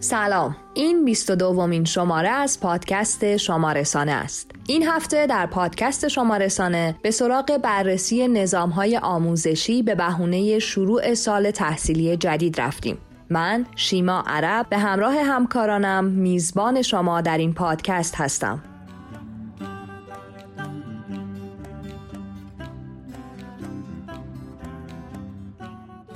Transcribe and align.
سلام. 0.00 0.56
این 0.74 1.04
22 1.04 1.34
دومین 1.36 1.84
شماره 1.84 2.28
از 2.28 2.60
پادکست 2.60 3.36
شمارسانه 3.36 4.12
است. 4.12 4.50
این 4.66 4.82
هفته 4.82 5.26
در 5.26 5.46
پادکست 5.46 6.08
شمارسانه 6.08 6.98
به 7.02 7.10
سراغ 7.10 7.58
بررسی 7.62 8.28
نظام 8.28 8.70
های 8.70 8.96
آموزشی 8.96 9.82
به 9.82 9.94
بهونه 9.94 10.58
شروع 10.58 11.14
سال 11.14 11.50
تحصیلی 11.50 12.16
جدید 12.16 12.60
رفتیم. 12.60 12.98
من 13.30 13.66
شیما 13.76 14.24
عرب 14.26 14.66
به 14.68 14.78
همراه 14.78 15.14
همکارانم 15.14 16.04
میزبان 16.04 16.82
شما 16.82 17.20
در 17.20 17.38
این 17.38 17.54
پادکست 17.54 18.14
هستم. 18.16 18.62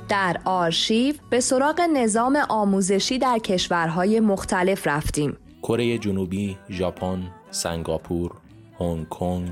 در 0.09 0.37
آرشیو 0.45 1.15
به 1.29 1.39
سراغ 1.39 1.81
نظام 1.93 2.35
آموزشی 2.49 3.19
در 3.19 3.37
کشورهای 3.37 4.19
مختلف 4.19 4.87
رفتیم. 4.87 5.37
کره 5.63 5.97
جنوبی، 5.97 6.57
ژاپن، 6.69 7.31
سنگاپور، 7.51 8.31
هنگ 8.79 9.09
کنگ، 9.09 9.51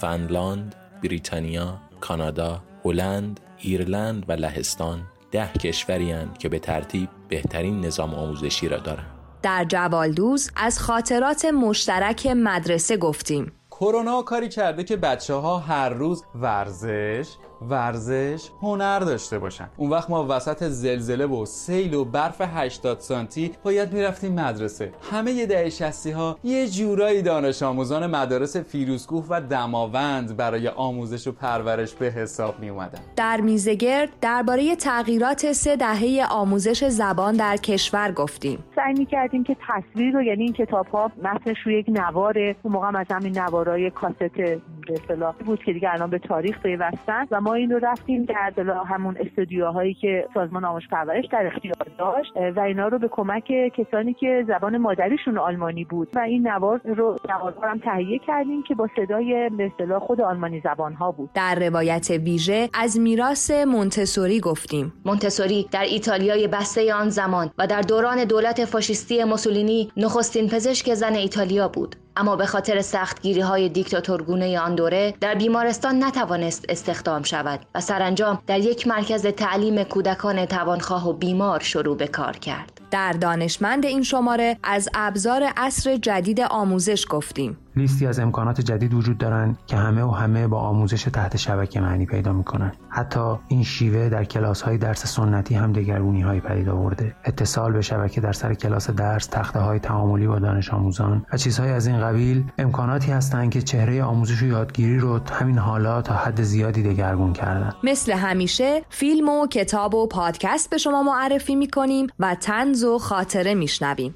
فنلاند، 0.00 0.74
بریتانیا، 1.02 1.78
کانادا، 2.00 2.62
هلند، 2.84 3.40
ایرلند 3.58 4.24
و 4.28 4.32
لهستان 4.32 5.02
ده 5.30 5.52
کشوری 5.52 6.14
که 6.38 6.48
به 6.48 6.58
ترتیب 6.58 7.08
بهترین 7.28 7.80
نظام 7.80 8.14
آموزشی 8.14 8.68
را 8.68 8.78
دارند. 8.78 9.10
در 9.42 9.64
جوالدوز 9.64 10.50
از 10.56 10.78
خاطرات 10.78 11.44
مشترک 11.44 12.26
مدرسه 12.26 12.96
گفتیم. 12.96 13.52
کرونا 13.70 14.22
کاری 14.22 14.48
کرده 14.48 14.84
که 14.84 14.96
بچه 14.96 15.34
ها 15.34 15.58
هر 15.58 15.88
روز 15.88 16.22
ورزش 16.34 17.28
ورزش 17.62 18.48
هنر 18.62 18.98
داشته 18.98 19.38
باشن. 19.38 19.68
اون 19.76 19.90
وقت 19.90 20.10
ما 20.10 20.26
وسط 20.28 20.64
زلزله 20.64 21.26
و 21.26 21.44
سیل 21.46 21.94
و 21.94 22.04
برف 22.04 22.40
80 22.40 23.00
سانتی 23.00 23.52
باید 23.64 23.92
می‌رفتیم 23.92 24.32
مدرسه. 24.32 24.92
همه 25.10 25.32
ی 25.32 25.46
دهه 25.46 25.70
60 25.70 26.06
ها 26.06 26.38
یه 26.44 26.68
جورایی 26.68 27.22
دانش 27.22 27.62
آموزان 27.62 28.06
مدارس 28.06 28.56
فیروزکوه 28.56 29.26
و 29.30 29.40
دماوند 29.40 30.36
برای 30.36 30.68
آموزش 30.68 31.26
و 31.26 31.32
پرورش 31.32 31.94
به 31.94 32.06
حساب 32.06 32.60
می 32.60 32.68
اومدن 32.68 32.98
در 33.16 33.40
میزگرد 33.40 34.08
درباره 34.20 34.76
تغییرات 34.76 35.52
سه 35.52 35.76
دهه 35.76 36.26
آموزش 36.30 36.84
زبان 36.88 37.36
در 37.36 37.56
کشور 37.56 38.12
گفتیم. 38.12 38.64
سعی 38.76 38.94
می 38.94 39.06
کردیم 39.06 39.44
که 39.44 39.56
تصویر 39.68 40.14
رو 40.14 40.22
یعنی 40.22 40.42
این 40.44 40.52
کتاب 40.52 40.86
ها 40.86 41.10
متنش 41.22 41.56
روی 41.64 41.78
یک 41.78 41.86
نواره 41.88 42.56
اون 42.62 42.74
موقع 42.74 42.98
از 43.00 43.06
همین 43.10 43.38
نوارای 43.38 43.90
کاست 43.90 44.18
به 44.18 44.60
اصطلاح 44.88 45.34
بود 45.34 45.62
که 45.64 45.72
دیگه 45.72 45.92
الان 45.92 46.10
به 46.10 46.18
تاریخ 46.18 46.62
پیوستن 46.62 47.26
و 47.30 47.40
ما 47.46 47.54
این 47.54 47.70
رو 47.70 47.78
رفتیم 47.78 48.24
در 48.24 48.52
همون 48.86 49.16
استودیوهایی 49.20 49.94
که 49.94 50.28
سازمان 50.34 50.64
آموزش 50.64 50.88
پرورش 50.88 51.24
در 51.32 51.46
اختیار 51.46 51.86
داشت 51.98 52.32
و 52.56 52.60
اینا 52.60 52.88
رو 52.88 52.98
به 52.98 53.08
کمک 53.08 53.52
کسانی 53.76 54.14
که 54.14 54.44
زبان 54.48 54.76
مادریشون 54.76 55.38
آلمانی 55.38 55.84
بود. 55.84 56.08
و 56.14 56.18
این 56.18 56.48
نوار 56.48 56.80
رو 56.84 57.16
هم 57.62 57.78
تهیه 57.78 58.18
کردیم 58.26 58.62
که 58.62 58.74
با 58.74 58.88
صدای 58.96 59.50
به 59.56 59.66
اصطلاح 59.66 59.98
خود 59.98 60.20
آلمانی 60.20 60.60
زبان 60.60 60.94
ها 60.94 61.10
بود. 61.10 61.30
در 61.34 61.54
روایت 61.54 62.10
ویژه 62.10 62.68
از 62.74 63.00
میراث 63.00 63.50
مونتسوری 63.50 64.40
گفتیم. 64.40 64.92
مونتسوری 65.04 65.68
در 65.72 65.84
ایتالیای 65.84 66.48
بسته 66.48 66.94
آن 66.94 67.08
زمان 67.08 67.50
و 67.58 67.66
در 67.66 67.80
دوران 67.80 68.24
دولت 68.24 68.64
فاشیستی 68.64 69.24
موسولینی 69.24 69.92
نخستین 69.96 70.48
پزشک 70.48 70.94
زن 70.94 71.14
ایتالیا 71.14 71.68
بود. 71.68 71.96
اما 72.16 72.36
به 72.36 72.46
خاطر 72.46 72.82
سختگیری 72.82 73.40
های 73.40 73.68
دیکتاتورگونه 73.68 74.60
آن 74.60 74.74
دوره 74.74 75.14
در 75.20 75.34
بیمارستان 75.34 76.04
نتوانست 76.04 76.64
استخدام 76.68 77.22
شود 77.22 77.60
و 77.74 77.80
سرانجام 77.80 78.42
در 78.46 78.58
یک 78.58 78.86
مرکز 78.86 79.26
تعلیم 79.26 79.84
کودکان 79.84 80.46
توانخواه 80.46 81.08
و 81.08 81.12
بیمار 81.12 81.60
شروع 81.60 81.96
به 81.96 82.06
کار 82.06 82.36
کرد. 82.36 82.80
در 82.90 83.12
دانشمند 83.12 83.86
این 83.86 84.02
شماره 84.02 84.56
از 84.62 84.88
ابزار 84.94 85.42
عصر 85.56 85.96
جدید 85.96 86.40
آموزش 86.40 87.06
گفتیم. 87.10 87.58
لیستی 87.76 88.06
از 88.06 88.18
امکانات 88.18 88.60
جدید 88.60 88.94
وجود 88.94 89.18
دارند 89.18 89.58
که 89.66 89.76
همه 89.76 90.02
و 90.02 90.10
همه 90.10 90.46
با 90.48 90.60
آموزش 90.60 91.02
تحت 91.02 91.36
شبکه 91.36 91.80
معنی 91.80 92.06
پیدا 92.06 92.32
می‌کنند 92.32 92.76
حتی 92.88 93.34
این 93.48 93.62
شیوه 93.62 94.08
در 94.08 94.24
کلاس 94.24 94.62
های 94.62 94.78
درس 94.78 95.06
سنتی 95.06 95.54
هم 95.54 95.72
دگرگونی 95.72 96.20
های 96.20 96.40
پدید 96.40 96.68
آورده. 96.68 97.16
اتصال 97.24 97.72
به 97.72 97.80
شبکه 97.80 98.20
در 98.20 98.32
سر 98.32 98.54
کلاس 98.54 98.90
درس 98.90 99.26
تخته 99.26 99.60
های 99.60 99.78
تعاملی 99.78 100.26
با 100.26 100.38
دانش 100.38 100.70
آموزان 100.70 101.26
و 101.32 101.36
چیزهای 101.36 101.70
از 101.70 101.86
این 101.86 102.00
قبیل 102.00 102.44
امکاناتی 102.58 103.12
هستند 103.12 103.50
که 103.50 103.62
چهره 103.62 104.02
آموزش 104.02 104.42
و 104.42 104.46
یادگیری 104.46 104.98
رو 104.98 105.20
همین 105.32 105.58
حالا 105.58 106.02
تا 106.02 106.14
حد 106.14 106.42
زیادی 106.42 106.82
دگرگون 106.82 107.32
کردن. 107.32 107.72
مثل 107.84 108.12
همیشه 108.12 108.82
فیلم 108.88 109.28
و 109.28 109.46
کتاب 109.46 109.94
و 109.94 110.06
پادکست 110.06 110.70
به 110.70 110.78
شما 110.78 111.02
معرفی 111.02 111.56
می‌کنیم 111.56 112.06
و 112.18 112.34
تنز 112.34 112.84
و 112.84 112.98
خاطره 112.98 113.54
میشنویم. 113.54 114.14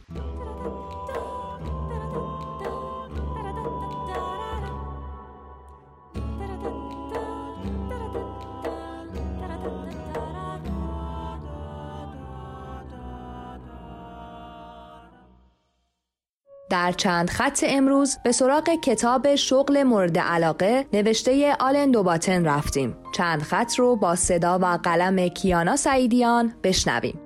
در 16.71 16.93
چند 16.93 17.31
خط 17.31 17.65
امروز 17.69 18.19
به 18.25 18.33
سراغ 18.33 18.69
کتاب 18.83 19.35
شغل 19.35 19.83
مورد 19.83 20.19
علاقه 20.19 20.87
نوشته 20.93 21.57
آلن 21.61 21.91
دوباتن 21.91 22.45
رفتیم. 22.45 22.97
چند 23.15 23.43
خط 23.43 23.75
رو 23.75 23.97
با 23.97 24.15
صدا 24.17 24.59
و 24.59 24.65
قلم 24.65 25.29
کیانا 25.29 25.77
سعیدیان 25.77 26.53
بشنویم. 26.63 27.21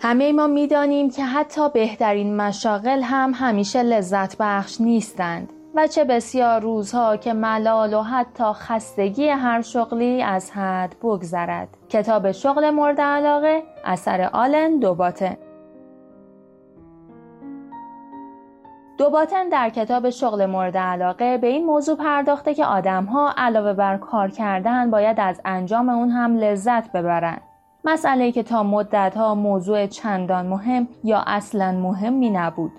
همه 0.00 0.32
ما 0.32 0.46
می‌دانیم 0.46 1.10
که 1.10 1.24
حتی 1.24 1.70
بهترین 1.70 2.36
مشاغل 2.36 3.02
هم 3.02 3.32
همیشه 3.34 3.82
لذت 3.82 4.36
بخش 4.36 4.80
نیستند. 4.80 5.52
و 5.76 5.86
چه 5.86 6.04
بسیار 6.04 6.60
روزها 6.60 7.16
که 7.16 7.32
ملال 7.32 7.94
و 7.94 8.02
حتی 8.02 8.44
خستگی 8.44 9.28
هر 9.28 9.62
شغلی 9.62 10.22
از 10.22 10.50
حد 10.50 10.96
بگذرد 11.02 11.68
کتاب 11.88 12.32
شغل 12.32 12.70
مورد 12.70 13.00
علاقه 13.00 13.62
اثر 13.84 14.30
آلن 14.32 14.78
دوباتن 14.78 15.36
دوباتن 18.98 19.48
در 19.48 19.70
کتاب 19.70 20.10
شغل 20.10 20.46
مورد 20.46 20.76
علاقه 20.76 21.38
به 21.38 21.46
این 21.46 21.66
موضوع 21.66 21.96
پرداخته 21.96 22.54
که 22.54 22.64
آدمها 22.64 23.34
علاوه 23.36 23.72
بر 23.72 23.96
کار 23.96 24.30
کردن 24.30 24.90
باید 24.90 25.20
از 25.20 25.40
انجام 25.44 25.88
اون 25.88 26.10
هم 26.10 26.36
لذت 26.36 26.92
ببرند. 26.92 27.42
مسئله 27.84 28.32
که 28.32 28.42
تا 28.42 28.62
مدتها 28.62 29.34
موضوع 29.34 29.86
چندان 29.86 30.46
مهم 30.46 30.88
یا 31.04 31.22
اصلا 31.26 31.72
مهمی 31.72 32.30
نبود. 32.30 32.72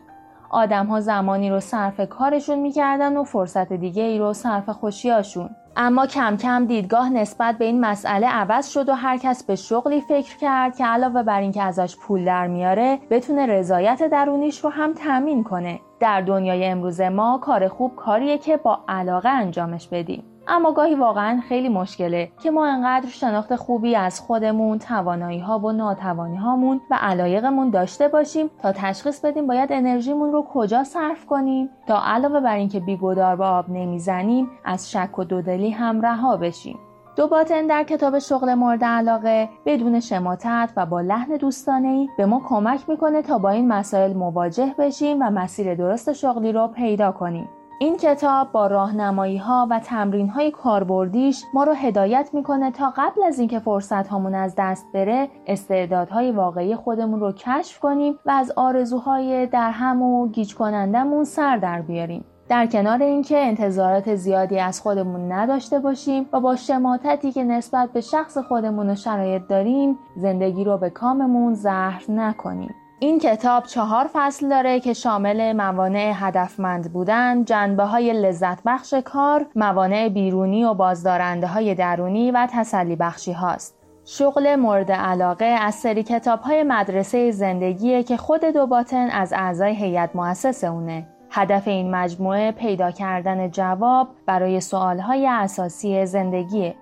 آدم 0.50 0.86
ها 0.86 1.00
زمانی 1.00 1.50
رو 1.50 1.60
صرف 1.60 2.02
کارشون 2.10 2.60
می‌کردن 2.60 3.18
و 3.18 3.24
فرصت 3.24 3.74
دیگه 3.74 4.04
ای 4.04 4.20
رو 4.20 4.34
صرف 4.34 4.70
خوشیاشون. 4.70 5.50
اما 5.80 6.08
کم 6.08 6.38
کم 6.38 6.66
دیدگاه 6.66 7.10
نسبت 7.10 7.58
به 7.58 7.66
این 7.66 7.82
مسئله 7.82 8.28
عوض 8.28 8.68
شد 8.68 8.90
و 8.90 8.94
هر 8.94 9.18
کس 9.18 9.44
به 9.44 9.56
شغلی 9.56 10.02
فکر 10.02 10.38
کرد 10.38 10.76
که 10.78 10.86
علاوه 10.86 11.24
بر 11.24 11.40
اینکه 11.40 11.64
ازش 11.64 11.96
پول 11.98 12.26
در 12.26 12.48
میاره 12.48 13.00
بتونه 13.10 13.46
رضایت 13.46 14.04
درونیش 14.04 14.64
رو 14.64 14.70
هم 14.70 14.94
تامین 14.94 15.44
کنه. 15.44 15.80
در 16.00 16.22
دنیای 16.22 16.66
امروز 16.66 17.02
ما 17.02 17.38
کار 17.38 17.68
خوب 17.68 17.96
کاریه 17.96 18.38
که 18.38 18.58
با 18.58 18.80
علاقه 18.88 19.30
انجامش 19.30 19.88
بدیم. 19.88 20.24
اما 20.48 20.72
گاهی 20.72 20.96
واقعا 20.96 21.42
خیلی 21.50 21.70
مشکله 21.70 22.32
که 22.42 22.52
ما 22.52 22.66
انقدر 22.66 23.08
شناخت 23.10 23.56
خوبی 23.56 23.96
از 23.96 24.22
خودمون 24.22 24.80
توانایی 24.80 25.40
ها 25.40 25.60
و 25.60 25.72
ناتوانی 25.72 26.38
هامون 26.38 26.82
و 26.92 26.98
علایقمون 27.02 27.70
داشته 27.70 28.08
باشیم 28.08 28.50
تا 28.62 28.72
تشخیص 28.72 29.26
بدیم 29.26 29.48
باید 29.48 29.72
انرژیمون 29.72 30.32
رو 30.32 30.46
کجا 30.54 30.84
صرف 30.84 31.26
کنیم 31.26 31.70
تا 31.88 32.02
علاوه 32.06 32.40
بر 32.40 32.56
اینکه 32.56 32.80
بیگدار 32.80 33.36
به 33.36 33.46
آب 33.46 33.70
نمی‌زنیم 33.70 34.50
از 34.66 34.92
شک 34.92 35.20
و 35.20 35.24
دودلی 35.24 35.70
هم 35.70 36.02
رها 36.02 36.38
بشیم 36.38 36.80
دو 37.16 37.28
باتن 37.28 37.68
در 37.68 37.84
کتاب 37.84 38.20
شغل 38.20 38.54
مورد 38.54 38.84
علاقه 38.84 39.50
بدون 39.66 40.00
شماتت 40.00 40.70
و 40.76 40.86
با 40.86 41.02
لحن 41.02 41.38
دوستانه 41.38 41.88
ای 41.88 42.10
به 42.18 42.26
ما 42.26 42.42
کمک 42.50 42.90
می‌کنه 42.90 43.22
تا 43.22 43.38
با 43.38 43.50
این 43.50 43.68
مسائل 43.68 44.14
مواجه 44.14 44.76
بشیم 44.80 45.22
و 45.22 45.30
مسیر 45.30 45.76
درست 45.76 46.14
شغلی 46.14 46.52
رو 46.52 46.68
پیدا 46.68 47.12
کنیم. 47.12 47.50
این 47.80 47.98
کتاب 47.98 48.52
با 48.52 48.68
راهنمایی 48.68 49.38
ها 49.38 49.68
و 49.70 49.80
تمرین 49.80 50.30
های 50.30 50.52
کاربردیش 50.52 51.44
ما 51.54 51.64
رو 51.64 51.74
هدایت 51.74 52.30
می‌کنه 52.34 52.72
تا 52.72 52.94
قبل 52.98 53.24
از 53.24 53.40
اینکه 53.40 53.60
فرصت 53.60 54.08
هامون 54.08 54.36
از 54.36 54.54
دست 54.58 54.86
بره 54.94 55.30
استعدادهای 55.48 56.32
واقعی 56.32 56.76
خودمون 56.76 57.20
رو 57.20 57.32
کشف 57.32 57.80
کنیم 57.80 58.20
و 58.26 58.32
از 58.32 58.52
آرزوهای 58.56 59.46
در 59.46 59.72
هم 59.72 60.02
و 60.02 60.28
گیج 60.28 60.56
کنندمون 60.56 61.24
سر 61.24 61.58
در 61.58 61.82
بیاریم. 61.82 62.26
در 62.50 62.66
کنار 62.66 63.02
اینکه 63.02 63.38
انتظارات 63.38 64.16
زیادی 64.16 64.60
از 64.60 64.82
خودمون 64.82 65.32
نداشته 65.32 65.80
باشیم 65.80 66.30
و 66.34 66.40
با 66.40 66.56
شماتتی 66.56 67.32
که 67.32 67.44
نسبت 67.44 67.92
به 67.92 68.02
شخص 68.02 68.38
خودمون 68.38 68.90
و 68.90 68.96
شرایط 68.96 69.42
داریم 69.50 70.00
زندگی 70.16 70.64
رو 70.64 70.78
به 70.78 70.90
کاممون 70.90 71.54
زهر 71.54 72.04
نکنیم 72.10 72.76
این 73.00 73.20
کتاب 73.20 73.66
چهار 73.66 74.10
فصل 74.14 74.50
داره 74.50 74.80
که 74.80 74.94
شامل 74.94 75.54
موانع 75.54 76.12
هدفمند 76.16 76.94
بودن، 76.94 77.46
جنبه 77.46 77.84
های 77.84 78.14
لذت 78.14 78.60
بخش 78.66 78.94
کار، 78.94 79.46
موانع 79.56 80.10
بیرونی 80.10 80.64
و 80.64 80.74
بازدارنده 80.74 81.48
های 81.48 81.76
درونی 81.76 82.32
و 82.32 82.48
تسلی 82.52 82.96
بخشی 82.96 83.32
هاست. 83.32 83.78
شغل 84.06 84.56
مورد 84.56 84.92
علاقه 84.92 85.46
از 85.46 85.76
سری 85.76 86.04
کتاب 86.04 86.40
های 86.40 86.64
مدرسه 86.64 87.32
زندگیه 87.32 88.04
که 88.04 88.18
خود 88.18 88.46
دوباتن 88.46 89.10
از 89.10 89.34
اعضای 89.34 89.76
هیئت 89.76 90.16
مؤسس 90.16 90.64
اونه. 90.64 91.08
هدف 91.32 91.68
این 91.68 91.92
مجموعه 91.92 92.52
پیدا 92.52 92.92
کردن 92.92 93.52
جواب 93.52 94.08
برای 94.26 94.62
سوال 94.62 95.00
های 95.00 95.28
اساسی 95.28 96.06
زندگیه. 96.06 96.76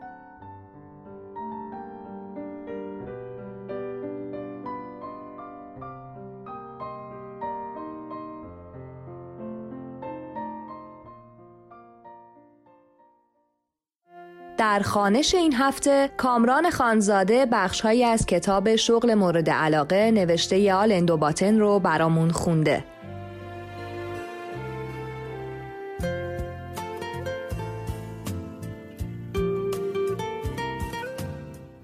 در 14.58 14.80
خانش 14.80 15.36
این 15.36 15.54
هفته 15.54 16.10
کامران 16.18 16.70
خانزاده 16.70 17.46
بخشهایی 17.52 18.04
از 18.04 18.26
کتاب 18.26 18.76
شغل 18.76 19.14
مورد 19.14 19.50
علاقه 19.50 20.12
نوشته 20.12 20.58
یال 20.58 20.92
اندوباتن 20.92 21.60
رو 21.60 21.80
برامون 21.80 22.32
خونده. 22.32 22.84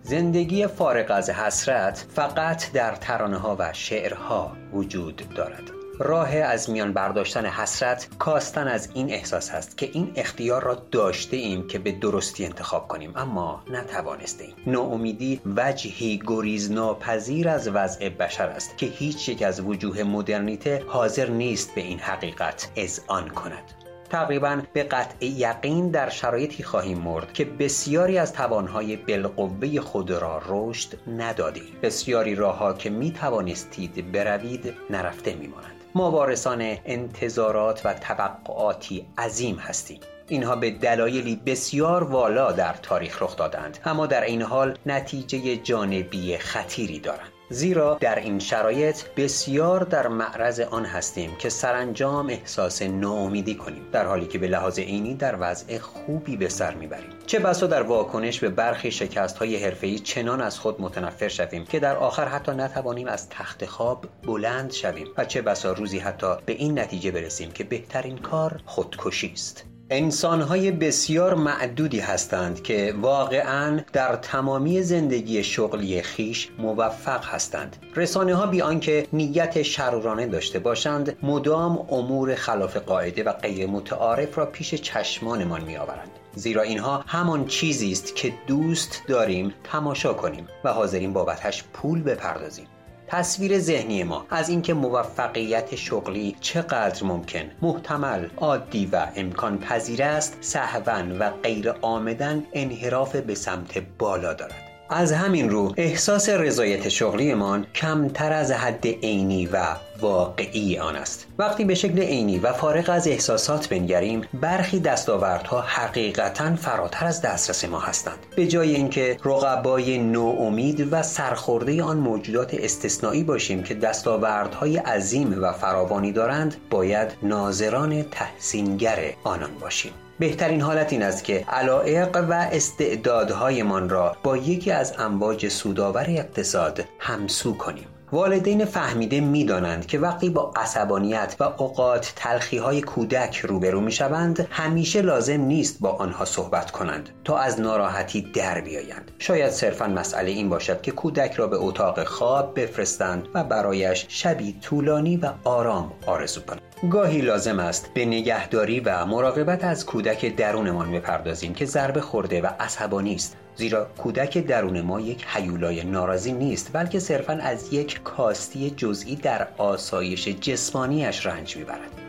زندگی 0.04 0.68
فارغ 0.68 1.12
از 1.12 1.30
حسرت 1.30 2.06
فقط 2.16 2.72
در 2.72 2.96
ترانه 2.96 3.38
ها 3.38 3.56
و 3.60 3.74
شعرها 3.74 4.52
وجود 4.74 5.24
دارد. 5.36 5.81
راه 6.04 6.36
از 6.36 6.70
میان 6.70 6.94
برداشتن 6.94 7.46
حسرت 7.46 8.08
کاستن 8.20 8.68
از 8.68 8.90
این 8.94 9.14
احساس 9.14 9.50
هست 9.50 9.78
که 9.78 9.90
این 9.94 10.12
اختیار 10.16 10.64
را 10.64 10.76
داشته 10.92 11.38
ایم 11.38 11.68
که 11.68 11.80
به 11.80 11.92
درستی 11.92 12.46
انتخاب 12.46 12.88
کنیم. 12.88 13.14
اما 13.16 13.64
نتوانسته 13.72 14.44
ایم 14.44 14.56
ناامیدی 14.68 15.42
وجهی 15.56 16.22
گریز 16.28 16.72
ناپذیر 16.72 17.50
از 17.50 17.68
وضع 17.68 18.10
بشر 18.10 18.48
است 18.48 18.78
که 18.78 18.86
هیچ 18.86 19.30
یک 19.30 19.44
از 19.44 19.62
وجوه 19.62 20.04
مدرنیته 20.04 20.84
حاضر 20.88 21.30
نیست 21.30 21.76
به 21.76 21.82
این 21.82 22.00
حقیقت 22.00 22.72
اذعان 22.76 23.30
کند. 23.30 23.64
تقریبا 24.10 24.62
به 24.74 24.84
قطع 24.84 25.26
یقین 25.26 25.90
در 25.90 26.10
شرایطی 26.10 26.64
خواهیم 26.64 26.98
مرد 26.98 27.34
که 27.34 27.46
بسیاری 27.46 28.18
از 28.18 28.34
توانهای 28.34 28.96
بالقوه 28.96 29.80
خود 29.80 30.12
را 30.12 30.42
رشد 30.48 31.10
ندادیم. 31.18 31.64
بسیاری 31.82 32.36
راهها 32.36 32.74
که 32.74 32.90
می 32.90 33.12
توانستید 33.12 34.12
بروید 34.12 34.74
نرفته 34.90 35.34
میمانند. 35.34 35.81
ما 35.96 36.12
وارثان 36.12 36.78
انتظارات 36.86 37.82
و 37.86 37.94
توقعاتی 37.94 39.06
عظیم 39.18 39.56
هستیم. 39.56 40.00
اینها 40.28 40.56
به 40.56 40.72
دلایلی 40.72 41.36
بسیار 41.36 42.04
والا 42.04 42.52
در 42.52 42.74
تاریخ 42.74 43.22
رخ 43.22 43.36
دادند 43.36 43.78
اما 43.86 44.08
در 44.08 44.24
این 44.24 44.42
حال 44.42 44.78
نتیجه 44.86 45.58
جانبی 45.58 46.38
خطیری 46.38 47.00
دارند. 47.00 47.31
زیرا 47.52 47.98
در 48.02 48.20
این 48.20 48.40
شرایط 48.40 49.04
بسیار 49.18 49.84
در 49.84 50.08
معرض 50.08 50.60
آن 50.60 50.86
هستیم 50.86 51.36
که 51.36 51.50
سرانجام 51.50 52.30
احساس 52.30 52.82
ناامیدی 52.82 53.56
کنیم 53.56 53.86
در 53.92 54.06
حالی 54.06 54.28
که 54.28 54.38
به 54.38 54.48
لحاظ 54.48 54.80
عینی 54.80 55.16
در 55.16 55.36
وضع 55.40 55.78
خوبی 55.78 56.38
به 56.38 56.50
سر 56.50 56.74
می‌بریم. 56.74 57.10
چه 57.28 57.40
بسا 57.40 57.68
در 57.68 57.82
واکنش 57.82 58.40
به 58.40 58.50
برخی 58.50 58.92
شکست 58.92 59.38
های 59.38 59.64
حرفه‌ای 59.64 60.00
چنان 60.00 60.42
از 60.42 60.60
خود 60.60 60.82
متنفر 60.82 61.28
شویم 61.28 61.66
که 61.66 61.80
در 61.80 61.96
آخر 61.96 62.28
حتی 62.28 62.52
نتوانیم 62.52 63.08
از 63.08 63.30
تخت 63.30 63.66
خواب 63.66 64.06
بلند 64.24 64.72
شویم 64.72 65.08
و 65.18 65.26
چه 65.26 65.42
بسا 65.42 65.72
روزی 65.72 66.00
حتی 66.00 66.36
به 66.46 66.54
این 66.54 66.80
نتیجه 66.80 67.12
برسیم 67.12 67.52
که 67.52 67.64
بهترین 67.64 68.18
کار 68.18 68.62
خودکشی 68.66 69.32
است. 69.34 69.71
انسانهای 69.94 70.72
بسیار 70.72 71.34
معدودی 71.34 72.00
هستند 72.00 72.64
که 72.64 72.94
واقعا 73.02 73.80
در 73.94 74.16
تمامی 74.16 74.84
زندگی 74.84 75.44
شغلی 75.44 76.02
خیش 76.02 76.50
موفق 76.60 77.26
هستند. 77.26 77.76
رسانه 77.96 78.36
ها 78.36 78.46
بی 78.46 78.62
آنکه 78.62 79.08
نیت 79.14 79.62
شرورانه 79.62 80.28
داشته 80.28 80.60
باشند 80.60 81.18
مدام 81.24 81.88
امور 81.90 82.36
خلاف 82.36 82.78
قاعده 82.78 83.24
و 83.24 83.32
غیر 83.32 83.68
متعارف 83.68 84.38
را 84.38 84.46
پیش 84.46 84.76
چشمانمان 84.76 85.64
می 85.64 85.78
آورند 85.78 86.10
زیرا 86.36 86.62
اینها 86.62 87.04
همان 87.08 87.46
چیزی 87.46 87.92
است 87.92 88.16
که 88.16 88.34
دوست 88.48 89.02
داریم 89.08 89.54
تماشا 89.64 90.14
کنیم 90.14 90.48
و 90.64 90.74
حاضرین 90.74 91.14
بابتش 91.14 91.64
پول 91.74 92.04
بپردازیم. 92.04 92.68
تصویر 93.12 93.60
ذهنی 93.60 94.04
ما 94.04 94.26
از 94.30 94.50
اینکه 94.50 94.74
موفقیت 94.74 95.76
شغلی 95.76 96.36
چقدر 96.42 97.04
ممکن 97.04 97.52
محتمل 97.62 98.28
عادی 98.38 98.86
و 98.86 99.08
امکان 99.16 99.60
پذیر 99.60 100.04
است 100.04 100.38
سهون 100.42 101.20
و 101.20 101.30
غیر 101.30 101.70
آمدن 101.82 102.44
انحراف 102.54 103.16
به 103.16 103.36
سمت 103.36 103.84
بالا 103.98 104.34
دارد. 104.34 104.71
از 104.92 105.12
همین 105.12 105.50
رو 105.50 105.74
احساس 105.78 106.30
رضایت 106.30 106.90
شغلیمان 106.90 107.66
کمتر 107.76 108.34
از 108.34 108.52
حد 108.52 108.88
عینی 108.88 109.46
و 109.46 109.66
واقعی 110.02 110.78
آن 110.78 110.96
است. 110.96 111.28
وقتی 111.38 111.66
به 111.66 111.76
شکل 111.76 112.00
عینی 112.00 112.40
و 112.40 112.54
فارغ 112.54 112.90
از 112.90 113.08
احساسات 113.08 113.70
بنگریم 113.70 114.22
برخی 114.34 114.80
دستاوردها 114.80 115.62
حقیقتا 115.62 116.56
فراتر 116.56 117.06
از 117.06 117.22
دسترس 117.22 117.66
ما 117.66 117.80
هستند. 117.80 118.18
به 118.36 118.48
جای 118.48 118.76
اینکه 118.76 119.18
رقبای 119.26 119.98
نوامید 119.98 120.94
و 120.94 121.04
سرخورده 121.04 121.84
آن 121.84 121.98
موجودات 121.98 122.54
استثنایی 122.54 123.24
باشیم 123.24 123.64
که 123.64 123.74
دستاوردهای 123.74 124.78
عظیم 124.78 125.44
و 125.44 125.52
فراوانی 125.52 126.12
دارند 126.12 126.56
باید 126.70 127.12
ناظران 127.24 128.04
تحسینگر 128.04 129.14
آنان 129.24 129.52
باشیم. 129.62 129.92
بهترین 130.22 130.62
حالت 130.62 130.94
این 130.94 131.04
است 131.04 131.24
که 131.24 131.46
علائق 131.50 132.26
و 132.30 132.34
استعدادهایمان 132.34 133.90
را 133.90 134.16
با 134.24 134.38
یکی 134.38 134.72
از 134.72 134.94
امواج 135.00 135.48
سودآور 135.48 136.06
اقتصاد 136.10 136.84
همسو 137.00 137.58
کنیم. 137.58 137.86
والدین 138.12 138.66
فهمیده 138.66 139.20
می‌دانند 139.20 139.86
که 139.86 140.00
وقتی 140.00 140.30
با 140.30 140.54
عصبانیت 140.56 141.36
و 141.40 141.44
اوقات 141.44 142.14
تلخی 142.16 142.58
های 142.58 142.82
کودک 142.82 143.38
روبرو 143.38 143.82
می 143.82 143.92
شوند 143.92 144.48
همیشه 144.52 145.02
لازم 145.02 145.42
نیست 145.42 145.80
با 145.80 145.90
آنها 145.90 146.26
صحبت 146.26 146.72
کنند 146.72 147.10
تا 147.24 147.38
از 147.38 147.60
ناراحتی 147.60 148.22
در 148.22 148.62
بیایند. 148.62 149.12
شاید 149.20 149.50
صرفا 149.50 149.88
مسئله 149.88 150.32
این 150.32 150.50
باشد 150.50 150.82
که 150.82 150.92
کودک 150.92 151.34
را 151.34 151.48
به 151.48 151.58
اتاق 151.58 152.04
خواب 152.04 152.60
بفرستند 152.60 153.28
و 153.34 153.44
برایش 153.44 154.06
شبی 154.10 154.56
طولانی 154.62 155.18
و 155.18 155.32
آرام 155.44 155.92
آرزو 156.06 156.42
کنند. 156.42 156.71
گاهی 156.90 157.22
لازم 157.22 157.60
است 157.60 157.92
به 157.94 158.06
نگهداری 158.06 158.80
و 158.80 159.06
مراقبت 159.06 159.64
از 159.64 159.86
کودک 159.86 160.36
درونمان 160.36 160.92
بپردازیم 160.92 161.54
که 161.54 161.66
ضربه 161.66 162.02
خورده 162.02 162.42
و 162.42 162.48
عصبانی 162.60 163.16
است. 163.16 163.38
زیرا 163.56 163.88
کودک 163.98 164.38
درون 164.38 164.82
ما 164.82 165.00
یک 165.00 165.26
حیولای 165.26 165.84
ناراضی 165.84 166.34
نیست 166.34 166.70
بلکه 166.74 167.00
صرفا 167.00 167.34
از 167.34 167.74
یک 167.74 168.04
کاستی 168.04 168.70
جزئی 168.70 169.16
در 169.16 169.48
آسایش 169.58 170.28
جسمانیش 170.28 171.26
رنج 171.26 171.58
می‌برد. 171.58 172.01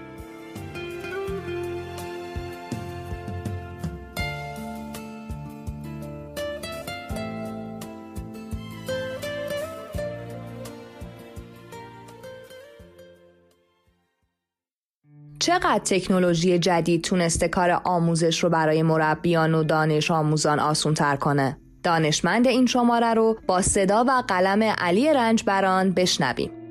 چقدر 15.43 15.79
تکنولوژی 15.85 16.59
جدید 16.59 17.05
تونسته 17.05 17.49
کار 17.49 17.81
آموزش 17.85 18.45
رو 18.45 18.51
برای 18.51 18.83
مربیان 18.83 19.55
و 19.55 19.65
دانش 19.65 20.11
آموزان 20.11 20.61
آسون 20.61 20.95
تر 20.95 21.17
کنه؟ 21.17 21.57
دانشمند 21.83 22.47
این 22.47 22.67
شماره 22.67 23.15
رو 23.15 23.37
با 23.47 23.63
صدا 23.63 24.05
و 24.09 24.23
قلم 24.29 24.63
علی 24.63 25.13
رنجبران 25.13 25.93
بشنویم. 25.93 26.62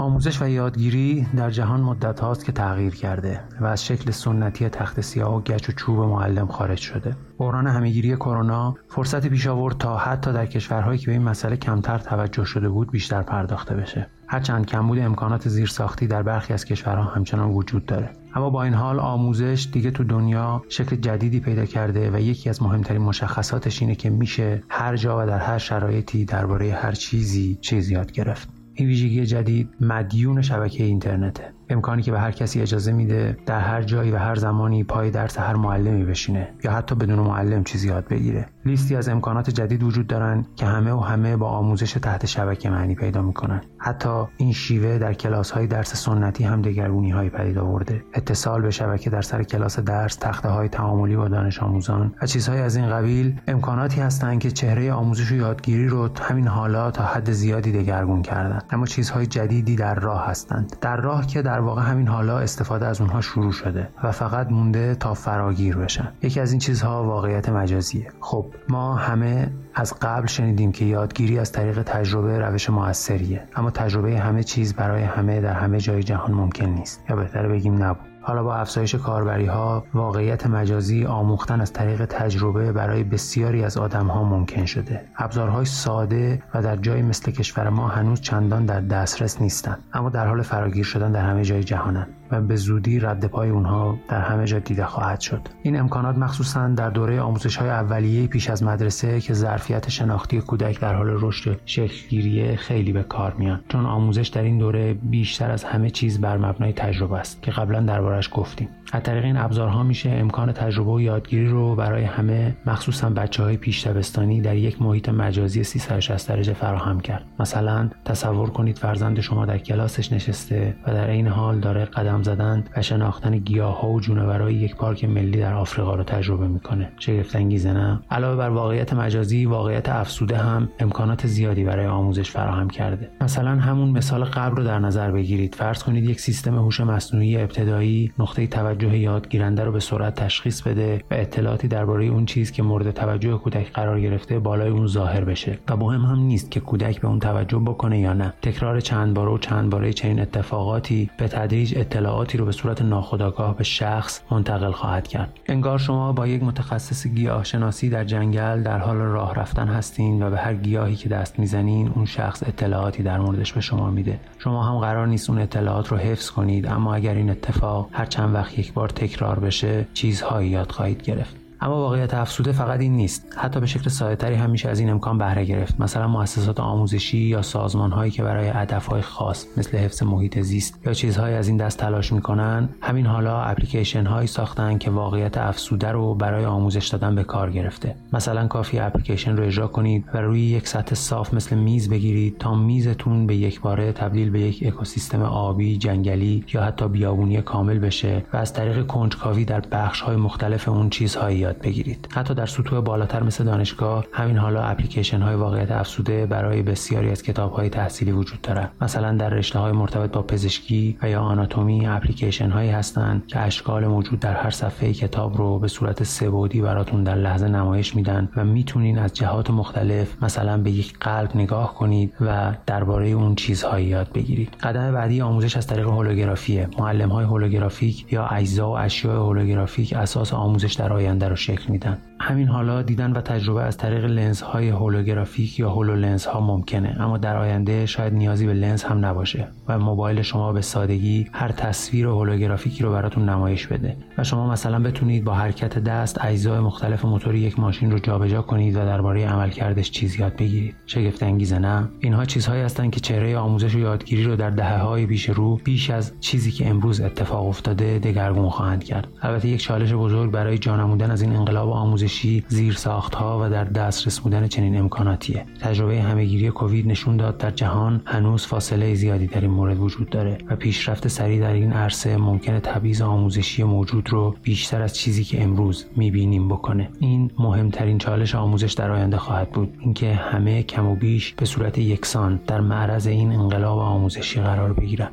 آموزش 0.00 0.42
و 0.42 0.48
یادگیری 0.48 1.26
در 1.36 1.50
جهان 1.50 1.80
مدت 1.80 2.20
هاست 2.20 2.44
که 2.44 2.52
تغییر 2.52 2.94
کرده 2.94 3.40
و 3.60 3.66
از 3.66 3.86
شکل 3.86 4.10
سنتی 4.10 4.68
تخت 4.68 5.00
سیاه 5.00 5.36
و 5.36 5.40
گچ 5.40 5.68
و 5.68 5.72
چوب 5.72 5.98
معلم 5.98 6.46
خارج 6.46 6.78
شده. 6.78 7.16
بحران 7.38 7.66
همهگیری 7.66 8.16
کرونا 8.16 8.76
فرصت 8.88 9.26
پیش 9.26 9.46
آورد 9.46 9.78
تا 9.78 9.96
حتی 9.96 10.32
در 10.32 10.46
کشورهایی 10.46 10.98
که 10.98 11.06
به 11.06 11.12
این 11.12 11.22
مسئله 11.22 11.56
کمتر 11.56 11.98
توجه 11.98 12.44
شده 12.44 12.68
بود 12.68 12.90
بیشتر 12.90 13.22
پرداخته 13.22 13.74
بشه. 13.74 14.10
هرچند 14.28 14.66
کمبود 14.66 14.98
امکانات 14.98 15.48
زیرساختی 15.48 16.06
در 16.06 16.22
برخی 16.22 16.52
از 16.52 16.64
کشورها 16.64 17.04
همچنان 17.04 17.50
وجود 17.50 17.86
داره 17.86 18.10
اما 18.34 18.50
با 18.50 18.62
این 18.62 18.74
حال 18.74 19.00
آموزش 19.00 19.68
دیگه 19.72 19.90
تو 19.90 20.04
دنیا 20.04 20.62
شکل 20.68 20.96
جدیدی 20.96 21.40
پیدا 21.40 21.64
کرده 21.64 22.10
و 22.10 22.20
یکی 22.20 22.50
از 22.50 22.62
مهمترین 22.62 23.02
مشخصاتش 23.02 23.82
اینه 23.82 23.94
که 23.94 24.10
میشه 24.10 24.62
هر 24.68 24.96
جا 24.96 25.22
و 25.22 25.26
در 25.26 25.38
هر 25.38 25.58
شرایطی 25.58 26.24
درباره 26.24 26.72
هر 26.72 26.92
چیزی 26.92 27.58
چیز 27.60 27.90
یاد 27.90 28.12
گرفت 28.12 28.59
این 28.80 28.88
ویژگی 28.88 29.26
جدید 29.26 29.68
مدیون 29.80 30.42
شبکه 30.42 30.84
اینترنته. 30.84 31.52
امکانی 31.68 32.02
که 32.02 32.10
به 32.10 32.20
هر 32.20 32.30
کسی 32.30 32.60
اجازه 32.60 32.92
میده 32.92 33.36
در 33.46 33.60
هر 33.60 33.82
جایی 33.82 34.10
و 34.10 34.16
هر 34.16 34.34
زمانی 34.34 34.84
پای 34.84 35.10
درس 35.10 35.38
هر 35.38 35.54
معلمی 35.54 36.04
بشینه 36.04 36.48
یا 36.64 36.72
حتی 36.72 36.94
بدون 36.94 37.18
معلم 37.18 37.64
چیزی 37.64 37.88
یاد 37.88 38.08
بگیره. 38.08 38.46
لیستی 38.64 38.96
از 38.96 39.08
امکانات 39.08 39.50
جدید 39.50 39.82
وجود 39.82 40.06
دارن 40.06 40.44
که 40.56 40.66
همه 40.66 40.92
و 40.92 41.00
همه 41.00 41.36
با 41.36 41.48
آموزش 41.48 41.92
تحت 41.92 42.26
شبکه 42.26 42.70
معنی 42.70 42.94
پیدا 42.94 43.22
می‌کنن. 43.22 43.60
حتی 43.78 44.24
این 44.36 44.52
شیوه 44.52 44.98
در 44.98 45.14
کلاس 45.14 45.50
های 45.50 45.66
درس 45.66 45.94
سنتی 45.94 46.44
هم 46.44 46.62
دگرگونی 46.62 47.10
های 47.10 47.30
پدید 47.30 47.58
آورده. 47.58 48.04
اتصال 48.14 48.62
به 48.62 48.70
شبکه 48.70 49.10
در 49.10 49.22
سر 49.22 49.42
کلاس 49.42 49.78
درس 49.80 50.16
تخته 50.16 50.48
های 50.48 50.68
تعاملی 50.68 51.16
با 51.16 51.28
دانش 51.28 51.62
آموزان 51.62 52.14
و 52.22 52.26
چیزهای 52.26 52.60
از 52.60 52.76
این 52.76 52.90
قبیل 52.90 53.40
امکاناتی 53.48 54.00
هستند 54.00 54.40
که 54.40 54.50
چهره 54.50 54.92
آموزش 54.92 55.32
و 55.32 55.34
یادگیری 55.34 55.88
رو 55.88 56.08
همین 56.20 56.46
حالا 56.46 56.90
تا 56.90 57.04
حد 57.04 57.30
زیادی 57.30 57.72
دگرگون 57.72 58.22
کردن. 58.22 58.58
اما 58.70 58.86
چیزهای 58.86 59.26
جدیدی 59.26 59.76
در 59.76 59.94
راه 59.94 60.26
هستند. 60.26 60.76
در 60.80 60.96
راه 60.96 61.26
که 61.26 61.42
در 61.42 61.60
واقع 61.60 61.82
همین 61.82 62.08
حالا 62.08 62.38
استفاده 62.38 62.86
از 62.86 63.00
اونها 63.00 63.20
شروع 63.20 63.52
شده 63.52 63.88
و 64.02 64.12
فقط 64.12 64.50
مونده 64.50 64.94
تا 64.94 65.14
فراگیر 65.14 65.76
بشن. 65.76 66.08
یکی 66.22 66.40
از 66.40 66.52
این 66.52 66.58
چیزها 66.58 67.04
واقعیت 67.04 67.48
مجازیه. 67.48 68.08
خب 68.20 68.49
ما 68.68 68.94
همه 68.94 69.50
از 69.74 69.94
قبل 70.02 70.26
شنیدیم 70.26 70.72
که 70.72 70.84
یادگیری 70.84 71.38
از 71.38 71.52
طریق 71.52 71.82
تجربه 71.82 72.38
روش 72.38 72.70
موثریه. 72.70 73.42
اما 73.56 73.70
تجربه 73.70 74.18
همه 74.18 74.42
چیز 74.42 74.74
برای 74.74 75.02
همه 75.02 75.40
در 75.40 75.52
همه 75.52 75.80
جای 75.80 76.02
جهان 76.02 76.32
ممکن 76.32 76.66
نیست. 76.66 77.04
یا 77.10 77.16
بهتره 77.16 77.48
بگیم 77.48 77.82
نبود. 77.82 78.06
حالا 78.22 78.42
با 78.42 78.54
افزایش 78.54 78.94
کاربری 78.94 79.46
ها 79.46 79.84
واقعیت 79.94 80.46
مجازی 80.46 81.04
آموختن 81.04 81.60
از 81.60 81.72
طریق 81.72 82.04
تجربه 82.04 82.72
برای 82.72 83.04
بسیاری 83.04 83.64
از 83.64 83.76
آدم 83.76 84.06
ها 84.06 84.24
ممکن 84.24 84.64
شده. 84.64 85.04
ابزارهای 85.16 85.64
ساده 85.64 86.42
و 86.54 86.62
در 86.62 86.76
جایی 86.76 87.02
مثل 87.02 87.32
کشور 87.32 87.68
ما 87.68 87.88
هنوز 87.88 88.20
چندان 88.20 88.66
در 88.66 88.80
دسترس 88.80 89.40
نیستند. 89.40 89.78
اما 89.92 90.10
در 90.10 90.26
حال 90.26 90.42
فراگیر 90.42 90.84
شدن 90.84 91.12
در 91.12 91.24
همه 91.24 91.44
جای 91.44 91.64
جهانند. 91.64 92.08
و 92.32 92.40
به 92.40 92.56
زودی 92.56 93.00
رد 93.00 93.24
پای 93.24 93.50
اونها 93.50 93.98
در 94.08 94.20
همه 94.20 94.46
جا 94.46 94.58
دیده 94.58 94.86
خواهد 94.86 95.20
شد. 95.20 95.40
این 95.62 95.80
امکانات 95.80 96.18
مخصوصا 96.18 96.68
در 96.68 96.90
دوره 96.90 97.20
آموزش 97.20 97.56
های 97.56 97.70
اولیه 97.70 98.26
پیش 98.26 98.50
از 98.50 98.62
مدرسه 98.62 99.20
که 99.20 99.34
ظرفیت 99.34 99.88
شناختی 99.88 100.40
کودک 100.40 100.80
در 100.80 100.94
حال 100.94 101.08
رشد 101.10 101.60
شکلگیری 101.64 102.56
خیلی 102.56 102.92
به 102.92 103.02
کار 103.02 103.34
میان. 103.38 103.60
چون 103.68 103.86
آموزش 103.86 104.28
در 104.28 104.42
این 104.42 104.58
دوره 104.58 104.94
بیشتر 104.94 105.50
از 105.50 105.64
همه 105.64 105.90
چیز 105.90 106.20
بر 106.20 106.36
مبنای 106.36 106.72
تجربه 106.72 107.16
است 107.16 107.42
که 107.42 107.50
قبلا 107.50 107.80
دربارش 107.80 108.30
گفتیم. 108.32 108.68
از 108.92 109.02
طریق 109.02 109.24
این 109.24 109.36
ابزارها 109.36 109.82
میشه 109.82 110.10
امکان 110.10 110.52
تجربه 110.52 110.90
و 110.90 111.00
یادگیری 111.00 111.46
رو 111.46 111.74
برای 111.74 112.04
همه 112.04 112.56
مخصوصا 112.66 113.10
بچه 113.10 113.42
های 113.42 113.56
پیش 113.56 113.80
در 113.80 114.56
یک 114.56 114.82
محیط 114.82 115.08
مجازی 115.08 115.64
360 115.64 116.28
درجه 116.28 116.52
فراهم 116.52 117.00
کرد. 117.00 117.24
مثلا 117.38 117.90
تصور 118.04 118.50
کنید 118.50 118.78
فرزند 118.78 119.20
شما 119.20 119.46
در 119.46 119.58
کلاسش 119.58 120.12
نشسته 120.12 120.76
و 120.86 120.94
در 120.94 121.10
این 121.10 121.26
حال 121.26 121.60
داره 121.60 121.84
قدم 121.84 122.19
زدن 122.22 122.64
و 122.76 122.82
شناختن 122.82 123.38
گیاه 123.38 123.80
ها 123.80 123.88
و 123.88 124.00
جونورای 124.00 124.54
یک 124.54 124.76
پارک 124.76 125.04
ملی 125.04 125.38
در 125.38 125.54
آفریقا 125.54 125.94
رو 125.94 126.02
تجربه 126.02 126.48
می‌کنه. 126.48 126.92
شگفت 126.98 127.36
انگیزه 127.36 127.72
نه. 127.72 128.00
علاوه 128.10 128.36
بر 128.36 128.48
واقعیت 128.48 128.92
مجازی 128.92 129.46
واقعیت 129.46 129.88
افسوده 129.88 130.36
هم 130.36 130.68
امکانات 130.78 131.26
زیادی 131.26 131.64
برای 131.64 131.86
آموزش 131.86 132.30
فراهم 132.30 132.70
کرده. 132.70 133.10
مثلا 133.20 133.50
همون 133.50 133.90
مثال 133.90 134.24
قبل 134.24 134.56
رو 134.56 134.64
در 134.64 134.78
نظر 134.78 135.10
بگیرید. 135.10 135.54
فرض 135.54 135.82
کنید 135.82 136.04
یک 136.04 136.20
سیستم 136.20 136.58
هوش 136.58 136.80
مصنوعی 136.80 137.36
ابتدایی 137.36 138.12
نقطه 138.18 138.46
توجه 138.46 138.98
یادگیرنده 138.98 139.64
رو 139.64 139.72
به 139.72 139.80
سرعت 139.80 140.14
تشخیص 140.14 140.62
بده 140.62 141.04
و 141.10 141.14
اطلاعاتی 141.14 141.68
درباره 141.68 142.04
اون 142.04 142.26
چیز 142.26 142.52
که 142.52 142.62
مورد 142.62 142.90
توجه 142.90 143.38
کودک 143.38 143.72
قرار 143.72 144.00
گرفته 144.00 144.38
بالای 144.38 144.70
اون 144.70 144.86
ظاهر 144.86 145.24
بشه. 145.24 145.58
و 145.68 145.76
مهم 145.76 146.00
هم 146.00 146.18
نیست 146.18 146.50
که 146.50 146.60
کودک 146.60 147.00
به 147.00 147.08
اون 147.08 147.18
توجه 147.18 147.58
بکنه 147.58 148.00
یا 148.00 148.12
نه. 148.12 148.32
تکرار 148.42 148.80
چند 148.80 149.14
باره 149.14 149.30
و 149.30 149.38
چند 149.38 149.70
باره 149.70 149.92
چنین 149.92 150.20
اتفاقاتی 150.20 151.10
به 151.18 151.28
تدریج 151.28 151.78
اطلاعاتی 152.10 152.38
رو 152.38 152.44
به 152.44 152.52
صورت 152.52 152.82
ناخودآگاه 152.82 153.56
به 153.56 153.64
شخص 153.64 154.20
منتقل 154.30 154.70
خواهد 154.70 155.08
کرد. 155.08 155.38
انگار 155.46 155.78
شما 155.78 156.12
با 156.12 156.26
یک 156.26 156.42
متخصص 156.42 157.06
گیاهشناسی 157.06 157.90
در 157.90 158.04
جنگل 158.04 158.62
در 158.62 158.78
حال 158.78 158.96
راه 158.96 159.34
رفتن 159.34 159.68
هستین 159.68 160.22
و 160.22 160.30
به 160.30 160.38
هر 160.38 160.54
گیاهی 160.54 160.96
که 160.96 161.08
دست 161.08 161.38
می‌زنین 161.38 161.92
اون 161.94 162.04
شخص 162.04 162.42
اطلاعاتی 162.42 163.02
در 163.02 163.18
موردش 163.18 163.52
به 163.52 163.60
شما 163.60 163.90
میده. 163.90 164.20
شما 164.38 164.62
هم 164.62 164.78
قرار 164.78 165.06
نیست 165.06 165.30
اون 165.30 165.38
اطلاعات 165.38 165.88
رو 165.88 165.96
حفظ 165.96 166.30
کنید 166.30 166.66
اما 166.66 166.94
اگر 166.94 167.14
این 167.14 167.30
اتفاق 167.30 167.88
هر 167.92 168.06
چند 168.06 168.34
وقت 168.34 168.58
یک 168.58 168.72
بار 168.72 168.88
تکرار 168.88 169.38
بشه 169.38 169.86
چیزهایی 169.94 170.50
یاد 170.50 170.72
خواهید 170.72 171.02
گرفت. 171.02 171.39
اما 171.62 171.76
واقعیت 171.76 172.14
افسوده 172.14 172.52
فقط 172.52 172.80
این 172.80 172.96
نیست. 172.96 173.26
حتی 173.36 173.60
به 173.60 173.66
شکل 173.66 173.90
سادهتری 173.90 174.34
هم 174.34 174.50
میشه 174.50 174.68
از 174.68 174.80
این 174.80 174.90
امکان 174.90 175.18
بهره 175.18 175.44
گرفت. 175.44 175.80
مثلا 175.80 176.08
مؤسسات 176.08 176.60
آموزشی 176.60 177.18
یا 177.18 177.42
سازمان 177.42 177.92
هایی 177.92 178.10
که 178.10 178.22
برای 178.22 178.48
هدفهای 178.48 179.02
خاص 179.02 179.46
مثل 179.56 179.78
حفظ 179.78 180.02
محیط 180.02 180.40
زیست 180.40 180.86
یا 180.86 180.92
چیزهایی 180.92 181.34
از 181.34 181.48
این 181.48 181.56
دست 181.56 181.78
تلاش 181.78 182.12
می‌کنن 182.12 182.68
همین 182.80 183.06
حالا 183.06 183.42
اپلیکیشن 183.42 184.06
هایی 184.06 184.26
ساختن 184.26 184.78
که 184.78 184.90
واقعیت 184.90 185.38
افسوده 185.38 185.92
رو 185.92 186.14
برای 186.14 186.44
آموزش 186.44 186.88
دادن 186.88 187.14
به 187.14 187.24
کار 187.24 187.50
گرفته. 187.50 187.94
مثلا 188.12 188.46
کافی 188.46 188.78
اپلیکیشن 188.78 189.36
رو 189.36 189.44
اجرا 189.44 189.66
کنید 189.66 190.04
و 190.14 190.18
روی 190.18 190.40
یک 190.40 190.68
سطح 190.68 190.94
صاف 190.94 191.34
مثل 191.34 191.56
میز 191.56 191.90
بگیرید 191.90 192.38
تا 192.38 192.54
میزتون 192.54 193.26
به 193.26 193.36
یک 193.36 193.60
باره 193.60 193.92
تبدیل 193.92 194.30
به 194.30 194.40
یک 194.40 194.64
اکوسیستم 194.66 195.22
آبی 195.22 195.78
جنگلی 195.78 196.44
یا 196.54 196.62
حتی 196.62 196.88
بیابونی 196.88 197.42
کامل 197.42 197.78
بشه 197.78 198.24
و 198.32 198.36
از 198.36 198.52
طریق 198.52 198.86
کنجکاوی 198.86 199.44
در 199.44 199.60
بخش 199.60 200.00
های 200.00 200.16
مختلف 200.16 200.68
اون 200.68 200.90
چیزهایی 200.90 201.49
یاد 201.50 201.62
بگیرید. 201.62 202.08
حتی 202.12 202.34
در 202.34 202.46
سطوح 202.46 202.80
بالاتر 202.80 203.22
مثل 203.22 203.44
دانشگاه 203.44 204.04
همین 204.12 204.36
حالا 204.36 204.62
اپلیکیشن 204.62 205.20
های 205.20 205.34
واقعیت 205.34 205.70
افسوده 205.72 206.26
برای 206.26 206.62
بسیاری 206.62 207.10
از 207.10 207.22
کتاب 207.22 207.52
های 207.52 207.68
تحصیلی 207.68 208.12
وجود 208.12 208.40
دارد 208.40 208.72
مثلا 208.80 209.16
در 209.16 209.28
رشته 209.30 209.58
های 209.58 209.72
مرتبط 209.72 210.10
با 210.10 210.22
پزشکی 210.22 210.96
و 211.02 211.10
یا 211.10 211.20
آناتومی 211.20 211.86
اپلیکیشن 211.86 212.50
هایی 212.50 212.70
هستند 212.70 213.26
که 213.26 213.40
اشکال 213.40 213.86
موجود 213.86 214.20
در 214.20 214.34
هر 214.34 214.50
صفحه 214.50 214.92
کتاب 214.92 215.36
رو 215.36 215.58
به 215.58 215.68
صورت 215.68 216.02
سه‌بعدی 216.02 216.60
براتون 216.60 217.04
در 217.04 217.14
لحظه 217.14 217.48
نمایش 217.48 217.96
میدن 217.96 218.28
و 218.36 218.44
می‌تونین 218.44 218.98
از 218.98 219.12
جهات 219.12 219.50
مختلف 219.50 220.22
مثلا 220.22 220.58
به 220.58 220.70
یک 220.70 220.98
قلب 221.00 221.36
نگاه 221.36 221.74
کنید 221.74 222.12
و 222.20 222.54
درباره 222.66 223.08
اون 223.08 223.34
چیزهایی 223.34 223.86
یاد 223.86 224.12
بگیرید. 224.14 224.56
قدم 224.62 224.92
بعدی 224.92 225.20
آموزش 225.20 225.56
از 225.56 225.66
طریق 225.66 225.86
هولوگرافیه. 225.86 226.68
معلم 226.78 227.08
های 227.08 227.24
هولوگرافیک 227.24 228.12
یا 228.12 228.26
اجزا 228.26 228.70
و 228.70 228.78
اشیاء 228.78 229.16
هولوگرافیک 229.16 229.92
اساس 229.92 230.34
آموزش 230.34 230.74
در 230.74 230.92
آینده 230.92 231.28
رو 231.28 231.36
شکل 231.40 231.72
میدن. 231.72 232.09
همین 232.22 232.48
حالا 232.48 232.82
دیدن 232.82 233.12
و 233.12 233.20
تجربه 233.20 233.62
از 233.62 233.76
طریق 233.76 234.04
لنز 234.04 234.40
های 234.40 234.68
هولوگرافیک 234.68 235.58
یا 235.58 235.70
هولو 235.70 235.94
لنز 235.94 236.24
ها 236.24 236.40
ممکنه 236.40 236.96
اما 237.00 237.18
در 237.18 237.36
آینده 237.36 237.86
شاید 237.86 238.14
نیازی 238.14 238.46
به 238.46 238.54
لنز 238.54 238.82
هم 238.82 239.04
نباشه 239.04 239.48
و 239.68 239.78
موبایل 239.78 240.22
شما 240.22 240.52
به 240.52 240.60
سادگی 240.60 241.26
هر 241.32 241.52
تصویر 241.52 242.06
هولوگرافیکی 242.06 242.82
رو 242.82 242.92
براتون 242.92 243.28
نمایش 243.28 243.66
بده. 243.66 243.96
و 244.18 244.24
شما 244.24 244.50
مثلا 244.50 244.78
بتونید 244.78 245.24
با 245.24 245.34
حرکت 245.34 245.78
دست 245.78 246.24
اجزای 246.24 246.60
مختلف 246.60 247.04
موتوری 247.04 247.38
یک 247.38 247.58
ماشین 247.58 247.90
رو 247.90 247.98
جابجا 247.98 248.42
کنید 248.42 248.76
و 248.76 248.78
درباره 248.78 249.26
عملکردش 249.26 249.90
چیز 249.90 250.20
یاد 250.20 250.36
بگیرید. 250.36 250.74
شگفت 250.86 251.22
انگیزه 251.22 251.58
نه؟ 251.58 251.88
اینها 252.00 252.24
چیزهایی 252.24 252.62
هستند 252.62 252.90
که 252.90 253.00
چهره 253.00 253.38
آموزش 253.38 253.74
و 253.74 253.78
یادگیری 253.78 254.24
رو 254.24 254.36
در 254.36 254.50
دهه 254.50 254.78
های 254.78 255.06
پیش 255.06 255.28
رو 255.28 255.56
بیش 255.64 255.90
از 255.90 256.12
چیزی 256.20 256.50
که 256.50 256.68
امروز 256.68 257.00
اتفاق 257.00 257.46
افتاده 257.46 257.98
دگرگون 257.98 258.48
خواهند 258.48 258.84
کرد. 258.84 259.08
البته 259.22 259.48
یک 259.48 259.60
چالش 259.60 259.92
بزرگ 259.92 260.30
برای 260.30 260.58
جانمودن 260.58 261.10
از 261.10 261.22
این 261.22 261.36
انقلاب 261.36 261.68
آموزشی 262.10 262.44
زیر 262.48 262.78
ها 263.14 263.40
و 263.42 263.50
در 263.50 263.64
دسترس 263.64 264.20
بودن 264.20 264.48
چنین 264.48 264.78
امکاناتیه. 264.78 265.46
تجربه 265.60 266.02
همهگیری 266.02 266.50
کووید 266.50 266.86
نشون 266.86 267.16
داد 267.16 267.38
در 267.38 267.50
جهان 267.50 268.02
هنوز 268.04 268.46
فاصله 268.46 268.94
زیادی 268.94 269.26
در 269.26 269.40
این 269.40 269.50
مورد 269.50 269.78
وجود 269.78 270.10
داره 270.10 270.38
و 270.50 270.56
پیشرفت 270.56 271.08
سریع 271.08 271.40
در 271.40 271.52
این 271.52 271.72
عرصه 271.72 272.16
ممکنه 272.16 272.60
تبعیض 272.60 273.02
آموزشی 273.02 273.62
موجود 273.62 274.10
رو 274.10 274.36
بیشتر 274.42 274.82
از 274.82 274.94
چیزی 274.96 275.24
که 275.24 275.42
امروز 275.42 275.86
می‌بینیم 275.96 276.48
بکنه. 276.48 276.90
این 277.00 277.30
مهمترین 277.38 277.98
چالش 277.98 278.34
آموزش 278.34 278.72
در 278.72 278.90
آینده 278.90 279.16
خواهد 279.16 279.50
بود. 279.50 279.74
اینکه 279.80 280.14
همه 280.14 280.62
کم 280.62 280.86
و 280.86 280.94
بیش 280.96 281.34
به 281.34 281.46
صورت 281.46 281.78
یکسان 281.78 282.40
در 282.46 282.60
معرض 282.60 283.06
این 283.06 283.32
انقلاب 283.32 283.78
آموزشی 283.78 284.40
قرار 284.40 284.72
بگیرن. 284.72 285.10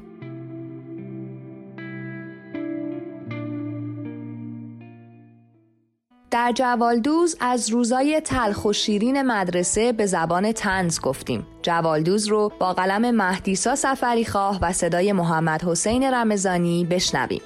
در 6.37 6.51
جوالدوز 6.51 7.37
از 7.39 7.69
روزای 7.69 8.21
تلخ 8.21 8.65
و 8.65 8.73
شیرین 8.73 9.21
مدرسه 9.21 9.91
به 9.91 10.05
زبان 10.05 10.51
تنز 10.51 10.99
گفتیم. 10.99 11.47
جوالدوز 11.61 12.27
رو 12.27 12.51
با 12.59 12.73
قلم 12.73 13.11
مهدیسا 13.11 13.75
سفری 13.75 14.25
خواه 14.25 14.59
و 14.61 14.73
صدای 14.73 15.13
محمد 15.13 15.63
حسین 15.63 16.03
رمزانی 16.03 16.85
بشنویم. 16.85 17.41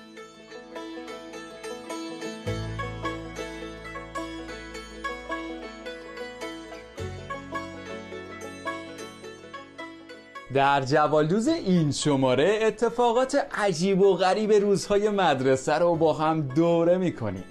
در 10.54 10.82
جوالدوز 10.82 11.48
این 11.48 11.92
شماره 11.92 12.60
اتفاقات 12.62 13.48
عجیب 13.58 14.02
و 14.02 14.14
غریب 14.14 14.54
روزهای 14.54 15.10
مدرسه 15.10 15.74
رو 15.74 15.96
با 15.96 16.14
هم 16.14 16.42
دوره 16.42 16.98
می‌کنیم 16.98 17.44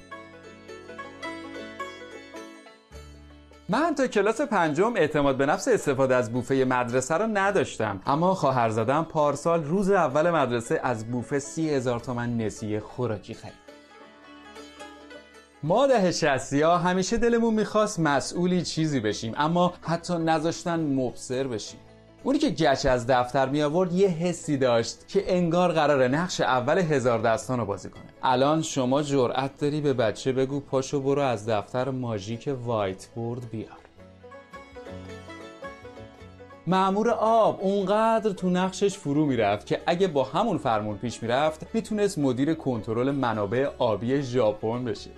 من 3.73 3.95
تا 3.95 4.07
کلاس 4.07 4.41
پنجم 4.41 4.97
اعتماد 4.97 5.37
به 5.37 5.47
نفس 5.47 5.69
استفاده 5.69 6.15
از 6.15 6.33
بوفه 6.33 6.55
مدرسه 6.55 7.15
رو 7.15 7.27
نداشتم. 7.27 8.01
اما 8.07 8.35
خواهر 8.35 8.69
زدم 8.69 9.05
پارسال 9.05 9.65
روز 9.65 9.91
اول 9.91 10.31
مدرسه 10.31 10.81
از 10.83 11.11
بوفه 11.11 11.39
سی 11.39 11.71
هزار 11.71 12.01
تومن 12.01 12.37
نسیه 12.37 12.81
خوراکی 12.81 13.35
خرید. 13.35 13.53
ما 15.63 15.87
ده 15.87 16.13
شستی 16.13 16.63
ها 16.63 16.79
همیشه 16.79 17.17
دلمون 17.17 17.55
می‌خواست 17.55 18.01
مسئولی 18.01 18.63
چیزی 18.63 19.01
بشیم 19.01 19.35
اما 19.37 19.75
حتی 19.83 20.15
نذاشتن 20.15 20.81
مبصر 20.81 21.47
بشیم. 21.47 21.81
اونی 22.23 22.39
که 22.39 22.51
گچ 22.51 22.87
از 22.87 23.07
دفتر 23.07 23.49
می 23.49 23.63
آورد 23.63 23.93
یه 23.93 24.09
حسی 24.09 24.57
داشت 24.57 25.09
که 25.09 25.37
انگار 25.37 25.73
قراره 25.73 26.09
نقش 26.09 26.41
اول 26.41 26.79
هزار 26.79 27.19
دستان 27.19 27.59
رو 27.59 27.67
بازی 27.67 27.89
کنه. 27.91 28.03
الان 28.23 28.63
شما 28.63 29.03
جرأت 29.03 29.59
داری 29.59 29.81
به 29.81 29.93
بچه 29.93 30.33
بگو 30.33 30.61
پاشو 30.61 31.01
برو 31.01 31.23
از 31.23 31.49
دفتر 31.49 31.91
ماژیک 31.91 32.51
وایت 32.65 33.07
بورد 33.07 33.51
بیار. 33.51 33.81
معمور 36.67 37.11
آب 37.11 37.59
اونقدر 37.63 38.31
تو 38.31 38.51
نقشش 38.51 38.99
فرو 38.99 39.27
می‌رفت 39.27 39.67
که 39.67 39.81
اگه 39.87 40.09
با 40.09 40.25
همون 40.25 40.59
فرمون 40.59 40.97
پیش 40.99 41.23
می‌رفت 41.23 41.67
می‌تونست 41.75 42.19
مدیر 42.19 42.55
کنترل 42.55 43.11
منابع 43.11 43.69
آبی 43.79 44.23
ژاپن 44.23 44.85
بشه. 44.85 45.11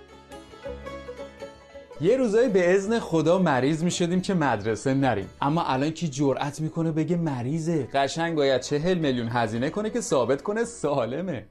یه 2.01 2.17
روزایی 2.17 2.49
به 2.49 2.75
ازن 2.75 2.99
خدا 2.99 3.39
مریض 3.39 3.83
می 3.83 3.91
شدیم 3.91 4.21
که 4.21 4.33
مدرسه 4.33 4.93
نریم. 4.93 5.29
اما 5.41 5.63
الان 5.63 5.89
کی 5.89 6.07
جرأت 6.07 6.61
می‌کنه 6.61 6.91
بگه 6.91 7.15
مریضه؟ 7.17 7.87
قشنگ 7.93 8.35
باید 8.35 8.61
چهل 8.61 8.97
میلیون 8.97 9.27
هزینه 9.27 9.69
کنه 9.69 9.89
که 9.89 10.01
ثابت 10.01 10.41
کنه 10.41 10.63
سالمه. 10.63 11.45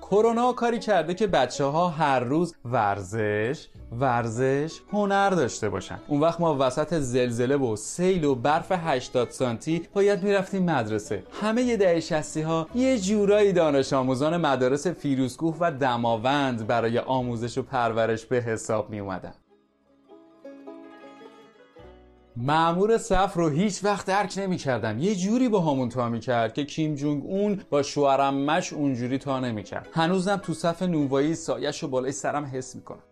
کرونا 0.00 0.52
کاری 0.52 0.78
کرده 0.78 1.14
که 1.14 1.26
بچه 1.26 1.64
ها 1.64 1.88
هر 1.88 2.20
روز 2.20 2.54
ورزش 2.64 3.68
ورزش 3.92 4.80
هنر 4.92 5.30
داشته 5.30 5.68
باشن. 5.68 5.98
اون 6.08 6.20
وقت 6.20 6.40
ما 6.40 6.56
وسط 6.60 6.94
زلزله 6.94 7.56
و 7.56 7.76
سیل 7.76 8.24
و 8.24 8.34
برف 8.34 8.72
80 8.72 9.30
سانتی 9.30 9.88
باید 9.94 10.22
می‌رفتیم 10.22 10.62
مدرسه. 10.64 11.22
همه 11.40 11.62
یه 11.62 11.76
ده 11.76 12.00
شستی 12.00 12.42
ها 12.42 12.68
یه 12.74 12.98
جورایی 12.98 13.52
دانش 13.52 13.92
آموزان 13.92 14.36
مدارس 14.36 14.86
فیروزکوه 14.86 15.56
و 15.60 15.72
دماوند 15.72 16.66
برای 16.66 16.98
آموزش 16.98 17.58
و 17.58 17.62
پرورش 17.62 18.26
به 18.26 18.36
حساب 18.36 18.90
می 18.90 19.00
اومدن 19.00 19.34
معمور 22.36 22.98
صف 22.98 23.34
رو 23.34 23.48
هیچ 23.48 23.84
وقت 23.84 24.06
درک 24.06 24.34
نمی 24.36 24.56
کردم 24.56 24.98
یه 24.98 25.14
جوری 25.14 25.48
با 25.48 25.60
همون 25.60 25.88
تا 25.88 26.08
می 26.08 26.20
کرد 26.20 26.54
که 26.54 26.64
کیم 26.64 26.94
جونگ 26.94 27.22
اون 27.24 27.60
با 27.70 27.82
شوهرمش 27.82 28.72
اونجوری 28.72 29.18
تا 29.18 29.40
نمی 29.40 29.62
کرد 29.62 29.88
هنوزم 29.92 30.36
تو 30.36 30.54
صف 30.54 30.82
نونوایی 30.82 31.34
سایش 31.34 31.82
رو 31.82 31.88
بالای 31.88 32.12
سرم 32.12 32.44
حس 32.44 32.74
می 32.76 32.82
کنم 32.82 33.02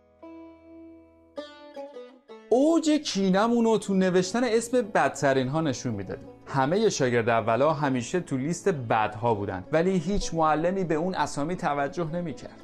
اوج 2.49 2.91
کینمون 2.91 3.65
رو 3.65 3.79
تو 3.79 3.95
نوشتن 3.95 4.45
اسم 4.45 4.83
بدترین 4.83 5.49
ها 5.49 5.61
نشون 5.61 5.95
می‌دادیم 5.95 6.29
همه 6.47 6.91
شاگرد 6.91 7.29
اولا 7.29 7.73
همیشه 7.73 8.21
تو 8.21 8.37
لیست 8.37 8.69
بدها 8.69 9.35
بودن 9.35 9.65
ولی 9.73 9.99
هیچ 9.99 10.35
معلمی 10.35 10.85
به 10.85 10.95
اون 10.95 11.15
اسامی 11.15 11.57
توجه 11.57 12.11
نمی‌کرد. 12.11 12.61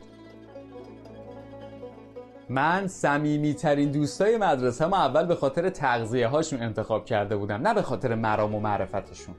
من 2.48 2.86
صمیمی 2.86 3.54
ترین 3.54 3.90
دوستای 3.90 4.36
مدرسه 4.36 4.86
ما 4.86 4.96
اول 4.96 5.26
به 5.26 5.34
خاطر 5.34 5.70
تغذیه 5.70 6.28
هاشون 6.28 6.62
انتخاب 6.62 7.04
کرده 7.04 7.36
بودم 7.36 7.68
نه 7.68 7.74
به 7.74 7.82
خاطر 7.82 8.14
مرام 8.14 8.54
و 8.54 8.60
معرفتشون. 8.60 9.34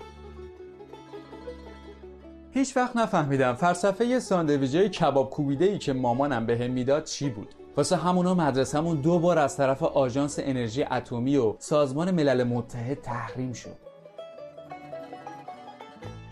هیچ 2.51 2.77
وقت 2.77 2.95
نفهمیدم 2.95 3.53
فلسفه 3.53 4.19
ساندویجه 4.19 4.89
کباب 4.89 5.29
کوبیده 5.29 5.65
ای 5.65 5.77
که 5.77 5.93
مامانم 5.93 6.45
بهم 6.45 6.59
به 6.59 6.67
می‌داد 6.67 7.03
چی 7.03 7.29
بود. 7.29 7.55
واسه 7.77 7.95
همونا 7.95 8.33
مدرسهمون 8.33 9.01
دو 9.01 9.19
بار 9.19 9.39
از 9.39 9.57
طرف 9.57 9.83
آژانس 9.83 10.39
انرژی 10.39 10.83
اتمی 10.83 11.37
و 11.37 11.55
سازمان 11.59 12.11
ملل 12.11 12.43
متحد 12.43 13.01
تحریم 13.01 13.53
شد. 13.53 13.90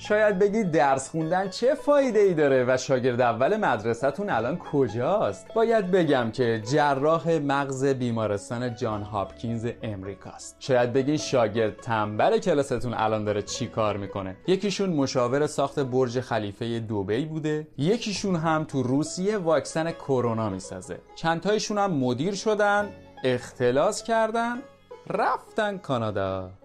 شاید 0.02 0.40
بگید 0.40 0.72
درس 0.72 1.10
خوندن 1.10 1.50
چه 1.50 1.76
فایده 1.76 2.20
ای 2.20 2.34
داره 2.34 2.66
و 2.68 2.78
شاگرد 2.78 3.22
اول 3.22 3.58
مدرسهتون 3.58 4.30
الان 4.30 4.58
کجاست؟ 4.58 5.54
باید 5.54 5.92
بگم 5.92 6.32
که 6.32 6.62
جراح 6.72 7.38
مغز 7.38 7.86
بیمارستان 7.86 8.76
جان 8.76 9.02
هاپکینز 9.02 9.68
امریکاست. 9.84 10.56
شاید 10.60 10.94
بگید 10.94 11.20
شاگرد 11.20 11.78
تنبل 11.78 12.38
کلاستون 12.38 12.94
الان 12.94 13.24
داره 13.24 13.42
چی 13.42 13.68
کار 13.68 13.98
می‌کنه؟ 13.98 14.38
یکیشون 14.48 14.90
مشاور 14.90 15.48
ساخت 15.48 15.80
برج 15.80 16.20
خلیفه 16.20 16.80
دوبی 16.80 17.26
بوده. 17.26 17.68
یکیشون 17.78 18.36
هم 18.36 18.64
تو 18.64 18.84
روسیه 18.84 19.38
واکسن 19.38 19.92
کرونا 19.92 20.50
می‌سازه. 20.50 21.00
چندتایشون 21.16 21.78
هم 21.78 21.92
مدیر 21.92 22.36
شدن 22.36 22.90
اختلاس 23.24 24.04
کردن 24.04 24.58
رفتن 25.10 25.78
کانادا. 25.78 26.59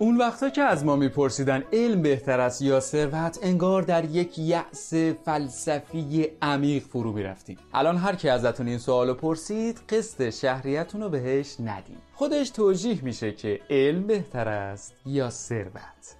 اون 0.00 0.16
وقتا 0.16 0.50
که 0.50 0.62
از 0.62 0.84
ما 0.84 0.96
میپرسیدن 0.96 1.64
علم 1.72 2.02
بهتر 2.02 2.40
است 2.40 2.62
یا 2.62 2.80
ثروت 2.80 3.38
انگار 3.42 3.82
در 3.82 4.04
یک 4.04 4.38
یأس 4.38 4.94
فلسفی 4.94 6.26
عمیق 6.42 6.82
فرو 6.82 7.12
می‌رفتیم. 7.12 7.58
الان 7.74 7.96
هر 7.96 8.14
کی 8.14 8.28
ازتون 8.28 8.68
این 8.68 8.78
سوالو 8.78 9.14
پرسید 9.14 9.80
قسط 9.88 10.30
شهریتون 10.30 11.02
رو 11.02 11.08
بهش 11.08 11.56
ندیم. 11.60 11.96
خودش 12.14 12.50
توجیح 12.50 13.04
میشه 13.04 13.32
که 13.32 13.60
علم 13.70 14.06
بهتر 14.06 14.48
است 14.48 14.94
یا 15.06 15.30
ثروت. 15.30 16.16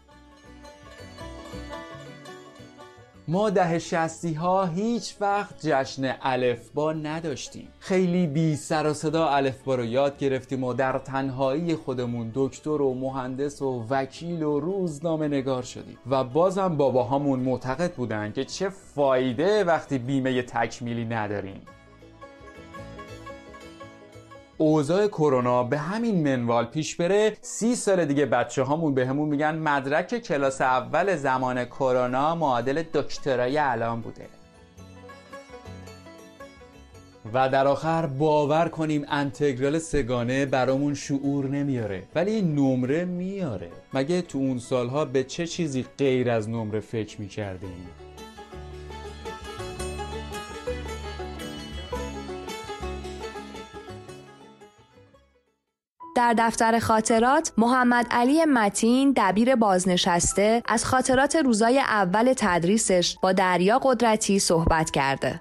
ما 3.31 3.51
ده 3.51 3.79
شستی 3.79 4.35
ها 4.35 4.65
هیچ 4.65 5.15
وقت 5.21 5.67
جشن 5.67 6.15
الفبا 6.23 6.93
نداشتیم. 6.93 7.69
خیلی 7.79 8.27
بی 8.27 8.57
سر 8.57 8.87
و 8.87 8.95
صدا 8.95 9.29
الفبا 9.29 9.75
رو 9.75 9.85
یاد 9.85 10.19
گرفتیم 10.19 10.65
و 10.65 10.75
در 10.75 10.99
تنهایی 10.99 11.75
خودمون 11.75 12.31
دکتر 12.35 12.83
و 12.83 12.95
مهندس 12.95 13.63
و 13.63 13.87
وکیل 13.91 14.43
و 14.43 14.61
روزنامه 14.61 15.29
نگار 15.29 15.63
شدیم. 15.63 15.99
و 16.11 16.25
بازم 16.25 16.77
باباهامون 16.77 17.41
معتقد 17.41 17.95
بودن 17.95 18.33
که 18.33 18.45
چه 18.45 18.69
فایده 18.69 19.65
وقتی 19.65 19.99
بیمه 19.99 20.43
تکمیلی 20.43 21.05
نداریم. 21.05 21.61
اوضاع 24.59 25.07
کرونا 25.07 25.65
به 25.65 25.79
همین 25.79 26.29
منوال 26.29 26.65
پیش 26.65 26.97
بره 26.97 27.37
سی 27.41 27.75
سال 27.75 28.05
دیگه 28.05 28.27
بچه 28.27 28.63
هامون 28.63 28.95
به 28.95 29.07
همون 29.07 29.29
میگن 29.29 29.55
مدرک 29.55 30.19
کلاس 30.19 30.61
اول 30.61 31.17
زمان 31.17 31.65
کرونا 31.65 32.35
معادل 32.35 32.83
دکترای 32.95 33.59
الان 33.59 34.01
بوده 34.01 34.27
و 37.33 37.49
در 37.49 37.67
آخر 37.67 38.07
باور 38.07 38.69
کنیم 38.69 39.05
انتگرال 39.09 39.79
سگانه 39.79 40.47
برامون 40.47 40.95
شعور 40.95 41.47
نمیاره 41.47 42.03
ولی 42.15 42.43
نمره 42.43 43.05
میاره 43.05 43.69
مگه 43.95 44.23
تو 44.23 44.39
اون 44.39 44.59
سالها 44.59 45.05
به 45.05 45.25
چه 45.25 45.47
چیزی 45.47 45.87
غیر 45.99 46.31
از 46.31 46.49
نمره 46.49 46.81
فکر 46.81 47.21
می‌کردیم؟ 47.21 48.08
در 56.19 56.35
دفتر 56.39 56.79
خاطرات 56.79 57.53
محمد 57.59 58.07
علی 58.11 58.45
متین 58.45 59.15
دبیر 59.17 59.55
بازنشسته 59.57 60.63
از 60.67 60.85
خاطرات 60.85 61.37
روزای 61.37 61.79
اول 61.79 62.33
تدریسش 62.37 63.17
با 63.23 63.33
دریا 63.33 63.81
قدرتی 63.83 64.39
صحبت 64.39 64.91
کرده. 64.91 65.41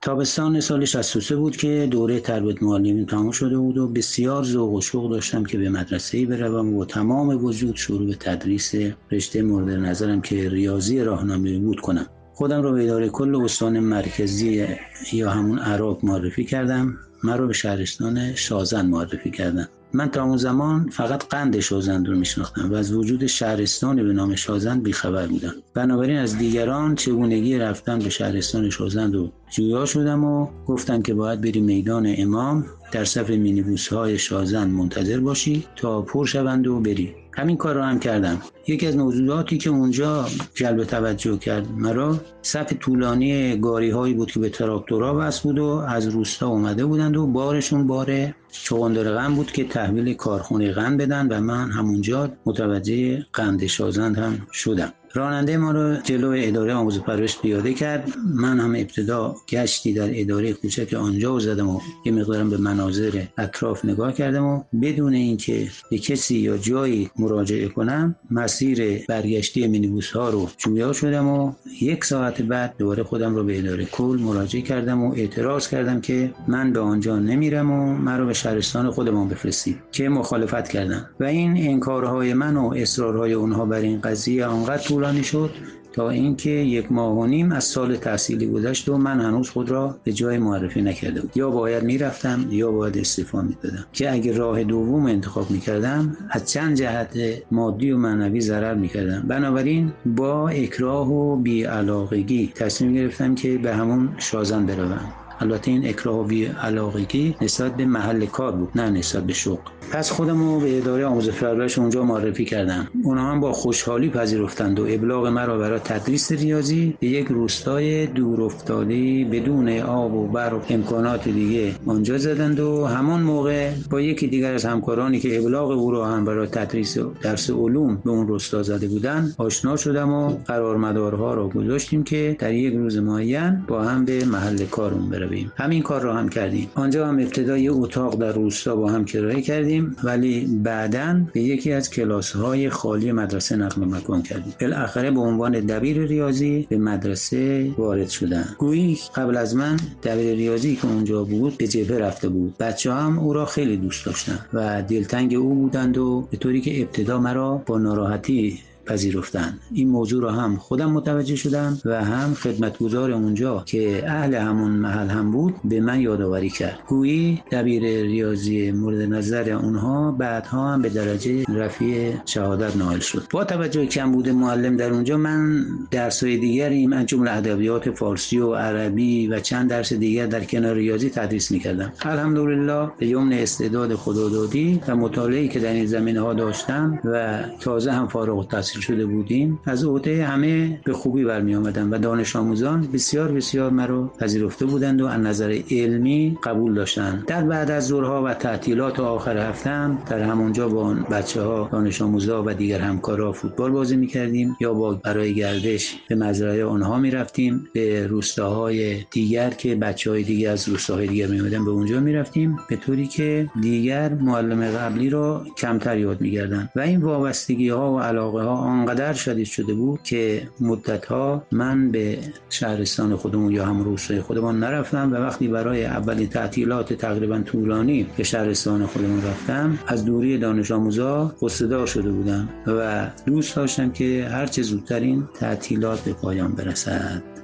تابستان 0.00 0.60
سال 0.60 0.84
63 0.84 1.36
بود 1.36 1.56
که 1.56 1.88
دوره 1.90 2.20
تربیت 2.20 2.62
معلمین 2.62 3.06
تمام 3.06 3.30
شده 3.30 3.58
بود 3.58 3.78
و 3.78 3.88
بسیار 3.88 4.44
ذوق 4.44 4.72
و 4.72 4.80
شوق 4.80 5.10
داشتم 5.10 5.44
که 5.44 5.58
به 5.58 5.68
مدرسه 5.68 6.26
بروم 6.26 6.74
و 6.74 6.84
تمام 6.84 7.44
وجود 7.44 7.76
شروع 7.76 8.06
به 8.06 8.14
تدریس 8.14 8.74
رشته 9.10 9.42
مورد 9.42 9.70
نظرم 9.70 10.20
که 10.20 10.48
ریاضی 10.48 11.00
راهنمایی 11.00 11.58
بود 11.58 11.80
کنم 11.80 12.06
خودم 12.36 12.62
را 12.62 12.72
به 12.72 12.84
اداره 12.84 13.08
کل 13.08 13.36
استان 13.44 13.80
مرکزی 13.80 14.66
یا 15.12 15.30
همون 15.30 15.58
عراق 15.58 16.04
معرفی 16.04 16.44
کردم. 16.44 16.98
مرا 17.24 17.46
به 17.46 17.52
شهرستان 17.52 18.34
شازن 18.34 18.86
معرفی 18.86 19.30
کردن. 19.30 19.68
من 19.92 20.10
تا 20.10 20.24
اون 20.24 20.36
زمان 20.36 20.88
فقط 20.88 21.24
قند 21.24 21.60
شازند 21.60 22.08
رو 22.08 22.16
میشناختم 22.16 22.72
و 22.72 22.74
از 22.74 22.92
وجود 22.92 23.26
شهرستانی 23.26 24.02
به 24.02 24.12
نام 24.12 24.34
شازند 24.34 24.82
بیخبر 24.82 25.26
بودم. 25.26 25.54
بنابراین 25.74 26.18
از 26.18 26.38
دیگران 26.38 26.94
چگونگی 26.94 27.58
رفتن 27.58 27.98
به 27.98 28.10
شهرستان 28.10 28.70
شازند 28.70 29.14
رو 29.14 29.32
جویا 29.50 29.86
شدم 29.86 30.24
و 30.24 30.48
گفتم 30.66 31.02
که 31.02 31.14
باید 31.14 31.40
بری 31.40 31.60
میدان 31.60 32.14
امام 32.18 32.66
در 32.92 33.04
صف 33.04 33.30
مینیبوس 33.30 33.88
های 33.88 34.18
شازند 34.18 34.72
منتظر 34.72 35.20
باشی 35.20 35.66
تا 35.76 36.02
پر 36.02 36.26
شوند 36.26 36.66
و 36.66 36.80
بری. 36.80 37.14
همین 37.32 37.56
کار 37.56 37.74
رو 37.74 37.82
هم 37.82 37.98
کردم. 37.98 38.42
یکی 38.66 38.86
از 38.86 38.96
موضوعاتی 38.96 39.58
که 39.58 39.70
اونجا 39.70 40.26
جلب 40.54 40.84
توجه 40.84 41.38
کرد 41.38 41.70
مرا 41.72 42.20
صف 42.42 42.72
طولانی 42.80 43.56
گاری 43.56 43.90
هایی 43.90 44.14
بود 44.14 44.30
که 44.30 44.40
به 44.40 44.48
تراکتورها 44.48 45.16
وصل 45.18 45.42
بود 45.42 45.58
و 45.58 45.66
از 45.66 46.08
روستا 46.08 46.48
اومده 46.48 46.86
بودند 46.86 47.15
و 47.16 47.26
بارشون 47.26 47.86
بار 47.86 48.34
چغندر 48.50 49.14
غم 49.14 49.34
بود 49.34 49.52
که 49.52 49.64
تحویل 49.64 50.14
کارخونه 50.14 50.72
غم 50.72 50.96
بدن 50.96 51.28
و 51.28 51.40
من 51.40 51.70
همونجا 51.70 52.32
متوجه 52.46 53.26
قند 53.32 53.66
شازند 53.66 54.18
هم 54.18 54.46
شدم. 54.52 54.92
راننده 55.16 55.56
ما 55.56 55.70
رو 55.70 55.96
جلو 55.96 56.34
اداره 56.36 56.74
آموزش 56.74 57.00
پرورش 57.00 57.38
پیاده 57.38 57.74
کرد. 57.74 58.12
من 58.34 58.60
هم 58.60 58.70
ابتدا 58.70 59.34
گشتی 59.48 59.92
در 59.92 60.20
اداره 60.20 60.52
کوچک 60.52 60.94
آنجا 60.94 61.38
زدم 61.38 61.68
و 61.68 61.80
یه 62.04 62.12
مقدارم 62.12 62.50
به 62.50 62.56
مناظر 62.56 63.22
اطراف 63.38 63.84
نگاه 63.84 64.12
کردم 64.12 64.44
و 64.44 64.62
بدون 64.82 65.14
اینکه 65.14 65.68
به 65.90 65.98
کسی 65.98 66.36
یا 66.38 66.56
جایی 66.56 67.10
مراجعه 67.18 67.68
کنم 67.68 68.16
مسیر 68.30 69.06
برگشتی 69.08 69.66
مینیبوس 69.66 70.10
ها 70.10 70.30
رو 70.30 70.50
جویا 70.58 70.92
شدم 70.92 71.28
و 71.28 71.52
یک 71.82 72.04
ساعت 72.04 72.42
بعد 72.42 72.74
دوباره 72.78 73.02
خودم 73.02 73.34
رو 73.34 73.44
به 73.44 73.58
اداره 73.58 73.84
کل 73.84 74.18
مراجعه 74.22 74.62
کردم 74.62 75.04
و 75.04 75.14
اعتراض 75.14 75.68
کردم 75.68 76.00
که 76.00 76.34
من 76.48 76.72
به 76.72 76.80
آنجا 76.80 77.18
نمیرم 77.18 77.70
و 77.70 77.94
مرا 77.94 78.26
به 78.26 78.34
شهرستان 78.34 78.90
خودمان 78.90 79.28
بفرستید 79.28 79.78
که 79.92 80.08
مخالفت 80.08 80.68
کردم. 80.68 81.10
و 81.20 81.24
این 81.24 81.70
انکارهای 81.70 82.34
من 82.34 82.56
و 82.56 82.74
اصرارهای 82.76 83.32
اونها 83.32 83.64
بر 83.66 83.80
این 83.80 84.00
قضیه 84.00 84.46
آنقدر 84.46 84.82
طولانی 85.06 85.24
شد 85.24 85.50
تا 85.92 86.10
اینکه 86.10 86.50
یک 86.50 86.92
ماه 86.92 87.18
و 87.18 87.26
نیم 87.26 87.52
از 87.52 87.64
سال 87.64 87.96
تحصیلی 87.96 88.46
گذشت 88.46 88.88
و 88.88 88.98
من 88.98 89.20
هنوز 89.20 89.50
خود 89.50 89.70
را 89.70 89.96
به 90.04 90.12
جای 90.12 90.38
معرفی 90.38 90.82
نکرده 90.82 91.20
بود 91.20 91.36
یا 91.36 91.50
باید 91.50 91.82
می‌رفتم 91.82 92.46
یا 92.50 92.72
باید 92.72 92.98
استعفا 92.98 93.42
می‌دادم. 93.42 93.84
که 93.92 94.12
اگر 94.12 94.32
راه 94.32 94.64
دوم 94.64 95.06
انتخاب 95.06 95.50
می‌کردم 95.50 96.16
از 96.30 96.52
چند 96.52 96.76
جهت 96.76 97.18
مادی 97.50 97.90
و 97.90 97.98
معنوی 97.98 98.40
ضرر 98.40 98.74
می‌کردم. 98.74 99.24
بنابراین 99.28 99.92
با 100.06 100.48
اکراه 100.48 101.12
و 101.12 101.36
بیعلاقگی 101.36 102.52
تصمیم 102.54 102.94
گرفتم 102.94 103.34
که 103.34 103.58
به 103.58 103.74
همون 103.74 104.08
شازن 104.18 104.66
بروم. 104.66 105.25
البته 105.40 105.70
این 105.70 105.88
اکراه 105.88 106.16
علاقگی 106.62 107.36
نسبت 107.40 107.76
به 107.76 107.84
محل 107.84 108.26
کار 108.26 108.52
بود 108.52 108.68
نه 108.74 108.90
نسبت 108.90 109.22
به 109.22 109.32
شغل. 109.32 109.70
پس 109.92 110.10
خودم 110.10 110.38
رو 110.38 110.60
به 110.60 110.78
اداره 110.78 111.06
آموزش 111.06 111.42
پرورش 111.42 111.78
اونجا 111.78 112.02
معرفی 112.02 112.44
کردم. 112.44 112.88
اونها 113.02 113.30
هم 113.30 113.40
با 113.40 113.52
خوشحالی 113.52 114.10
پذیرفتند 114.10 114.80
و 114.80 114.86
ابلاغ 114.88 115.26
مرا 115.26 115.58
برای 115.58 115.78
تدریس 115.78 116.32
ریاضی 116.32 116.96
به 117.00 117.06
یک 117.06 117.26
روستای 117.26 118.06
دور 118.06 118.42
افتاده 118.42 119.24
بدون 119.24 119.78
آب 119.78 120.14
و 120.14 120.26
برق 120.26 120.64
امکانات 120.70 121.28
دیگه 121.28 121.74
آنجا 121.86 122.18
زدند 122.18 122.60
و 122.60 122.84
همان 122.84 123.22
موقع 123.22 123.70
با 123.90 124.00
یکی 124.00 124.26
دیگر 124.26 124.54
از 124.54 124.64
همکارانی 124.64 125.20
که 125.20 125.38
ابلاغ 125.38 125.70
او 125.70 125.90
را 125.90 126.06
هم 126.06 126.24
برای 126.24 126.46
تدریس 126.46 126.98
درس 127.22 127.50
علوم 127.50 127.96
به 128.04 128.10
اون 128.10 128.28
روستا 128.28 128.62
زده 128.62 128.88
بودند 128.88 129.34
آشنا 129.38 129.76
شدم 129.76 130.10
و 130.10 130.28
قرارمدارها 130.28 131.34
را 131.34 131.48
گذاشتیم 131.48 132.04
که 132.04 132.36
در 132.38 132.54
یک 132.54 132.74
روز 132.74 132.98
معین 132.98 133.64
با 133.68 133.82
هم 133.82 134.04
به 134.04 134.24
محل 134.24 134.64
کارمون 134.64 135.10
برویم 135.10 135.25
همین 135.56 135.82
کار 135.82 136.00
را 136.00 136.14
هم 136.14 136.28
کردیم. 136.28 136.70
آنجا 136.74 137.06
هم 137.06 137.18
ابتدا 137.18 137.56
اتاق 137.68 138.18
در 138.18 138.32
روستا 138.32 138.76
با 138.76 138.90
هم 138.90 139.04
کرایه 139.04 139.42
کردیم 139.42 139.96
ولی 140.04 140.60
بعدا 140.62 141.20
به 141.32 141.40
یکی 141.40 141.72
از 141.72 141.90
کلاس 141.90 142.32
های 142.36 142.70
خالی 142.70 143.12
مدرسه 143.12 143.56
نقل 143.56 143.84
مکان 143.84 144.22
کردیم. 144.22 144.54
بالاخره 144.60 145.10
به 145.10 145.20
عنوان 145.20 145.52
دبیر 145.52 146.06
ریاضی 146.06 146.66
به 146.70 146.78
مدرسه 146.78 147.70
وارد 147.78 148.08
شدم 148.08 148.56
گویی 148.58 148.98
قبل 149.14 149.36
از 149.36 149.56
من 149.56 149.76
دبیر 150.02 150.34
ریاضی 150.34 150.76
که 150.76 150.86
اونجا 150.86 151.24
بود 151.24 151.58
به 151.58 151.68
جبهه 151.68 151.98
رفته 151.98 152.28
بود. 152.28 152.54
بچه 152.58 152.92
هم 152.92 153.18
او 153.18 153.32
را 153.32 153.46
خیلی 153.46 153.76
دوست 153.76 154.06
داشتن 154.06 154.38
و 154.52 154.82
دلتنگ 154.82 155.34
او 155.34 155.54
بودند 155.54 155.98
و 155.98 156.28
به 156.30 156.36
طوری 156.36 156.60
که 156.60 156.82
ابتدا 156.82 157.18
مرا 157.18 157.62
با 157.66 157.78
ناراحتی 157.78 158.60
پذیرفتن. 158.86 159.58
این 159.72 159.88
موضوع 159.88 160.22
رو 160.22 160.28
هم 160.28 160.56
خودم 160.56 160.92
متوجه 160.92 161.36
شدم 161.36 161.78
و 161.84 162.04
هم 162.04 162.34
خدمتگزار 162.34 163.10
اونجا 163.10 163.62
که 163.66 164.10
اهل 164.10 164.34
همون 164.34 164.70
محل 164.70 165.08
هم 165.08 165.30
بود 165.30 165.54
به 165.64 165.80
من 165.80 166.00
یادآوری 166.00 166.50
کرد. 166.50 166.78
گویی 166.88 167.42
دبیر 167.52 167.82
ریاضی 167.82 168.70
مورد 168.70 169.00
نظر 169.00 169.50
اونها 169.50 170.12
بعدها 170.12 170.72
هم 170.72 170.82
به 170.82 170.88
درجه 170.88 171.44
رفیع 171.48 172.12
شهادت 172.24 172.76
نائل 172.76 172.98
شد. 172.98 173.22
با 173.30 173.44
توجه 173.44 173.86
کم 173.86 174.12
بوده 174.12 174.32
معلم 174.32 174.76
در 174.76 174.90
اونجا 174.90 175.16
من 175.16 175.64
درسای 175.90 176.36
دیگری 176.36 176.86
من 176.86 177.06
جمله 177.06 177.30
ادبیات 177.30 177.90
فارسی 177.90 178.38
و 178.38 178.54
عربی 178.54 179.26
و 179.26 179.40
چند 179.40 179.70
درس 179.70 179.92
دیگر 179.92 180.26
در 180.26 180.44
کنار 180.44 180.74
ریاضی 180.74 181.10
تدریس 181.10 181.50
می‌کردم. 181.50 181.92
الحمدلله 182.02 182.90
به 182.98 183.06
یمن 183.06 183.32
استعداد 183.32 183.94
خدادادی 183.94 184.80
و 184.88 184.96
مطالعه 184.96 185.48
که 185.48 185.60
در 185.60 185.72
این 185.72 185.86
زمینه 185.86 186.20
ها 186.20 186.34
داشتم 186.34 186.98
و 187.04 187.42
تازه 187.60 187.92
هم 187.92 188.08
فارغ 188.08 188.38
التحصیل 188.38 188.75
شده 188.80 189.06
بودیم 189.06 189.58
از 189.64 189.84
عهده 189.84 190.24
همه 190.24 190.80
به 190.84 190.92
خوبی 190.92 191.24
برمی 191.24 191.54
آمدم 191.54 191.92
و 191.92 191.98
دانش 191.98 192.36
آموزان 192.36 192.88
بسیار 192.92 193.32
بسیار 193.32 193.70
مرا 193.70 194.12
پذیرفته 194.18 194.66
بودند 194.66 195.02
و 195.02 195.06
از 195.06 195.20
نظر 195.20 195.58
علمی 195.70 196.38
قبول 196.42 196.74
داشتند. 196.74 197.24
در 197.26 197.44
بعد 197.44 197.70
از 197.70 197.86
ظهرها 197.86 198.22
و 198.22 198.34
تعطیلات 198.34 199.00
آخر 199.00 199.38
هفتم 199.38 199.98
در 200.10 200.20
همونجا 200.20 200.68
با 200.68 200.94
بچه 200.94 201.42
ها 201.42 201.68
دانش 201.72 202.02
آموزا 202.02 202.42
و 202.46 202.54
دیگر 202.54 202.78
همکارا 202.78 203.32
فوتبال 203.32 203.70
بازی 203.70 203.96
می 203.96 204.06
کردیم 204.06 204.56
یا 204.60 204.74
با 204.74 204.94
برای 204.94 205.34
گردش 205.34 205.96
به 206.08 206.14
مزرعه 206.14 206.64
آنها 206.64 206.98
می 206.98 207.10
رفتیم. 207.10 207.68
به 207.72 208.06
روستاهای 208.06 208.96
دیگر 209.10 209.50
که 209.50 209.74
بچه 209.74 210.10
های 210.10 210.22
دیگر 210.22 210.52
از 210.52 210.68
روستاهای 210.68 211.06
دیگر 211.06 211.26
می 211.26 211.40
به 211.40 211.70
اونجا 211.70 212.00
می 212.00 212.12
رفتیم. 212.12 212.56
به 212.68 212.76
طوری 212.76 213.06
که 213.06 213.50
دیگر 213.60 214.14
معلم 214.14 214.64
قبلی 214.64 215.10
را 215.10 215.44
کمتر 215.56 215.98
یاد 215.98 216.20
می 216.20 216.36
و 216.76 216.80
این 216.80 217.02
وابستگی 217.02 217.68
ها 217.68 217.92
و 217.92 218.00
علاقه 218.00 218.42
ها 218.42 218.56
آنقدر 218.66 219.12
شدید 219.12 219.46
شده 219.46 219.74
بود 219.74 220.02
که 220.02 220.48
مدتها 220.60 221.46
من 221.52 221.90
به 221.90 222.18
شهرستان 222.50 223.16
خودمون 223.16 223.52
یا 223.52 223.64
هم 223.64 223.84
روستای 223.84 224.20
خودمان 224.20 224.58
نرفتم 224.58 225.12
و 225.12 225.16
وقتی 225.16 225.48
برای 225.48 225.84
اولین 225.84 226.28
تعطیلات 226.28 226.92
تقریبا 226.92 227.38
طولانی 227.38 228.06
به 228.16 228.22
شهرستان 228.22 228.86
خودمون 228.86 229.22
رفتم 229.22 229.78
از 229.86 230.04
دوری 230.04 230.38
دانش 230.38 230.70
آموزا 230.70 231.34
قصدار 231.42 231.86
شده 231.86 232.10
بودم 232.10 232.48
و 232.66 233.10
دوست 233.26 233.56
داشتم 233.56 233.90
که 233.90 234.28
هرچه 234.30 234.62
زودتر 234.62 235.00
این 235.00 235.28
تعطیلات 235.34 236.00
به 236.00 236.12
پایان 236.12 236.52
برسد. 236.52 237.35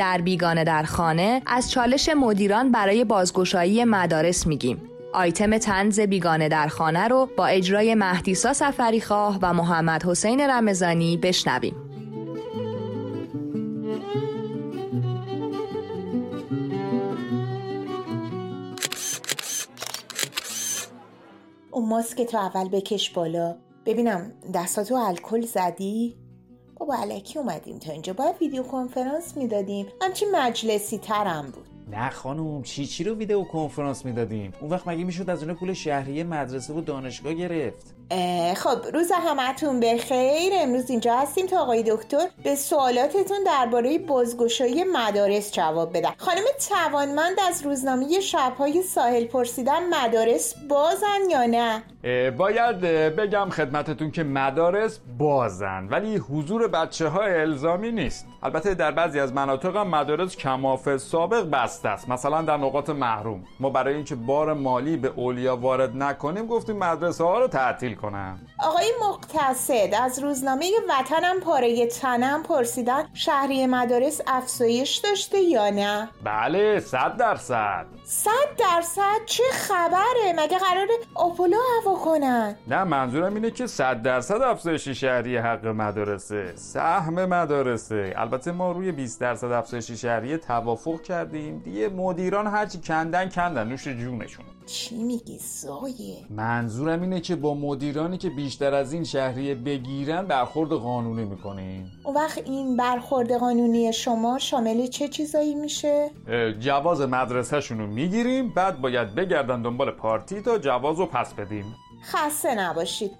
در 0.00 0.20
بیگانه 0.20 0.64
در 0.64 0.82
خانه 0.82 1.42
از 1.46 1.70
چالش 1.70 2.08
مدیران 2.08 2.72
برای 2.72 3.04
بازگشایی 3.04 3.84
مدارس 3.84 4.46
میگیم. 4.46 4.90
آیتم 5.12 5.58
تنز 5.58 6.00
بیگانه 6.00 6.48
در 6.48 6.68
خانه 6.68 7.08
رو 7.08 7.28
با 7.36 7.46
اجرای 7.46 7.94
مهدیسا 7.94 8.52
سفری 8.52 9.00
خواه 9.00 9.38
و 9.42 9.52
محمد 9.52 10.02
حسین 10.02 10.40
رمزانی 10.40 11.16
بشنویم. 11.16 11.74
اون 21.70 21.88
ماسک 21.88 22.22
تو 22.22 22.38
اول 22.38 22.68
بکش 22.68 23.10
بالا 23.10 23.56
ببینم 23.86 24.32
دستاتو 24.54 24.94
الکل 24.94 25.40
زدی 25.40 26.16
بابا 26.80 26.94
علکی 26.94 27.38
اومدیم 27.38 27.78
تا 27.78 27.92
اینجا. 27.92 28.12
باید 28.12 28.34
ویدیو 28.40 28.62
کنفرانس 28.62 29.36
می‌دادیم. 29.36 29.86
همچی 30.02 30.26
مجلسی 30.32 30.98
ترم 30.98 31.50
بود. 31.54 31.66
نه 31.90 32.10
خانم 32.10 32.62
چی 32.62 32.86
چی 32.86 33.04
رو 33.04 33.14
ویدیو 33.14 33.44
کنفرانس 33.44 34.04
می‌دادیم؟ 34.04 34.52
اون 34.60 34.70
وقت 34.70 34.88
مگه 34.88 35.04
می‌شد 35.04 35.30
از 35.30 35.42
اون 35.42 35.54
پول 35.54 35.72
شهریه 35.72 36.24
مدرسه 36.24 36.74
و 36.74 36.80
دانشگاه 36.80 37.34
گرفت؟ 37.34 37.94
خب 38.56 38.78
روز 38.94 39.12
همتون 39.12 39.80
بخیر. 39.80 40.52
امروز 40.56 40.90
اینجا 40.90 41.16
هستیم 41.16 41.46
تا 41.46 41.58
آقای 41.58 41.82
دکتر 41.82 42.26
به 42.44 42.54
سوالاتتون 42.54 43.38
درباره 43.46 43.98
بازگشایی 43.98 44.84
مدارس 44.84 45.52
جواب 45.52 45.96
بدن. 45.96 46.10
خانم 46.16 46.42
توانمند 46.68 47.36
از 47.48 47.62
روزنامه 47.62 48.20
شبهای 48.20 48.82
ساحل 48.82 49.24
پرسیدن 49.24 49.88
مدارس 49.90 50.54
بازن 50.68 51.30
یا 51.30 51.46
نه؟ 51.46 51.82
باید 52.30 52.80
بگم 53.16 53.50
خدمتتون 53.50 54.10
که 54.10 54.22
مدارس 54.22 55.00
بازن 55.18 55.88
ولی 55.90 56.16
حضور 56.16 56.68
بچه 56.68 57.08
ها 57.08 57.22
الزامی 57.22 57.92
نیست. 57.92 58.26
البته 58.42 58.74
در 58.74 58.90
بعضی 58.90 59.20
از 59.20 59.32
مناطق 59.32 59.76
هم 59.76 59.88
مدارس 59.88 60.36
کماف 60.36 60.96
سابق 60.96 61.50
بسته 61.50 61.88
است 61.88 62.08
مثلا 62.08 62.42
در 62.42 62.56
نقاط 62.56 62.90
محروم. 62.90 63.44
ما 63.60 63.70
برای 63.70 63.94
اینکه 63.94 64.14
بار 64.14 64.52
مالی 64.52 64.96
به 64.96 65.12
اولیا 65.16 65.56
وارد 65.56 65.96
نکنیم 65.96 66.46
گفتیم 66.46 66.76
مدرسه 66.76 67.24
ها 67.24 67.38
رو 67.38 67.48
تعطیل 67.48 67.94
کنم 68.02 68.38
آقای 68.58 68.92
مقتصد 69.08 69.94
از 70.02 70.18
روزنامه 70.18 70.70
وطنم 70.88 71.40
پاره 71.40 71.86
تنم 71.86 72.42
پرسیدن 72.42 73.04
شهری 73.14 73.66
مدارس 73.66 74.20
افزایش 74.26 74.96
داشته 74.96 75.38
یا 75.38 75.70
نه؟ 75.70 76.08
بله 76.24 76.80
صد 76.80 77.16
درصد. 77.16 77.86
صد 78.04 78.56
درصد؟ 78.58 79.24
چه 79.26 79.42
خبره؟ 79.52 80.32
مگه 80.36 80.58
قرار 80.58 80.86
اپولو 81.16 81.56
هوا 81.82 81.94
کنن؟ 81.94 82.56
نه 82.66 82.84
منظورم 82.84 83.34
اینه 83.34 83.50
که 83.50 83.66
صد 83.66 84.02
درصد 84.02 84.42
افزایش 84.42 84.88
شهری 84.88 85.36
حق 85.36 85.66
مدارسه. 85.66 86.52
سهم 86.56 87.24
مدارسه. 87.24 88.14
البته 88.16 88.52
ما 88.52 88.72
روی 88.72 88.92
20 88.92 89.20
درصد 89.20 89.52
افزایش 89.52 89.90
شهری 89.90 90.38
توافق 90.38 91.02
کردیم. 91.02 91.58
دیگه 91.58 91.88
مدیران 91.88 92.46
هرچی 92.46 92.80
کندن 92.80 93.28
کندن. 93.28 93.68
نوش 93.68 93.88
جونشون. 93.88 94.44
چی 94.72 94.96
میگی 94.96 95.38
زایه؟ 95.38 96.16
منظورم 96.30 97.02
اینه 97.02 97.20
که 97.20 97.36
با 97.36 97.54
مدیرانی 97.54 98.18
که 98.18 98.30
بیشتر 98.30 98.74
از 98.74 98.92
این 98.92 99.04
شهریه 99.04 99.54
بگیرن 99.54 100.26
برخورد 100.26 100.70
قانونی 100.70 101.24
می‌کنیم 101.24 101.92
اون 102.04 102.14
وقت 102.14 102.38
این 102.38 102.76
برخورد 102.76 103.32
قانونی 103.32 103.92
شما 103.92 104.38
شامل 104.38 104.86
چه 104.86 105.08
چیزایی 105.08 105.54
میشه؟ 105.54 106.10
جواز 106.60 107.00
مدرسهشون 107.00 107.78
رو 107.78 107.86
می‌گیریم 107.86 108.54
بعد 108.54 108.80
باید 108.80 109.14
بگردن 109.14 109.62
دنبال 109.62 109.90
پارتی 109.90 110.40
تا 110.40 110.58
جواز 110.58 110.98
رو 110.98 111.06
پس 111.06 111.34
بدیم. 111.34 111.74
خسته 112.02 112.54
نباشید. 112.54 113.16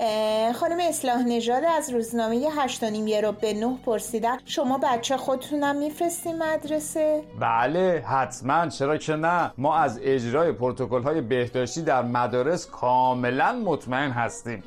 خانم 0.53 0.79
اصلاح 0.81 1.23
نژاد 1.23 1.65
از 1.65 1.91
روزنامه 1.91 2.49
هشتانیم 2.57 3.07
یه 3.07 3.21
رو 3.21 3.33
به 3.33 3.55
نه 3.55 3.79
پرسیدن. 3.87 4.37
شما 4.45 4.79
بچه 4.79 5.17
خودتونم 5.17 5.77
میفرستیم 5.77 6.39
مدرسه؟ 6.39 7.23
بله 7.41 8.05
حتما. 8.07 8.69
چرا 8.69 8.97
که 8.97 9.17
نه؟ 9.17 9.53
ما 9.59 9.77
از 9.77 10.01
اجرای 10.03 10.53
پروتکل 10.53 11.03
های 11.03 11.21
بهداشتی 11.21 11.83
در 11.83 12.03
مدارس 12.03 12.67
کاملا 12.67 13.53
مطمئن 13.53 14.11
هستیم. 14.11 14.63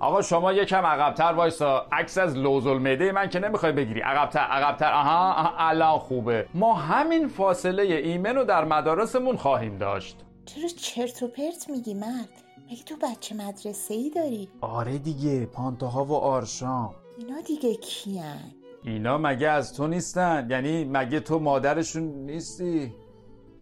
آقا 0.00 0.22
شما 0.22 0.52
یکم 0.52 0.86
عقبتر 0.86 1.32
وایسا. 1.32 1.86
عکس 1.92 2.18
از 2.18 2.36
لوز 2.36 2.66
المعده 2.66 3.12
من 3.12 3.28
که 3.28 3.38
نمی‌خوای 3.38 3.72
بگیری. 3.72 4.00
عقبتر 4.00 4.40
عقبتر. 4.40 4.92
آها, 4.92 5.32
آها 5.32 5.68
الان 5.68 5.98
خوبه. 5.98 6.46
ما 6.54 6.74
همین 6.74 7.28
فاصله 7.28 7.82
ایمن 7.82 8.34
رو 8.34 8.44
در 8.44 8.64
مدارسمون 8.64 9.36
خواهیم 9.36 9.78
داشت. 9.78 10.16
چرا 10.46 10.68
چرت 10.68 11.22
و 11.22 11.28
پرت 11.28 11.70
میگی 11.70 11.94
مرد؟ 11.94 12.45
مگه 12.70 12.82
تو 12.82 12.96
بچه 13.02 13.34
مدرسه 13.34 13.94
ای 13.94 14.10
داری؟ 14.10 14.48
آره 14.60 14.98
دیگه 14.98 15.46
پانتاها 15.46 16.04
و 16.04 16.12
آرشام 16.12 16.94
اینا 17.18 17.40
دیگه 17.40 17.74
کیان؟ 17.74 18.52
اینا 18.84 19.18
مگه 19.18 19.48
از 19.48 19.74
تو 19.74 19.86
نیستن؟ 19.86 20.46
یعنی 20.50 20.84
مگه 20.84 21.20
تو 21.20 21.38
مادرشون 21.38 22.02
نیستی؟ 22.02 22.94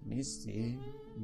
نیستی؟ 0.07 0.79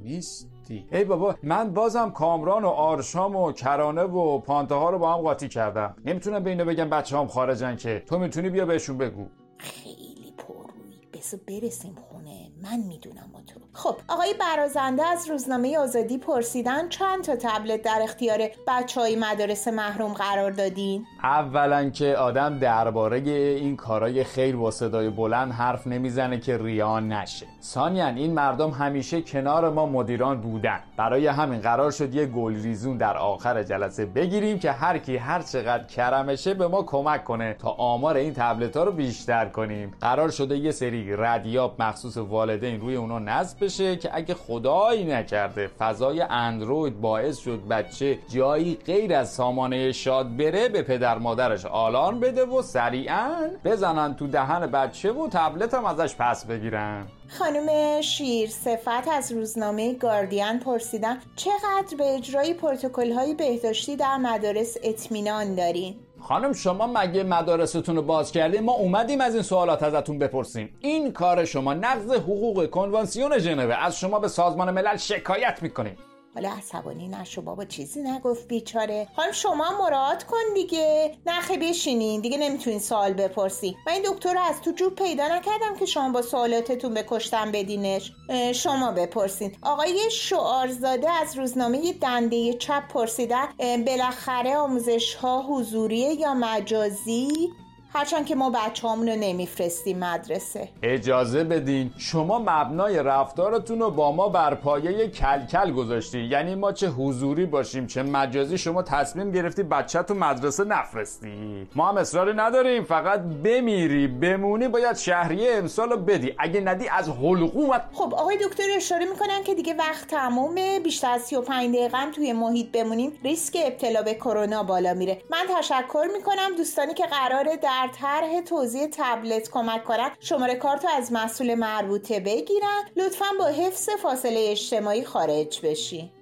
نیستی 0.04 0.86
ای 0.92 1.04
بابا 1.04 1.34
من 1.42 1.74
بازم 1.74 2.10
کامران 2.10 2.64
و 2.64 2.68
آرشام 2.68 3.36
و 3.36 3.52
کرانه 3.52 4.02
و 4.02 4.38
پانتاها 4.38 4.90
رو 4.90 4.98
با 4.98 5.14
هم 5.14 5.20
قاطی 5.20 5.48
کردم 5.48 5.96
نمی‌تونم 6.04 6.42
به 6.42 6.50
اینا 6.50 6.64
بگم 6.64 6.90
بچه 6.90 7.18
هم 7.18 7.26
خارجن 7.26 7.76
که 7.76 8.02
تو 8.06 8.18
می‌تونی 8.18 8.50
بیا 8.50 8.66
بهشون 8.66 8.98
بگو 8.98 9.26
خیلی 9.58 10.34
پرویی 10.38 11.00
بسو 11.12 11.36
برسیم 11.48 11.94
خونه 11.94 12.50
من 12.62 12.80
می‌دونم 12.88 13.30
و 13.34 13.42
تو 13.42 13.60
خب 13.82 13.96
آقای 14.08 14.34
برازنده 14.40 15.06
از 15.06 15.30
روزنامه 15.30 15.78
آزادی 15.78 16.18
پرسیدن 16.18 16.88
چند 16.88 17.24
تا 17.24 17.36
تبلت 17.36 17.82
در 17.82 18.00
اختیار 18.02 18.38
بچه 18.66 19.00
های 19.00 19.16
مدارس 19.16 19.68
محروم 19.68 20.12
قرار 20.12 20.50
دادین؟ 20.50 21.06
اولا 21.22 21.90
که 21.90 22.16
آدم 22.16 22.58
درباره 22.58 23.18
این 23.18 23.76
کارای 23.76 24.24
خیر 24.24 24.56
با 24.56 24.70
صدای 24.70 25.10
بلند 25.10 25.52
حرف 25.52 25.86
نمی‌زنه 25.86 26.40
که 26.40 26.58
ریان 26.58 27.12
نشه. 27.12 27.46
ثانیا 27.62 28.06
این 28.06 28.34
مردم 28.34 28.70
همیشه 28.70 29.22
کنار 29.22 29.70
ما 29.70 29.86
مدیران 29.86 30.40
بودن. 30.40 30.80
برای 30.96 31.26
همین 31.26 31.60
قرار 31.60 31.90
شد 31.90 32.14
یه 32.14 32.26
گل 32.26 32.62
ریزون 32.62 32.96
در 32.96 33.16
آخر 33.16 33.62
جلسه 33.62 34.06
بگیریم 34.06 34.58
که 34.58 34.72
هر 34.72 34.98
کی 34.98 35.16
هر 35.16 35.42
چقدر 35.42 35.84
کرمشه 35.84 36.54
به 36.54 36.68
ما 36.68 36.82
کمک 36.82 37.24
کنه 37.24 37.54
تا 37.54 37.70
آمار 37.70 38.16
این 38.16 38.34
تبلت 38.34 38.76
ها 38.76 38.84
رو 38.84 38.92
بیشتر 38.92 39.48
کنیم. 39.48 39.94
قرار 40.00 40.30
شده 40.30 40.56
یه 40.56 40.70
سری 40.70 41.16
ردیاب 41.16 41.82
مخصوص 41.82 42.16
والدین 42.16 42.80
روی 42.80 42.96
اونا 42.96 43.18
نصب 43.18 43.69
بشه 43.70 43.96
که 43.96 44.10
اگه 44.12 44.34
خدایی 44.34 45.04
نکرده 45.04 45.70
فضای 45.78 46.20
اندروید 46.20 47.00
باعث 47.00 47.38
شد 47.38 47.68
بچه 47.70 48.18
جایی 48.28 48.78
غیر 48.86 49.14
از 49.14 49.32
سامانه 49.32 49.92
شاد 49.92 50.36
بره 50.36 50.68
به 50.68 50.82
پدر 50.82 51.18
مادرش 51.18 51.64
آلارم 51.66 52.20
بده 52.20 52.44
و 52.44 52.62
سریعا 52.62 53.50
بزنن 53.64 54.16
تو 54.16 54.26
دهن 54.26 54.66
بچه 54.66 55.12
و 55.12 55.28
تبلت 55.28 55.74
هم 55.74 55.84
ازش 55.84 56.14
پس 56.18 56.44
بگیرن. 56.44 57.06
خانم 57.28 58.00
شیر 58.00 58.48
صفت 58.48 59.08
از 59.12 59.32
روزنامه 59.32 59.94
گاردین 59.94 60.58
پرسیدن 60.58 61.18
چقدر 61.36 61.96
به 61.98 62.14
اجرای 62.14 62.54
پروتکل 62.54 63.12
های 63.12 63.34
بهداشتی 63.34 63.96
در 63.96 64.16
مدارس 64.16 64.76
اطمینان 64.82 65.54
دارین؟ 65.54 65.94
خانم 66.20 66.52
شما 66.52 66.86
مگه 66.86 67.22
مدارستون 67.22 67.96
رو 67.96 68.02
باز 68.02 68.32
کردیم 68.32 68.64
ما 68.64 68.72
اومدیم 68.72 69.20
از 69.20 69.34
این 69.34 69.42
سوالات 69.42 69.82
ازتون 69.82 70.18
بپرسیم. 70.18 70.76
این 70.80 71.12
کار 71.12 71.44
شما 71.44 71.74
نقض 71.74 72.12
حقوق 72.12 72.70
کنوانسیون 72.70 73.38
ژنو 73.38 73.74
از 73.80 73.98
شما 73.98 74.18
به 74.18 74.28
سازمان 74.28 74.70
ملل 74.70 74.96
شکایت 74.96 75.58
می‌کنیم. 75.62 75.96
حالا 76.34 76.50
عصبانی 76.50 77.08
نشو 77.08 77.42
بابا 77.42 77.64
چیزی 77.64 78.02
نگفت 78.02 78.48
بیچاره. 78.48 79.08
خانم 79.16 79.32
شما 79.32 79.70
مراعات 79.82 80.24
کن 80.24 80.54
دیگه. 80.54 81.16
نخه 81.26 81.56
بشینین 81.56 82.20
دیگه 82.20 82.38
نمی‌تونین 82.38 82.78
سوال 82.78 83.12
بپرسی. 83.12 83.76
من 83.86 83.92
این 83.92 84.02
دکتر 84.02 84.34
رو 84.34 84.40
از 84.40 84.60
تو 84.60 84.70
جوب 84.70 84.94
پیدا 84.94 85.28
نکردم 85.28 85.76
که 85.78 85.86
شما 85.86 86.12
با 86.12 86.22
سوالاتتون 86.22 86.94
به 86.94 87.04
کشتن 87.08 87.52
بدینش. 87.52 88.12
شما 88.54 88.92
بپرسین. 88.92 89.56
آقای 89.62 90.10
شعارزاده 90.10 91.10
از 91.10 91.38
روزنامه 91.38 91.92
دنده 91.92 92.54
چپ 92.54 92.88
پرسیدن 92.88 93.46
بالاخره 93.86 94.56
آموزش 94.56 95.14
ها 95.14 95.42
حضوریه 95.42 96.14
یا 96.14 96.34
مجازی؟ 96.34 97.52
هرچند 97.94 98.26
که 98.26 98.34
ما 98.34 98.50
بچه 98.50 98.88
رو 98.88 98.96
نمیفرستیم 99.04 99.98
مدرسه. 99.98 100.68
اجازه 100.82 101.44
بدین 101.44 101.92
شما 101.98 102.38
مبنای 102.38 103.02
رفتارتون 103.02 103.80
رو 103.80 103.90
با 103.90 104.12
ما 104.12 104.28
بر 104.28 104.54
پایه 104.54 105.08
کلکل 105.08 105.72
گذاشتی 105.72 106.20
یعنی 106.20 106.54
ما 106.54 106.72
چه 106.72 106.88
حضوری 106.88 107.46
باشیم 107.46 107.86
چه 107.86 108.02
مجازی 108.02 108.58
شما 108.58 108.82
تصمیم 108.82 109.30
گرفتی 109.30 109.62
بچه 109.62 110.02
تو 110.02 110.14
مدرسه 110.14 110.64
نفرستی 110.64 111.68
ما 111.76 111.88
هم 111.88 111.96
اصراری 111.96 112.32
نداریم 112.32 112.84
فقط 112.84 113.20
بمیری 113.20 114.06
بمونی 114.06 114.68
باید 114.68 114.96
شهریه 114.96 115.50
امسال 115.54 115.90
رو 115.90 115.96
بدی. 115.96 116.34
اگه 116.38 116.60
ندی 116.60 116.88
از 116.88 117.08
حلقومت 117.08 117.82
خب 117.92 118.14
آقای 118.14 118.36
دکتر 118.36 118.64
اشاره 118.76 119.04
می‌کنن 119.04 119.42
که 119.44 119.54
دیگه 119.54 119.74
وقت 119.74 120.06
تمومه. 120.06 120.80
بیشتر 120.80 121.10
از 121.10 121.22
35 121.22 121.76
دقیقه 121.76 122.10
توی 122.10 122.32
محیط 122.32 122.72
بمونیم. 122.72 123.12
ریسک 123.24 123.58
ابتلا 123.66 124.02
به 124.02 124.14
کرونا 124.14 124.62
بالا 124.62 124.94
میره. 124.94 125.22
من 125.30 125.44
تشکر 125.58 126.06
می‌کنم 126.16 126.56
دوستانی 126.56 126.94
که 126.94 127.04
قراره 127.06 127.56
در 127.56 127.79
در 127.80 127.88
طرح 127.88 128.40
توضیح 128.40 128.86
تبلت 128.92 129.50
کمک 129.50 129.84
کنن 129.84 130.10
شماره 130.20 130.54
کارت 130.54 130.86
از 130.96 131.12
مسئول 131.12 131.54
مربوطه 131.54 132.20
بگیرن. 132.20 132.82
لطفا 132.96 133.24
با 133.38 133.46
حفظ 133.46 133.88
فاصله 134.02 134.46
اجتماعی 134.50 135.04
خارج 135.04 135.60
بشی. 135.66 136.12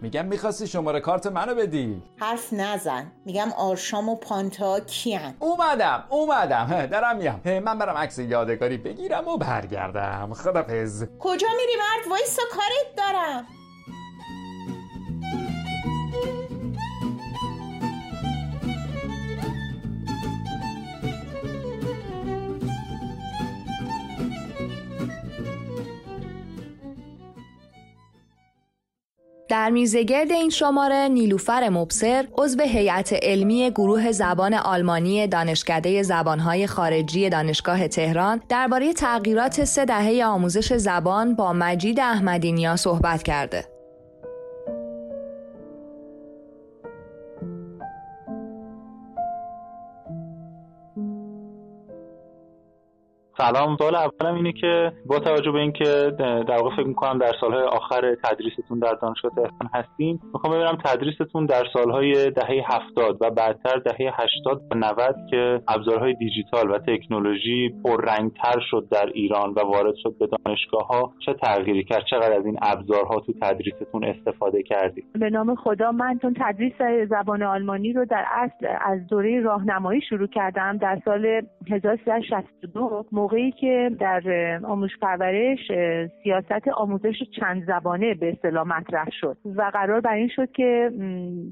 میگم 0.00 0.26
می‌خواستی 0.26 0.66
شماره 0.66 1.00
کارت 1.00 1.26
منو 1.26 1.54
بدی. 1.54 2.02
حرف 2.16 2.52
نزن. 2.52 3.12
میگم 3.24 3.52
آرشام 3.56 4.08
و 4.08 4.16
پانتا 4.16 4.80
کیان؟ 4.80 5.34
اومدم 5.38 6.04
اومدم. 6.08 6.86
دارم 6.92 7.16
میام. 7.16 7.40
من 7.58 7.78
برم 7.78 7.96
عکس 7.96 8.18
یادگاری 8.18 8.76
بگیرم 8.76 9.28
و 9.28 9.36
برگردم. 9.36 10.34
خدافز 10.34 11.06
کجا 11.18 11.48
میری 11.56 11.72
مرد؟ 11.78 12.10
وایسا 12.10 12.42
کارت 12.50 12.96
دارم. 12.96 13.46
در 29.48 29.70
میزگرد 29.70 30.32
این 30.32 30.50
شماره 30.50 31.08
نیلوفر 31.08 31.68
مبصر 31.68 32.28
عضو 32.38 32.62
هیئت 32.62 33.12
علمی 33.12 33.70
گروه 33.70 34.12
زبان 34.12 34.54
آلمانی 34.54 35.26
دانشکده 35.26 36.02
زبانهای 36.02 36.66
خارجی 36.66 37.28
دانشگاه 37.28 37.88
تهران 37.88 38.40
درباره 38.48 38.92
تغییرات 38.92 39.64
سه 39.64 39.84
دهه 39.84 40.24
آموزش 40.24 40.72
زبان 40.72 41.34
با 41.34 41.52
مجید 41.52 42.00
احمدینیا 42.00 42.76
صحبت 42.76 43.22
کرده. 43.22 43.77
سلام. 53.38 53.76
سوال 53.76 53.94
اولم 53.94 54.34
اینه 54.34 54.52
که 54.52 54.92
با 55.06 55.18
توجه 55.18 55.50
به 55.50 55.58
اینکه 55.58 56.12
در 56.18 56.56
واقع 56.56 56.76
فکر 56.76 56.86
می‌کنم 56.86 57.18
در 57.18 57.32
سالهای 57.40 57.64
آخر 57.64 58.14
تدریستون 58.24 58.78
در 58.78 58.94
دانشگاه 59.02 59.32
تهران 59.36 59.70
هستین 59.74 60.20
می‌خوام 60.32 60.54
ببینم 60.54 60.78
تدریستون 60.84 61.46
در 61.46 61.64
سالهای 61.72 62.30
دهه 62.30 62.62
هفتاد 62.66 63.18
و 63.20 63.30
بعدتر 63.30 63.78
دهه 63.78 64.12
هشتاد 64.14 64.62
و 64.70 64.74
90 64.74 65.16
که 65.30 65.60
ابزارهای 65.68 66.14
دیجیتال 66.14 66.70
و 66.70 66.78
تکنولوژی 66.78 67.74
پررنگتر 67.84 68.60
شد 68.70 68.88
در 68.90 69.06
ایران 69.14 69.50
و 69.50 69.60
وارد 69.60 69.94
شد 70.02 70.14
به 70.18 70.28
دانشگاه 70.44 70.86
ها 70.86 71.12
چه 71.26 71.34
تغییری 71.34 71.84
کرد؟ 71.84 72.04
چقدر 72.10 72.32
از 72.32 72.46
این 72.46 72.58
ابزارها 72.62 73.20
تو 73.20 73.32
تدریستون 73.42 74.04
استفاده 74.04 74.62
کردید 74.62 75.04
به 75.12 75.30
نام 75.30 75.54
خدا 75.54 75.92
من 75.92 76.18
چون 76.22 76.36
تدریس 76.40 77.08
زبان 77.10 77.42
آلمانی 77.42 77.92
رو 77.92 78.04
در 78.04 78.24
اصل 78.30 78.66
از 78.80 79.06
دوره 79.06 79.40
راهنمایی 79.40 80.00
شروع 80.00 80.26
کردم 80.26 80.76
در 80.76 81.00
سال 81.04 81.42
1362 81.70 83.06
موقعی 83.28 83.50
که 83.50 83.90
در 84.00 84.22
آموزش 84.64 84.96
پرورش 85.00 85.72
سیاست 86.22 86.68
آموزش 86.76 87.14
چند 87.40 87.66
زبانه 87.66 88.14
به 88.14 88.32
اصطلاح 88.32 88.66
مطرح 88.66 89.08
شد 89.20 89.36
و 89.56 89.70
قرار 89.72 90.00
بر 90.00 90.14
این 90.14 90.28
شد 90.28 90.52
که 90.52 90.90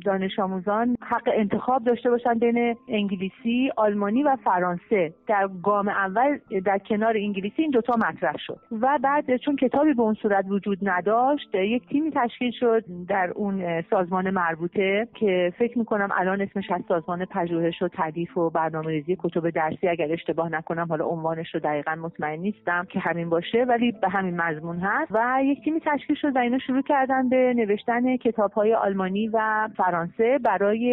دانش 0.04 0.38
آموزان 0.38 0.96
حق 1.02 1.28
انتخاب 1.34 1.84
داشته 1.84 2.10
باشند 2.10 2.40
بین 2.40 2.76
انگلیسی، 2.88 3.70
آلمانی 3.76 4.22
و 4.22 4.36
فرانسه. 4.44 5.12
در 5.26 5.48
گام 5.62 5.88
اول 5.88 6.38
در 6.64 6.78
کنار 6.78 7.16
انگلیسی 7.16 7.62
این 7.62 7.70
دوتا 7.70 7.96
مطرح 7.96 8.36
شد 8.38 8.60
و 8.72 8.98
بعد 9.02 9.36
چون 9.36 9.56
کتابی 9.56 9.94
به 9.94 10.02
اون 10.02 10.14
صورت 10.14 10.44
وجود 10.48 10.78
نداشت 10.82 11.54
یک 11.54 11.88
تیمی 11.88 12.10
تشکیل 12.10 12.50
شد 12.60 12.84
در 13.08 13.32
اون 13.34 13.82
سازمان 13.82 14.30
مربوطه 14.30 15.08
که 15.14 15.52
فکر 15.58 15.78
می‌کنم 15.78 16.08
الان 16.14 16.40
اسمش 16.40 16.70
از 16.70 16.82
سازمان 16.88 17.24
پژوهش 17.24 17.82
و 17.82 17.88
تدیف 17.92 18.38
و 18.38 18.50
برنامه 18.50 18.88
ریزی 18.88 19.16
کتب 19.18 19.50
درسی 19.50 19.88
اگر 19.88 20.12
اشتباه 20.12 20.48
نکنم 20.48 20.86
حالا 20.88 21.04
عنوانش 21.04 21.54
رو 21.54 21.60
دقیقا 21.66 21.94
مطمئن 21.94 22.38
نیستم 22.38 22.84
که 22.84 23.00
همین 23.00 23.28
باشه 23.28 23.64
ولی 23.68 23.92
به 23.92 24.08
همین 24.08 24.40
مضمون 24.40 24.78
هست. 24.78 25.10
و 25.10 25.40
یک 25.44 25.64
تیمی 25.64 25.80
تشکیل 25.80 26.16
شد 26.16 26.36
و 26.36 26.38
اینا 26.38 26.58
شروع 26.58 26.82
کردن 26.82 27.28
به 27.28 27.54
نوشتن 27.56 28.16
کتاب 28.16 28.52
های 28.52 28.74
آلمانی 28.74 29.28
و 29.28 29.68
فرانسه 29.76 30.38
برای 30.38 30.92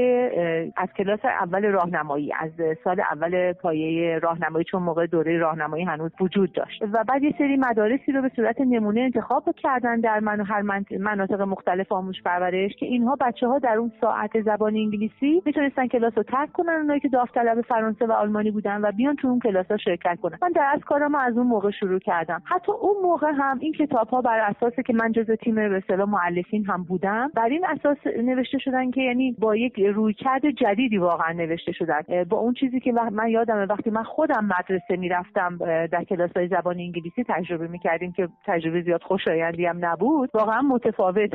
از 0.78 0.90
کلاس 0.98 1.20
اول 1.26 1.66
راهنمایی 1.66 2.34
از 2.40 2.52
سال 2.84 3.02
اول 3.12 3.54
پایه 3.54 4.20
راهنمایی 4.20 4.66
چون 4.66 4.84
موقع 4.84 5.06
دوره 5.08 5.38
راهنمایی 5.38 5.84
هنوز 5.84 6.12
وجود 6.20 6.54
داشت. 6.54 6.82
و 6.82 7.04
بعد 7.08 7.24
یه 7.24 7.36
سری 7.38 7.58
مدارسی 7.58 8.12
رو 8.12 8.22
به 8.22 8.32
صورت 8.36 8.62
نمونه 8.62 9.02
انتخاب 9.02 9.56
کردن 9.58 10.00
در 10.00 10.20
من 10.20 10.46
هر 10.46 10.62
مناطق 11.00 11.42
مختلف 11.42 11.92
آموزش 11.92 12.22
پرورش 12.22 12.72
که 12.80 12.86
اینها 12.86 13.18
بچه 13.22 13.48
ها 13.48 13.60
در 13.60 13.78
اون 13.78 13.92
ساعت 14.02 14.42
زبان 14.42 14.76
انگلیسی 14.76 15.42
می‌تونستن 15.46 15.88
کلاس 15.88 16.14
رو 16.18 16.24
ترک 16.24 16.52
کنن 16.52 16.74
اونایی 16.74 17.00
که 17.00 17.10
داوطلب 17.10 17.62
فرانسه 17.62 18.06
و 18.06 18.12
آلمانی 18.12 18.52
بودن 18.52 18.82
و 18.82 18.92
بیان 18.92 19.16
تو 19.16 19.28
اون 19.28 19.40
کلاس 19.40 19.66
ها 19.72 19.78
شرکت 19.78 20.20
کنن. 20.22 20.38
من 20.42 20.52
در 20.64 20.72
از 20.74 20.82
کارم 20.82 21.16
از 21.16 21.38
اون 21.38 21.48
موقع 21.48 21.72
شروع 21.72 22.00
کردم. 22.00 22.42
حتی 22.46 22.72
اون 22.72 22.96
موقع 23.04 23.32
هم 23.32 23.60
این 23.60 23.74
کتاب 23.74 24.08
ها 24.08 24.22
بر 24.22 24.40
اساس 24.40 24.74
که 24.86 24.94
من 24.94 25.12
جزء 25.12 25.36
تیم 25.36 25.56
به 25.56 25.78
اصطلاح 25.78 26.10
مؤلفین 26.10 26.66
هم 26.66 26.84
بودم 26.84 27.32
بر 27.36 27.50
این 27.50 27.66
اساس 27.66 27.98
نوشته 28.24 28.58
شدن 28.58 28.92
که 28.92 29.02
یعنی 29.02 29.32
با 29.32 29.56
یک 29.56 29.80
رویکرد 29.80 30.50
جدیدی 30.50 30.98
واقعا 30.98 31.32
نوشته 31.34 31.72
شدن. 31.72 32.02
با 32.30 32.38
اون 32.38 32.54
چیزی 32.54 32.80
که 32.80 32.92
من 32.92 33.28
یادمه 33.30 33.66
وقتی 33.66 33.90
من 33.90 34.04
خودم 34.04 34.46
مدرسه 34.60 34.96
می‌رفتم 34.98 35.58
در 35.88 36.04
کلاس 36.04 36.30
های 36.36 36.48
زبان 36.48 36.80
انگلیسی 36.80 37.24
تجربه 37.28 37.68
می‌کردیم 37.68 38.12
که 38.12 38.28
تجربه 38.46 38.82
زیاد 38.82 39.04
خوشایندی 39.04 39.66
هم 39.66 39.86
نبود 39.86 40.30
واقعا 40.34 40.62
متفاوت 40.62 41.32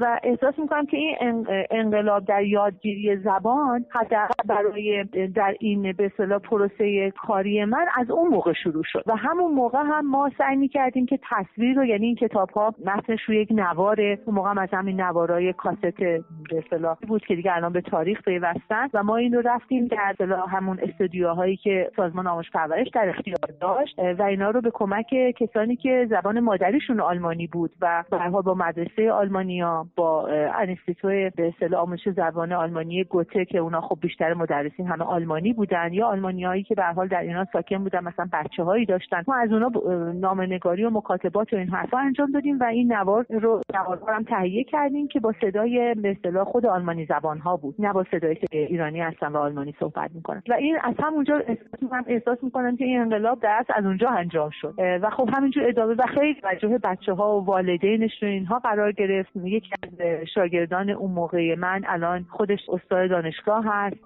و 0.00 0.20
احساس 0.22 0.58
می‌کنم 0.58 0.86
که 0.86 0.96
این 0.96 1.46
انقلاب 1.70 2.24
در 2.24 2.42
یادگیری 2.42 3.16
زبان 3.16 3.84
حداقل 3.90 4.44
برای 4.44 5.04
در 5.34 5.54
این 5.60 5.92
به 5.92 6.06
اصطلاح 6.06 6.38
پروسه 6.38 7.10
کاری 7.10 7.64
من 7.64 7.86
از 7.96 8.10
اون 8.10 8.28
موقع 8.28 8.51
شروع 8.52 8.82
شد. 8.86 9.02
و 9.06 9.16
همون 9.16 9.52
موقع 9.52 9.78
هم 9.78 10.06
ما 10.06 10.30
سعی 10.38 10.56
می‌کردیم 10.56 11.06
که 11.06 11.18
تصویر 11.30 11.76
رو 11.76 11.84
یعنی 11.84 12.06
این 12.06 12.16
کتاب 12.16 12.50
ها 12.50 12.74
متنش 12.86 13.22
روی 13.22 13.36
یک 13.36 13.48
نواره 13.50 14.18
اون 14.26 14.36
موقع 14.36 14.50
هم 14.50 14.58
از 14.58 14.68
همین 14.72 15.00
نوارای 15.00 15.52
کاست 15.52 15.80
به 15.80 16.96
بود 17.08 17.26
که 17.26 17.34
دیگه 17.34 17.56
الان 17.56 17.72
به 17.72 17.80
تاریخ 17.80 18.22
پیوستن. 18.22 18.88
و 18.94 19.02
ما 19.02 19.16
این 19.16 19.34
رو 19.34 19.42
رفتیم 19.44 19.86
در 19.86 20.14
همون 20.48 20.78
استودیوهایی 20.82 21.56
که 21.56 21.90
سازمان 21.96 22.26
آموزش 22.26 22.50
پرورش 22.50 22.88
در 22.88 23.08
اختیار 23.08 23.50
داشت. 23.60 23.98
و 24.18 24.22
اینا 24.22 24.50
رو 24.50 24.60
به 24.60 24.70
کمک 24.74 25.14
کسانی 25.36 25.76
که 25.76 26.06
زبان 26.10 26.40
مادریشون 26.40 27.00
آلمانی 27.00 27.46
بود 27.46 27.70
و 27.80 28.04
به 28.10 28.30
با 28.30 28.54
مدرسه 28.54 29.12
آلمانیا 29.12 29.86
با 29.96 30.28
انستیتوی 30.54 31.30
به 31.30 31.48
اصطلاح 31.48 31.80
آموزش 31.80 32.08
زبان 32.08 32.52
آلمانی 32.52 33.04
گوته 33.04 33.44
که 33.44 33.58
اونا 33.58 33.80
خب 33.80 33.98
بیشتر 34.00 34.34
مدرسین 34.34 34.86
همه 34.86 35.04
آلمانی 35.04 35.52
بودن 35.52 35.92
یا 35.92 36.06
آلمانیایی 36.06 36.62
که 36.62 36.74
به 36.74 36.84
حال 36.84 37.08
در 37.08 37.20
ایران 37.20 37.46
ساکن 37.52 37.78
بودن 37.78 38.04
مثلا 38.04 38.26
بچه 38.44 38.62
هایی 38.62 38.86
داشتن. 38.86 39.22
ما 39.28 39.34
از 39.34 39.52
اونا 39.52 39.70
نامنگاری 40.12 40.84
و 40.84 40.90
مکاتبات 40.90 41.52
و 41.52 41.56
این 41.56 41.68
حرفا 41.68 41.98
انجام 41.98 42.30
دادیم 42.30 42.58
و 42.58 42.64
این 42.64 42.92
نوار 42.92 43.26
رو 43.30 43.60
نوار 43.74 43.98
هم 44.08 44.22
تهیه 44.22 44.64
کردیم 44.64 45.08
که 45.08 45.20
با 45.20 45.34
صدای 45.40 45.94
به 45.94 46.44
خود 46.44 46.66
آلمانی 46.66 47.06
زبان 47.06 47.38
ها 47.38 47.56
بود. 47.56 47.74
نه 47.78 47.92
با 47.92 48.04
صدایی 48.10 48.34
که 48.34 48.46
ایرانی 48.52 49.00
هستن 49.00 49.26
و 49.26 49.36
آلمانی 49.36 49.74
صحبت 49.80 50.10
می‌کنن. 50.14 50.42
و 50.48 50.52
این 50.52 50.78
از 50.82 50.94
همونجا 50.98 51.36
احساس 51.36 52.06
احساس 52.06 52.44
می‌کنم 52.44 52.76
که 52.76 52.84
این 52.84 53.00
انقلاب 53.00 53.40
درس 53.40 53.66
از 53.74 53.84
اونجا 53.84 54.08
انجام 54.10 54.50
شد. 54.60 54.74
و 54.78 55.10
خب 55.10 55.28
همینجور 55.32 55.68
ادامه 55.68 55.94
و 55.94 56.06
خیلی 56.06 56.40
توجه 56.40 56.78
بچه 56.78 57.12
ها 57.12 57.40
و 57.40 57.44
والدینش 57.44 58.22
رو 58.22 58.28
اینها 58.28 58.58
قرار 58.58 58.92
گرفت. 58.92 59.30
یکی 59.36 59.70
از 59.82 59.90
شاگردان 60.34 60.90
اون 60.90 61.10
موقع 61.10 61.54
من 61.54 61.82
الان 61.86 62.26
خودش 62.30 62.60
استاد 62.68 63.10
دانشگاه 63.10 63.64
هست 63.66 63.96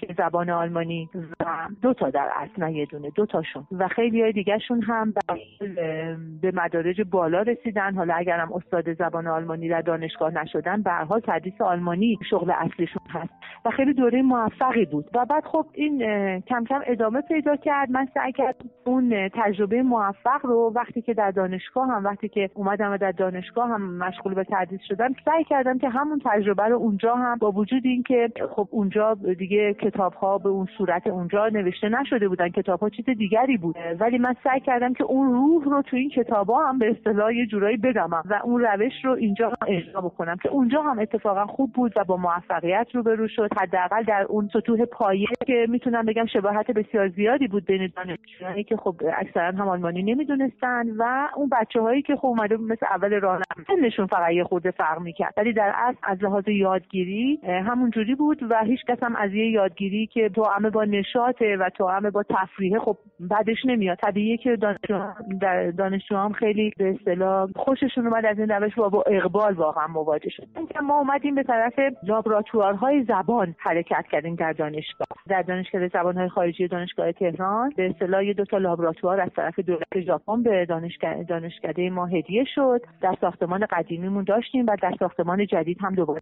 که 0.00 0.14
زبان 0.18 0.50
آلمانی 0.50 1.08
و 1.40 1.44
دو 1.82 1.94
تا 1.94 2.10
در 2.10 2.30
اصل 2.36 2.62
نه 2.64 2.72
یه 2.72 2.86
دونه 2.86 3.10
دو 3.10 3.26
تاشون. 3.26 3.63
و 3.72 3.88
خیلی 3.88 4.22
های 4.22 4.32
دیگهشون 4.32 4.82
هم 4.82 5.14
به 6.42 6.52
مدارج 6.54 7.00
بالا 7.00 7.42
رسیدن. 7.42 7.94
حالا 7.94 8.14
اگرم 8.14 8.52
استاد 8.52 8.94
زبان 8.94 9.26
آلمانی 9.26 9.68
در 9.68 9.80
دانشگاه 9.80 10.30
نشدن 10.30 10.82
به 10.82 10.90
حال 10.90 11.20
تدریس 11.20 11.60
آلمانی 11.60 12.18
شغل 12.30 12.50
اصلیشون 12.50 13.02
هست 13.10 13.32
و 13.64 13.70
خیلی 13.70 13.94
دوره 13.94 14.22
موفقی 14.22 14.84
بود. 14.84 15.04
و 15.14 15.24
بعد 15.24 15.44
خب 15.44 15.66
این 15.72 15.98
کم 16.40 16.64
کم 16.64 16.80
ادامه 16.86 17.20
پیدا 17.20 17.56
کرد. 17.56 17.90
من 17.90 18.08
سعی 18.14 18.32
کردم 18.32 18.70
اون 18.84 19.28
تجربه 19.28 19.82
موفق 19.82 20.40
رو 20.46 20.72
وقتی 20.74 21.02
که 21.02 21.14
در 21.14 21.30
دانشگاه 21.30 21.88
هم 21.88 22.04
وقتی 22.04 22.28
که 22.28 22.50
اومدم 22.54 22.92
و 22.92 22.98
در 22.98 23.12
دانشگاه 23.12 23.68
هم 23.68 23.96
مشغول 23.96 24.34
به 24.34 24.44
تدریس 24.44 24.80
شدم 24.88 25.14
سعی 25.24 25.44
کردم 25.44 25.78
که 25.78 25.88
همون 25.88 26.22
تجربه 26.24 26.62
رو 26.62 26.76
اونجا 26.76 27.14
هم 27.14 27.38
با 27.38 27.50
وجود 27.50 27.86
اینکه 27.86 28.28
خب 28.56 28.68
اونجا 28.70 29.14
دیگه 29.38 29.74
کتاب 29.74 30.14
ها 30.14 30.38
به 30.38 30.48
اون 30.48 30.68
صورت 30.78 31.06
اونجا 31.06 31.48
نوشته 31.48 31.88
نشده 31.88 32.28
بودن. 32.28 32.48
کتاب 32.48 32.80
ها 32.80 32.88
چیز 32.88 33.04
دیگری 33.04 33.53
بود 33.56 33.76
ولی 34.00 34.18
من 34.18 34.34
سعی 34.44 34.60
کردم 34.60 34.94
که 34.94 35.04
اون 35.04 35.32
روح 35.32 35.64
رو 35.64 35.82
تو 35.82 35.96
این 35.96 36.10
کتاب 36.10 36.50
ها 36.50 36.68
هم 36.68 36.78
به 36.78 36.90
اصطلاح 36.90 37.34
یه 37.34 37.46
جورایی 37.46 37.76
بدمم 37.76 38.22
و 38.30 38.40
اون 38.44 38.60
روش 38.60 39.04
رو 39.04 39.12
اینجا 39.12 39.48
هم 39.48 39.56
اجرا 39.68 40.00
بکنم 40.00 40.36
که 40.42 40.48
اونجا 40.48 40.82
هم 40.82 40.98
اتفاقا 40.98 41.46
خوب 41.46 41.72
بود 41.72 41.92
و 41.96 42.04
با 42.04 42.16
موفقیت 42.16 42.86
روبرو 42.92 43.28
شد. 43.28 43.48
حداقل 43.60 44.02
در 44.02 44.26
اون 44.28 44.48
سطوح 44.52 44.84
پایه 44.84 45.26
که 45.46 45.66
می‌تونم 45.68 46.06
بگم 46.06 46.26
شباهت 46.26 46.70
بسیار 46.70 47.08
زیادی 47.08 47.48
بود 47.48 47.64
بین 47.64 47.90
دانشجویانی 47.96 48.64
که 48.64 48.76
خب 48.76 48.96
اکثرا 49.18 49.46
هم 49.46 49.68
آلمانی 49.68 50.02
نمی‌دونستن 50.02 50.90
و 50.96 51.28
اون 51.36 51.48
بچه 51.48 51.80
هایی 51.80 52.02
که 52.02 52.16
خب 52.16 52.26
اومده 52.26 52.56
مثل 52.56 52.86
اول 52.90 53.20
راهنمایی 53.20 53.86
نشون 53.86 54.06
فقط 54.06 54.32
یه 54.32 54.44
خورده 54.44 54.70
فرق 54.70 55.00
می‌کرد. 55.00 55.34
ولی 55.36 55.52
در 55.52 55.72
اصل 55.76 55.98
از 56.02 56.24
لحاظ 56.24 56.48
یادگیری 56.48 57.40
همون 57.44 57.90
جوری 57.90 58.14
بود 58.14 58.42
و 58.50 58.64
هیچ 58.64 58.80
کس 58.88 59.02
هم 59.02 59.16
از 59.16 59.32
یه 59.32 59.50
یادگیری 59.50 60.06
که 60.06 60.30
همه 60.56 60.70
با 60.70 60.84
نشاطه 60.84 61.56
و 61.56 61.86
همه 61.88 62.10
با 62.10 62.22
تفریحه 62.22 62.78
خب 62.78 62.96
بعدش 63.44 63.64
نمیاد. 63.64 63.98
طبیعیه 63.98 64.36
که 64.36 64.56
دانشجو 65.78 66.16
هم 66.16 66.32
خیلی 66.32 66.72
به 66.78 66.90
اصطلاح 66.90 67.50
خوششون 67.56 68.06
اومد 68.06 68.26
از 68.26 68.38
این 68.38 68.48
روش 68.48 68.78
و 68.78 68.90
با 68.90 69.04
اقبال 69.06 69.54
واقعا 69.54 69.86
مواجه 69.86 70.30
شد. 70.30 70.46
ما 70.82 70.98
اومدیم 70.98 71.34
به 71.34 71.42
طرف 71.42 71.72
لابراتوارهای 72.02 73.04
زبان 73.04 73.54
حرکت 73.58 74.04
کردیم 74.10 74.34
در 74.34 74.52
دانشگاه. 74.52 75.08
در 75.28 75.42
دانشکده 75.42 75.88
زبانهای 75.88 76.28
خارجی 76.28 76.68
دانشگاه 76.68 77.12
تهران 77.12 77.72
به 77.76 77.90
اصطلاح 77.90 78.32
دو 78.32 78.44
تا 78.44 78.58
لابراتوار 78.58 79.20
از 79.20 79.30
طرف 79.36 79.58
دولت 79.58 80.00
ژاپن 80.00 80.42
به 80.42 80.66
دانشکده 80.66 81.22
دانشکده 81.22 81.90
ما 81.90 82.06
هدیه 82.06 82.44
شد. 82.54 82.80
در 83.00 83.14
ساختمان 83.20 83.66
قدیمیمون 83.70 84.24
داشتیم 84.24 84.66
و 84.66 84.76
در 84.82 84.92
ساختمان 84.98 85.46
جدید 85.46 85.78
هم 85.80 85.94
دوباره 85.94 86.20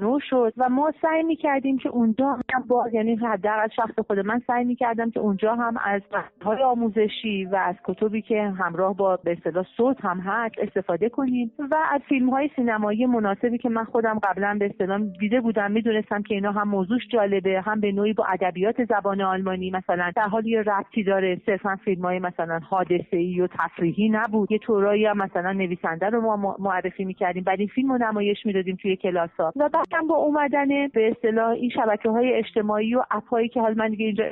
نو 0.00 0.18
شد 0.30 0.52
و 0.56 0.68
ما 0.68 0.92
سعی 1.02 1.22
می‌کردیم 1.22 1.78
که 1.78 1.88
اونجا 1.88 2.26
هم 2.54 2.64
با 2.68 2.88
یعنی 2.92 3.14
حداقل 3.14 3.68
شخص 3.68 3.98
خود 4.06 4.18
من 4.18 4.42
سعی 4.46 4.64
می‌کردم 4.64 5.10
که 5.10 5.20
اونجا 5.20 5.54
هم 5.54 5.76
از 5.84 6.02
های 6.48 6.62
آموزشی 6.62 7.44
و 7.44 7.56
از 7.56 7.74
کتبی 7.84 8.22
که 8.22 8.42
همراه 8.42 8.96
با 8.96 9.16
به 9.24 9.32
اصطلاح 9.32 9.66
صوت 9.76 10.04
هم 10.04 10.20
هست 10.20 10.54
استفاده 10.58 11.08
کنیم. 11.08 11.52
و 11.58 11.76
از 11.90 12.00
فیلم 12.08 12.30
های 12.30 12.50
سینمایی 12.56 13.06
مناسبی 13.06 13.58
که 13.58 13.68
من 13.68 13.84
خودم 13.84 14.18
قبلا 14.18 14.56
به 14.60 14.66
اصطلاح 14.66 15.00
دیده 15.20 15.40
بودم 15.40 15.70
می‌دونستم 15.70 16.22
که 16.22 16.34
اینا 16.34 16.52
هم 16.52 16.68
موضوعش 16.68 17.02
جالبه 17.12 17.60
هم 17.60 17.80
به 17.80 17.92
نوعی 17.92 18.12
با 18.12 18.24
ادبیات 18.24 18.84
زبان 18.84 19.20
آلمانی 19.20 19.70
مثلا. 19.70 20.12
در 20.16 20.22
حال 20.22 20.46
یه 20.46 20.62
ربطی 20.62 21.04
داره 21.04 21.40
صرفا 21.46 21.76
فیلم 21.84 22.02
های 22.02 22.18
مثلا 22.18 22.58
حادثه 22.58 23.16
ای 23.16 23.40
و 23.40 23.46
تفریحی 23.46 24.08
نبود. 24.08 24.52
یه 24.52 24.58
طورایی 24.58 25.06
هم 25.06 25.18
مثلا 25.18 25.52
نویسنده 25.52 26.06
رو 26.06 26.20
ما 26.20 26.56
معرفی 26.58 27.04
می‌کردیم. 27.04 27.44
بعد 27.44 27.58
این 27.58 27.68
فیلم 27.68 27.92
رو 27.92 27.98
نمایش 27.98 28.46
می‌دادیم 28.46 28.76
توی 28.82 28.96
کلاس 28.96 29.30
ها 29.38 29.52
و 29.56 29.68
بعدم 29.68 30.06
با 30.08 30.14
اومدن 30.14 30.88
به 30.88 31.10
اصطلاح 31.10 31.50
این 31.50 31.70
شبکه 31.70 32.08
های 32.10 32.32
اجتماعی 32.32 32.94
و 32.94 33.02
اپ 33.10 33.28
هایی 33.28 33.48
که 33.48 33.60
حال 33.60 33.74
من 33.74 33.88
دیگه 33.88 34.06
اینجا 34.06 34.24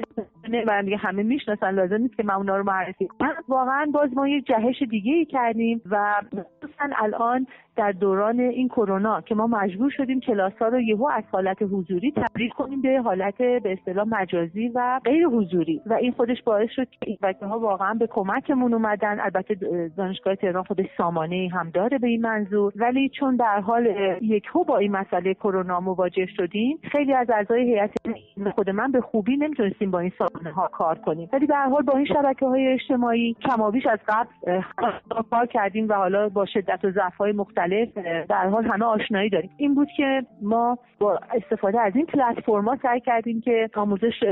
و 0.67 0.83
دیگه 0.83 0.97
همه 0.97 1.23
می‌شناسن 1.23 1.71
لازم 1.71 2.06
نیست 2.07 2.17
که 2.17 2.23
من 2.23 2.35
اونا 2.35 2.57
رو 2.57 2.65
معرفی 2.65 3.07
کنم. 3.07 3.35
واقعا 3.49 3.87
باز 3.95 4.11
ما 4.15 4.29
یه 4.29 4.41
جهش 4.41 4.83
دیگه 4.91 5.13
ای 5.13 5.25
کردیم 5.25 5.83
و 5.91 6.23
مثلا 6.63 6.95
الان 6.97 7.47
در 7.77 7.93
دوران 7.93 8.41
این 8.41 8.69
کرونا 8.69 9.21
که 9.21 9.35
ما 9.35 9.47
مجبور 9.47 9.91
شدیم 9.91 10.21
کلاس 10.21 10.53
ها 10.61 10.69
رو 10.69 10.81
یهو 10.81 11.09
از 11.13 11.25
حالت 11.33 11.63
حضوری 11.63 12.13
تبدیل 12.17 12.51
کنیم 12.51 12.83
به 12.83 13.01
حالت 13.05 13.39
به 13.39 13.73
اصطلاح 13.73 14.07
مجازی 14.09 14.69
و 14.69 15.01
غیر 15.05 15.27
حضوری. 15.27 15.81
و 15.87 15.93
این 15.93 16.13
خودش 16.13 16.43
باعث 16.43 16.71
شد 16.71 16.89
که 16.91 17.19
بچه 17.23 17.47
ها 17.47 17.59
واقعا 17.59 17.95
به 17.95 18.07
کمکمون 18.07 18.75
اومدن. 18.75 19.21
البته 19.21 19.55
دانشگاه 19.97 20.35
تهران 20.35 20.65
خودش 20.65 20.87
سامانه 20.97 21.49
هم 21.53 21.71
داره 21.71 21.99
به 21.99 22.07
این 22.07 22.21
منظور. 22.21 22.73
ولی 22.77 23.09
چون 23.09 23.37
در 23.37 23.61
حال 23.61 23.87
یکهو 24.23 24.65
با 24.65 24.79
این 24.79 24.93
مسئله 24.93 25.35
کرونا 25.35 25.81
مواجه 25.81 26.27
شدیم 26.27 26.79
خیلی 26.93 27.15
از 27.15 27.31
اعضای 27.31 27.63
هیئت 27.63 27.91
خود 28.55 28.71
من 28.71 28.93
به 28.93 29.01
خوبی 29.01 29.37
نمی‌تونستیم 29.37 29.91
با 29.91 29.99
این 29.99 30.13
سامانه 30.19 30.51
ها 30.51 30.69
کار 30.69 30.99
کنیم. 30.99 31.29
ولی 31.33 31.47
به 31.47 31.57
حال 31.57 31.83
با 31.83 31.97
این 31.97 32.07
شبکه 32.07 32.47
های 32.47 32.69
اجتماعی 32.69 33.37
کمابیش 33.41 33.87
از 33.87 33.99
قبل 34.09 34.61
کار 35.31 35.47
کردیم 35.47 35.89
و 35.89 35.93
حالا 35.93 36.29
با 36.29 36.47
شدت 36.47 36.85
و 36.85 36.91
ضعف 36.91 37.17
های 37.17 37.33
مختلف 37.33 37.66
در 38.29 38.49
حال 38.49 38.65
همه 38.65 38.85
آشنایی 38.85 39.31
داریم. 39.31 39.51
این 39.57 39.75
بود 39.75 39.89
که 39.97 40.23
ما 40.43 40.79
با 40.99 41.21
استفاده 41.35 41.81
از 41.81 41.97
این 41.97 42.07
پلتفرما 42.07 42.77
سعی 42.83 43.01
کردیم 43.01 43.41
که 43.41 43.69
آموزش 43.75 44.25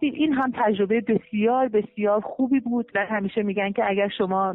این 0.00 0.32
هم 0.32 0.52
تجربه 0.54 1.00
بسیار 1.00 1.68
بسیار 1.68 2.20
خوبی 2.20 2.60
بود 2.60 2.92
و 2.94 3.06
همیشه 3.06 3.42
میگن 3.42 3.72
که 3.72 3.90
اگر 3.90 4.08
شما 4.08 4.54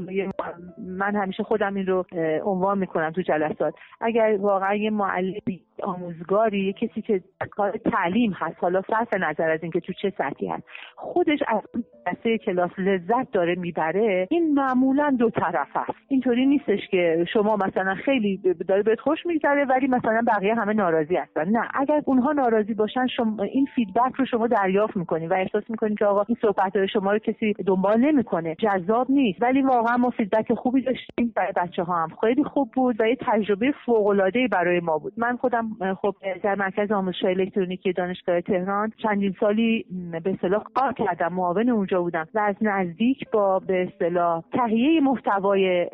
من 0.78 1.16
همیشه 1.16 1.44
خودم 1.44 1.76
این 1.76 1.86
رو 1.86 2.06
عنوان 2.44 2.78
می‌کنم 2.78 3.12
تو 3.12 3.22
جلسات. 3.22 3.74
اگر 4.02 4.38
واقعا 4.40 4.76
یه 4.76 4.90
معلمی 4.90 5.62
آموزگاری 5.84 6.66
یه 6.66 6.74
کسی 6.74 7.02
که 7.02 7.22
کار 7.52 7.72
تعلیم 7.72 8.32
هست. 8.36 8.56
حالا 8.60 8.82
صرف 8.90 9.14
نظر 9.14 9.50
از 9.50 9.60
اینکه 9.64 9.80
تو 9.80 9.94
چه 9.94 10.14
سطحی 10.18 10.48
هست. 10.48 10.64
خودش 10.96 11.40
از 11.48 11.62
دسته 12.08 12.38
کلاس 12.38 12.72
لذت 12.78 13.32
داره 13.32 13.56
می‌بره. 13.56 14.28
این 14.32 14.54
معمولا 14.54 15.16
دو 15.20 15.30
طرف 15.30 15.78
است. 15.78 15.98
اینطوری 16.08 16.46
نیستش 16.46 16.88
که 16.92 17.26
شما 17.34 17.56
مثلا 17.56 17.96
خیلی 17.96 18.38
داره 18.68 18.84
بهت 18.84 19.00
خوش 19.00 19.26
میگذره 19.26 19.66
ولی 19.66 19.88
مثلا 19.88 20.22
بقیه 20.28 20.56
همه 20.56 20.74
ناراضی 20.74 21.16
هستن. 21.16 21.50
نه. 21.50 21.70
اگر 21.74 22.02
اونها 22.06 22.32
ناراضی 22.32 22.74
باشن 22.74 23.08
شما 23.08 23.44
این 23.44 23.68
feedback 23.76 24.16
رو 24.18 24.26
شما 24.26 24.48
دریافت 24.48 24.98
می‌کنید 24.98 25.32
و 25.32 25.34
احساس 25.34 25.64
می‌کنید 25.70 25.98
که 25.98 26.06
آقا 26.06 26.26
این 26.28 26.38
صحبت 26.42 26.86
شما 26.86 27.12
رو 27.12 27.20
کسی 27.20 27.54
دنبال 27.66 28.00
نمی‌کنه. 28.00 28.56
جذاب 28.56 29.12
نیست. 29.12 29.42
ولی 29.42 29.62
واقعا 29.62 29.98
ما 29.98 30.10
feedback 30.10 30.54
خوبی 30.54 30.82
داشتیم 30.82 31.34
برای 31.36 31.54
بچه 31.56 31.84
ها 31.84 32.04
هم. 32.04 32.10
خیلی 32.22 32.44
خوب 32.44 32.72
بود 32.76 32.96
و 33.00 33.08
یه 33.08 33.18
تجربه 33.22 33.74
فوق 33.86 34.08
العاده 34.08 34.48
برای 34.52 34.80
ما 34.80 34.98
بود. 34.98 35.14
من 35.18 35.38
خودم 35.38 35.66
خب 36.01 36.15
در 36.43 36.55
مرکز 36.55 36.91
آموزش 36.91 37.24
الکترونیکی 37.24 37.93
دانشگاه 37.93 38.41
تهران 38.41 38.93
چندین 39.03 39.36
سالی 39.39 39.86
به 40.24 40.32
اصطلاح 40.32 40.63
کار 40.76 40.93
کردم 40.93 41.34
معاون 41.34 41.70
اونجا 41.70 42.01
بودم 42.01 42.28
و 42.34 42.39
از 42.39 42.55
نزدیک 42.61 43.30
با 43.32 43.59
به 43.59 43.84
اصطلاح 43.84 44.43
تهیه 44.51 45.01
محتوای 45.01 45.89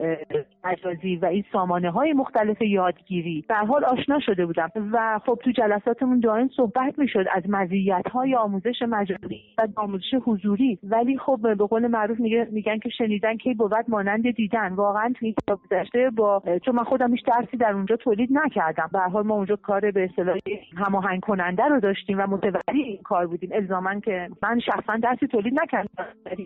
مجازی 0.64 1.16
و 1.16 1.26
این 1.26 1.44
سامانه 1.52 1.92
های 1.92 2.14
مختلف 2.14 2.62
یادگیری 2.62 3.46
در 3.50 3.66
حال 3.66 3.86
آشنا 3.86 4.20
شده 4.20 4.46
بودم 4.46 4.70
و 4.92 5.20
خب 5.26 5.40
تو 5.44 5.52
جلساتمون 5.52 6.20
دائم 6.20 6.50
صحبت 6.56 7.00
می‌شد 7.00 7.26
از 7.32 7.44
مزیت 7.50 8.08
های 8.14 8.36
آموزش 8.36 8.82
مجازی 8.82 9.42
و 9.58 9.68
آموزش 9.76 10.14
حضوری. 10.26 10.80
ولی 10.84 11.18
خب 11.18 11.40
به 11.42 11.56
قول 11.56 11.88
معروف 11.88 12.20
میگن 12.52 12.80
که 12.80 12.90
شنیدن 12.90 13.38
که 13.38 13.54
بود 13.54 13.86
مانند 13.88 14.32
دیدن. 14.32 14.74
واقعا 14.74 15.14
تو 15.20 15.26
این 15.26 15.36
گذشته 15.48 16.10
با 16.10 16.44
چون 16.66 16.76
من 16.76 16.84
خودم 16.84 17.12
هیچ 17.12 17.26
درسی 17.26 17.58
در 17.58 17.74
اونجا 17.74 17.96
تولید 17.96 18.30
نکردم. 18.32 18.90
به 18.94 19.00
حال 19.00 19.26
ما 19.26 19.36
اونجا 19.36 19.56
کار 19.64 19.92
به 19.92 20.04
اصطلاح 20.04 20.38
هماهنگ 20.78 21.22
کننده 21.22 21.64
رو 21.64 21.80
داشتیم 21.80 22.20
و 22.20 22.28
متولی 22.28 22.82
این 22.84 23.00
کار 23.04 23.28
بودیم. 23.28 23.50
الزاما 23.54 24.00
که 24.00 24.30
من 24.44 24.60
شخصا 24.60 24.96
درسی 25.04 25.28
تولید 25.28 25.60
نکردم 25.60 25.90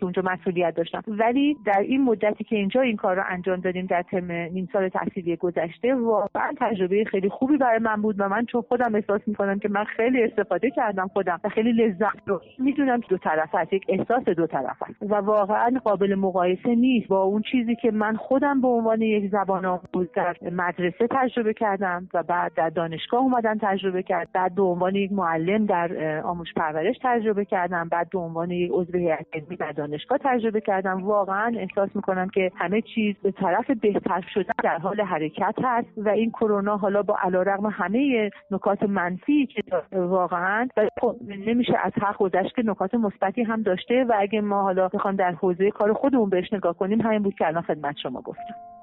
اونجا 0.02 0.22
مسئولیت 0.22 0.76
داشتم. 0.76 1.04
ولی 1.08 1.58
در 1.66 1.80
این 1.80 2.04
مدتی 2.04 2.44
که 2.44 2.56
اینجا 2.56 2.82
این 2.82 2.96
کار 2.96 3.16
رو 3.16 3.24
انجام 3.30 3.60
دادیم 3.60 3.86
در 3.86 4.02
ترم 4.02 4.32
نیم 4.32 4.70
سال 4.74 4.90
تحصیلی 4.90 5.36
گذشته 5.36 5.96
واقعا 5.96 6.54
تجربه 6.58 7.04
خیلی 7.04 7.30
خوبی 7.30 7.58
برای 7.58 7.80
من 7.80 8.02
بود 8.02 8.16
و 8.20 8.30
من 8.30 8.46
چون 8.46 8.62
خودم 8.62 8.96
احساس 8.96 9.22
می‌کنم 9.28 9.60
که 9.60 9.70
من 9.70 9.84
خیلی 9.84 10.24
استفاده 10.24 10.72
کردم 10.72 11.08
خودم 11.08 11.40
و 11.44 11.50
خیلی 11.50 11.72
لذت 11.72 12.28
رو 12.28 12.42
می‌دونم 12.60 13.00
دو 13.10 13.18
طرف 13.18 13.56
هست 13.56 13.74
یک 13.74 13.86
احساس 13.90 14.24
دو 14.24 14.48
طرف 14.48 14.84
هست 14.84 14.96
و 15.02 15.16
واقعا 15.16 15.72
قابل 15.84 16.16
مقایسه 16.16 16.76
نیست 16.76 17.08
با 17.08 17.24
اون 17.24 17.42
چیزی 17.52 17.76
که 17.76 17.92
من 17.92 18.16
خودم 18.16 18.62
به 18.62 18.68
عنوان 18.68 19.02
یک 19.02 19.32
زبان 19.32 19.66
آموز 19.66 20.08
در 20.16 20.36
مدرسه 20.52 21.08
تجربه 21.12 21.54
کردم 21.54 22.08
و 22.14 22.24
بعد 22.24 22.54
در 22.54 22.70
دانشگاه 23.08 23.22
اومدن 23.22 23.58
تجربه 23.62 24.04
کرد. 24.04 24.30
بعد 24.34 24.56
به 24.56 24.62
عنوان 24.62 24.96
یک 24.96 25.12
معلم 25.12 25.66
در 25.66 26.22
آموزش 26.24 26.54
پرورش 26.54 26.96
تجربه 27.04 27.46
کردم. 27.46 27.90
بعد 27.90 28.10
به 28.10 28.20
عنوان 28.20 28.52
یک 28.52 28.72
عضو 28.74 28.98
هیئت 28.98 29.26
علمی 29.34 29.56
در 29.56 29.72
دانشگاه 29.72 30.18
تجربه 30.24 30.62
کردم. 30.62 31.04
واقعا 31.04 31.56
احساس 31.58 31.96
می‌کنم 31.96 32.30
که 32.30 32.52
همه 32.56 32.82
چیز 32.82 33.16
به 33.24 33.32
طرف 33.32 33.72
بهتر 33.72 34.22
شدن 34.34 34.54
در 34.64 34.78
حال 34.78 35.02
حرکت 35.02 35.56
هست 35.64 35.88
و 35.98 36.10
این 36.10 36.32
کرونا 36.32 36.78
حالا 36.78 37.02
با 37.02 37.18
علیرغم 37.24 37.66
همه 37.66 38.30
نکات 38.52 38.84
منفی 38.84 39.46
که 39.46 39.64
واقعا 39.92 40.68
خب 41.02 41.16
نمیشه 41.28 41.74
از 41.84 41.92
حق 42.02 42.18
گذشت 42.18 42.56
که 42.56 42.62
نکات 42.66 42.94
مثبتی 42.94 43.44
هم 43.44 43.62
داشته 43.62 44.04
و 44.04 44.14
اگه 44.20 44.42
ما 44.42 44.62
حالا 44.62 44.88
بخوام 44.88 45.16
در 45.16 45.32
حوزه 45.32 45.72
کار 45.72 45.94
خودمون 45.94 46.30
بهش 46.30 46.54
نگاه 46.54 46.74
کنیم 46.74 47.02
همین 47.02 47.24
بود 47.24 47.36
که 47.36 47.48
الان 47.48 47.62
خدمت 47.62 47.96
شما 48.04 48.22
گفتم. 48.22 48.77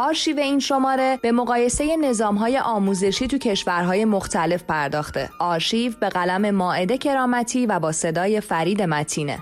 آرشیو 0.00 0.38
این 0.38 0.58
شماره 0.58 1.18
به 1.22 1.32
مقایسه 1.32 1.96
نظامهای 1.96 2.58
آموزشی 2.58 3.26
تو 3.26 3.38
کشورهای 3.38 4.04
مختلف 4.04 4.62
پرداخته. 4.62 5.30
آرشیو 5.38 5.92
به 6.00 6.08
قلم 6.08 6.50
ماعده 6.50 6.98
کرامتی 6.98 7.66
و 7.66 7.78
با 7.78 7.92
صدای 7.92 8.40
فرید 8.40 8.82
متینه. 8.82 9.38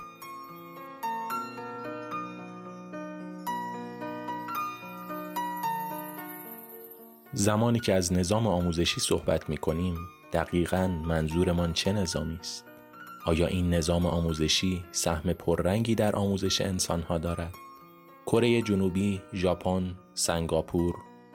زمانی 7.33 7.81
که 7.81 7.95
از 7.95 8.13
نظام 8.13 8.47
آموزشی 8.47 9.01
صحبت 9.01 9.49
می 9.49 9.57
کنیم 9.57 9.97
دقیقا 10.33 10.87
منظورمان 10.87 11.73
چه 11.73 11.93
نظامی 11.93 12.37
است؟ 12.41 12.65
آیا 13.27 13.47
این 13.47 13.75
نظام 13.75 14.07
آموزشی 14.07 14.85
سهم 14.93 15.33
پررنگی 15.33 15.95
در 15.95 16.17
آموزش 16.17 16.61
انسانها 16.61 17.19
دارد؟ 17.19 17.55
کره 18.31 18.63
جنوبی، 18.63 19.21
ژاپن، 19.35 19.95
سنگاپور، 20.15 20.95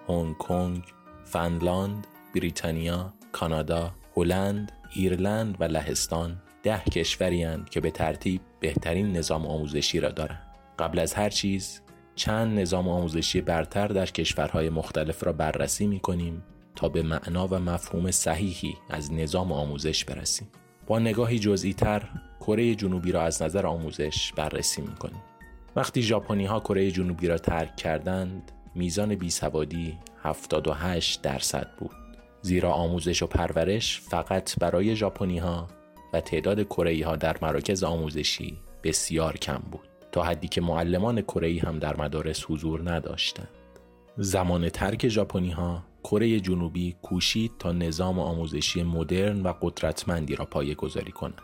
هنگ 0.09 0.37
کنگ، 0.37 0.83
فنلاند، 1.23 2.07
بریتانیا، 2.35 3.13
کانادا، 3.31 3.91
هلند، 4.17 4.71
ایرلند 4.93 5.57
و 5.59 5.63
لهستان 5.63 6.41
ده 6.63 6.79
کشوری 6.79 7.47
که 7.71 7.81
به 7.81 7.91
ترتیب 7.91 8.41
بهترین 8.59 9.17
نظام 9.17 9.45
آموزشی 9.45 9.99
را 9.99 10.09
دارند. 10.09 10.55
قبل 10.79 10.99
از 10.99 11.13
هر 11.13 11.29
چیز 11.29 11.81
چند 12.15 12.59
نظام 12.59 12.89
آموزشی 12.89 13.41
برتر 13.41 13.87
در 13.87 14.05
کشورهای 14.05 14.69
مختلف 14.69 15.23
را 15.23 15.33
بررسی 15.33 15.87
می 15.87 15.99
کنیم 15.99 16.43
تا 16.75 16.89
به 16.89 17.01
معنا 17.01 17.47
و 17.47 17.59
مفهوم 17.59 18.11
صحیحی 18.11 18.77
از 18.89 19.13
نظام 19.13 19.51
آموزش 19.51 20.05
برسیم. 20.05 20.47
با 20.87 20.99
نگاهی 20.99 21.39
جزئی 21.39 21.73
تر 21.73 22.09
کره 22.39 22.75
جنوبی 22.75 23.11
را 23.11 23.21
از 23.21 23.41
نظر 23.41 23.65
آموزش 23.65 24.33
بررسی 24.33 24.81
می 24.81 24.95
کنیم. 24.95 25.21
وقتی 25.75 26.01
ژاپنی 26.01 26.45
ها 26.45 26.59
کره 26.59 26.91
جنوبی 26.91 27.27
را 27.27 27.37
ترک 27.37 27.75
کردند 27.75 28.51
میزان 28.75 29.15
بیسوادی 29.15 29.97
78 30.23 31.21
درصد 31.21 31.67
بود. 31.77 31.91
زیرا 32.41 32.71
آموزش 32.71 33.23
و 33.23 33.27
پرورش 33.27 34.01
فقط 34.01 34.59
برای 34.59 34.95
ژاپنی 34.95 35.37
ها 35.37 35.67
و 36.13 36.21
تعداد 36.21 36.63
کره 36.63 37.05
ها 37.05 37.15
در 37.15 37.37
مراکز 37.41 37.83
آموزشی 37.83 38.57
بسیار 38.83 39.37
کم 39.37 39.61
بود. 39.71 39.87
تا 40.11 40.23
حدی 40.23 40.47
که 40.47 40.61
معلمان 40.61 41.21
کره 41.21 41.59
هم 41.59 41.79
در 41.79 41.95
مدارس 41.95 42.45
حضور 42.49 42.91
نداشتند. 42.91 43.49
زمان 44.17 44.69
ترک 44.69 45.07
ژاپنی 45.07 45.51
ها 45.51 45.83
کره 46.03 46.39
جنوبی 46.39 46.95
کوشید 47.01 47.51
تا 47.59 47.71
نظام 47.71 48.19
آموزشی 48.19 48.83
مدرن 48.83 49.41
و 49.41 49.53
قدرتمندی 49.61 50.35
را 50.35 50.45
پایه 50.45 50.75
گذاری 50.75 51.11
کند. 51.11 51.41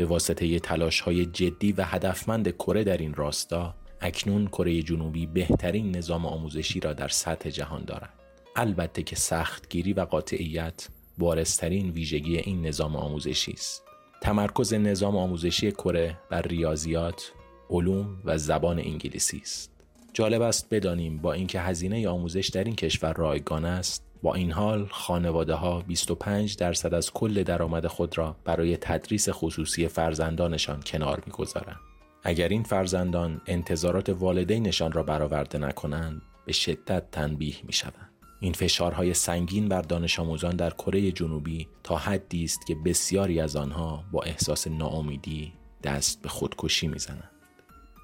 به 0.00 0.06
واسطه 0.06 0.58
تلاش 0.58 1.00
های 1.00 1.26
جدی 1.26 1.72
و 1.72 1.84
هدفمند 1.84 2.50
کره 2.50 2.84
در 2.84 2.96
این 2.96 3.14
راستا 3.14 3.74
اکنون 4.00 4.46
کره 4.46 4.82
جنوبی 4.82 5.26
بهترین 5.26 5.96
نظام 5.96 6.26
آموزشی 6.26 6.80
را 6.80 6.92
در 6.92 7.08
سطح 7.08 7.50
جهان 7.50 7.84
دارد. 7.84 8.12
البته 8.56 9.02
که 9.02 9.16
سختگیری 9.16 9.92
و 9.92 10.00
قاطعیت 10.00 10.88
بارسترین 11.18 11.90
ویژگی 11.90 12.38
این 12.38 12.66
نظام 12.66 12.96
آموزشی 12.96 13.52
است. 13.52 13.82
تمرکز 14.20 14.74
نظام 14.74 15.16
آموزشی 15.16 15.72
کره 15.72 16.18
بر 16.30 16.42
ریاضیات 16.42 17.32
علوم 17.70 18.20
و 18.24 18.38
زبان 18.38 18.78
انگلیسی 18.78 19.38
است. 19.38 19.70
جالب 20.12 20.42
است 20.42 20.74
بدانیم 20.74 21.18
با 21.18 21.32
اینکه 21.32 21.60
هزینه 21.60 22.08
آموزش 22.08 22.48
در 22.48 22.64
این 22.64 22.76
کشور 22.76 23.12
رایگان 23.12 23.64
است 23.64 24.09
با 24.22 24.34
این 24.34 24.52
حال 24.52 24.86
خانواده 24.90 25.54
ها 25.54 25.80
25 25.80 26.56
درصد 26.56 26.94
از 26.94 27.12
کل 27.12 27.42
درآمد 27.42 27.86
خود 27.86 28.18
را 28.18 28.36
برای 28.44 28.76
تدریس 28.76 29.28
خصوصی 29.30 29.88
فرزندانشان 29.88 30.80
کنار 30.86 31.22
می‌گذارند. 31.26 31.80
اگر 32.22 32.48
این 32.48 32.62
فرزندان 32.62 33.40
انتظارات 33.46 34.08
والدینشان 34.08 34.92
را 34.92 35.02
برآورده 35.02 35.58
نکنند 35.58 36.22
به 36.46 36.52
شدت 36.52 37.10
تنبیه 37.10 37.54
می 37.64 37.72
شوند. 37.72 38.10
این 38.40 38.52
فشارهای 38.52 39.14
سنگین 39.14 39.68
بر 39.68 39.82
دانش 39.82 40.20
آموزان 40.20 40.56
در 40.56 40.70
کره 40.70 41.12
جنوبی 41.12 41.68
تا 41.82 41.96
حدی 41.96 42.44
است 42.44 42.66
که 42.66 42.74
بسیاری 42.74 43.40
از 43.40 43.56
آنها 43.56 44.04
با 44.12 44.22
احساس 44.22 44.66
ناامیدی 44.66 45.52
دست 45.82 46.22
به 46.22 46.28
خودکشی 46.28 46.88
می‌زنند. 46.88 47.30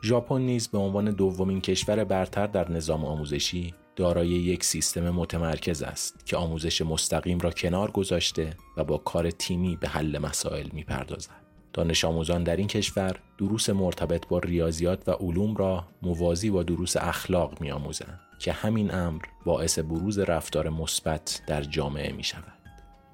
ژاپن 0.05 0.41
نیز 0.41 0.69
به 0.69 0.79
عنوان 0.79 1.11
دومین 1.11 1.61
کشور 1.61 2.05
برتر 2.05 2.47
در 2.47 2.71
نظام 2.71 3.05
آموزشی 3.05 3.75
دارای 3.97 4.29
یک 4.29 4.65
سیستم 4.65 5.11
متمرکز 5.11 5.83
است 5.83 6.27
که 6.27 6.37
آموزش 6.37 6.83
مستقیم 6.83 7.39
را 7.39 7.51
کنار 7.51 7.91
گذاشته 7.91 8.57
و 8.77 8.85
با 8.85 8.99
کار 8.99 9.31
تیمی 9.31 9.77
به 9.77 9.89
حل 9.89 10.19
مسائل 10.19 10.69
می‌پردازد. 10.73 11.47
دانش 11.73 12.05
آموزان 12.05 12.45
در 12.45 12.57
این 12.57 12.67
کشور 12.67 13.17
دروس 13.39 13.71
مرتبط 13.71 14.27
با 14.27 14.39
ریاضیات 14.39 15.09
و 15.09 15.11
علوم 15.11 15.57
را 15.57 15.85
موازی 16.03 16.51
با 16.51 16.63
دروس 16.63 16.97
اخلاق 16.97 17.61
می 17.61 17.71
آموزند 17.71 18.21
که 18.39 18.53
همین 18.53 18.95
امر 18.95 19.23
باعث 19.45 19.79
بروز 19.79 20.19
رفتار 20.19 20.69
مثبت 20.69 21.43
در 21.47 21.63
جامعه 21.63 22.13
می 22.13 22.25
شود. 22.25 22.66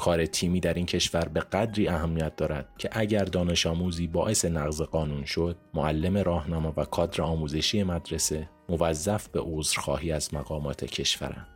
کار 0.02 0.26
تیمی 0.26 0.60
در 0.60 0.74
این 0.74 0.86
کشور 0.86 1.28
به 1.28 1.40
قدری 1.40 1.88
اهمیت 1.88 2.36
دارد 2.36 2.68
که 2.78 2.88
اگر 2.92 3.24
دانش 3.24 3.66
آموزی 3.66 4.06
باعث 4.06 4.44
نقض 4.44 4.82
قانون 4.82 5.24
شد 5.24 5.56
معلم 5.74 6.18
راهنما 6.18 6.72
و 6.76 6.84
کادر 6.84 7.22
آموزشی 7.22 7.82
مدرسه 7.82 8.48
موظف 8.68 9.28
به 9.28 9.40
عذرخواهی 9.40 10.12
از 10.12 10.34
مقامات 10.34 10.84
کشورند 10.84 11.46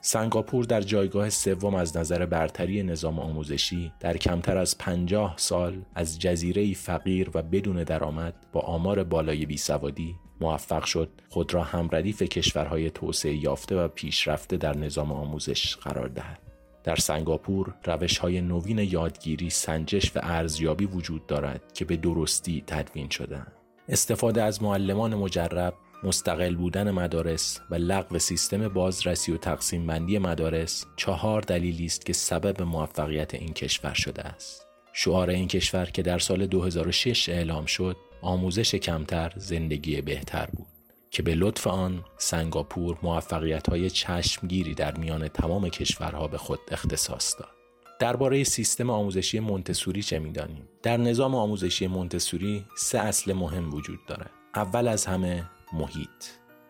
سنگاپور 0.00 0.64
در 0.64 0.80
جایگاه 0.80 1.30
سوم 1.30 1.74
از 1.74 1.96
نظر 1.96 2.26
برتری 2.26 2.82
نظام 2.82 3.18
آموزشی 3.18 3.92
در 4.00 4.16
کمتر 4.16 4.56
از 4.56 4.78
پنجاه 4.78 5.34
سال 5.36 5.82
از 5.94 6.18
جزیره 6.18 6.74
فقیر 6.74 7.30
و 7.34 7.42
بدون 7.42 7.84
درآمد 7.84 8.34
با 8.52 8.60
آمار 8.60 9.04
بالای 9.04 9.46
بیسوادی 9.46 10.14
موفق 10.40 10.84
شد 10.84 11.08
خود 11.28 11.54
را 11.54 11.62
هم 11.62 11.88
ردیف 11.92 12.22
کشورهای 12.22 12.90
توسعه 12.90 13.34
یافته 13.34 13.76
و 13.76 13.88
پیشرفته 13.88 14.56
در 14.56 14.76
نظام 14.76 15.12
آموزش 15.12 15.76
قرار 15.76 16.08
دهد. 16.08 16.41
در 16.84 16.96
سنگاپور 16.96 17.74
روش 17.84 18.18
های 18.18 18.40
نوین 18.40 18.78
یادگیری، 18.78 19.50
سنجش 19.50 20.16
و 20.16 20.20
ارزیابی 20.22 20.84
وجود 20.84 21.26
دارد 21.26 21.72
که 21.72 21.84
به 21.84 21.96
درستی 21.96 22.64
تدوین 22.66 23.08
شدهاند. 23.08 23.52
استفاده 23.88 24.42
از 24.42 24.62
معلمان 24.62 25.14
مجرب 25.14 25.74
مستقل 26.02 26.54
بودن 26.54 26.90
مدارس 26.90 27.60
و 27.70 27.74
لغو 27.74 28.18
سیستم 28.18 28.68
بازرسی 28.68 29.32
و 29.32 29.36
تقسیم 29.36 29.86
بندی 29.86 30.18
مدارس 30.18 30.86
چهار 30.96 31.40
دلیلی 31.40 31.84
است 31.84 32.06
که 32.06 32.12
سبب 32.12 32.62
موفقیت 32.62 33.34
این 33.34 33.52
کشور 33.52 33.94
شده 33.94 34.22
است. 34.22 34.66
شعار 34.92 35.30
این 35.30 35.48
کشور 35.48 35.84
که 35.84 36.02
در 36.02 36.18
سال 36.18 36.46
2006 36.46 37.28
اعلام 37.28 37.66
شد 37.66 37.96
آموزش 38.22 38.74
کمتر 38.74 39.32
زندگی 39.36 40.00
بهتر 40.00 40.46
بود 40.46 40.71
که 41.12 41.22
به 41.22 41.34
لطف 41.34 41.66
آن 41.66 42.04
سنگاپور 42.16 42.98
موفقیت 43.02 43.68
های 43.68 43.90
چشمگیری 43.90 44.74
در 44.74 44.96
میان 44.98 45.28
تمام 45.28 45.68
کشورها 45.68 46.28
به 46.28 46.38
خود 46.38 46.60
اختصاص 46.70 47.34
داد. 47.38 47.50
درباره 47.98 48.44
سیستم 48.44 48.90
آموزشی 48.90 49.40
مونتسوری 49.40 50.02
چه 50.02 50.18
می‌دانیم؟ 50.18 50.68
در 50.82 50.96
نظام 50.96 51.34
آموزشی 51.34 51.86
مونتسوری 51.86 52.64
سه 52.76 52.98
اصل 52.98 53.32
مهم 53.32 53.74
وجود 53.74 53.98
دارد. 54.06 54.30
اول 54.54 54.88
از 54.88 55.06
همه 55.06 55.50
محیط 55.72 56.24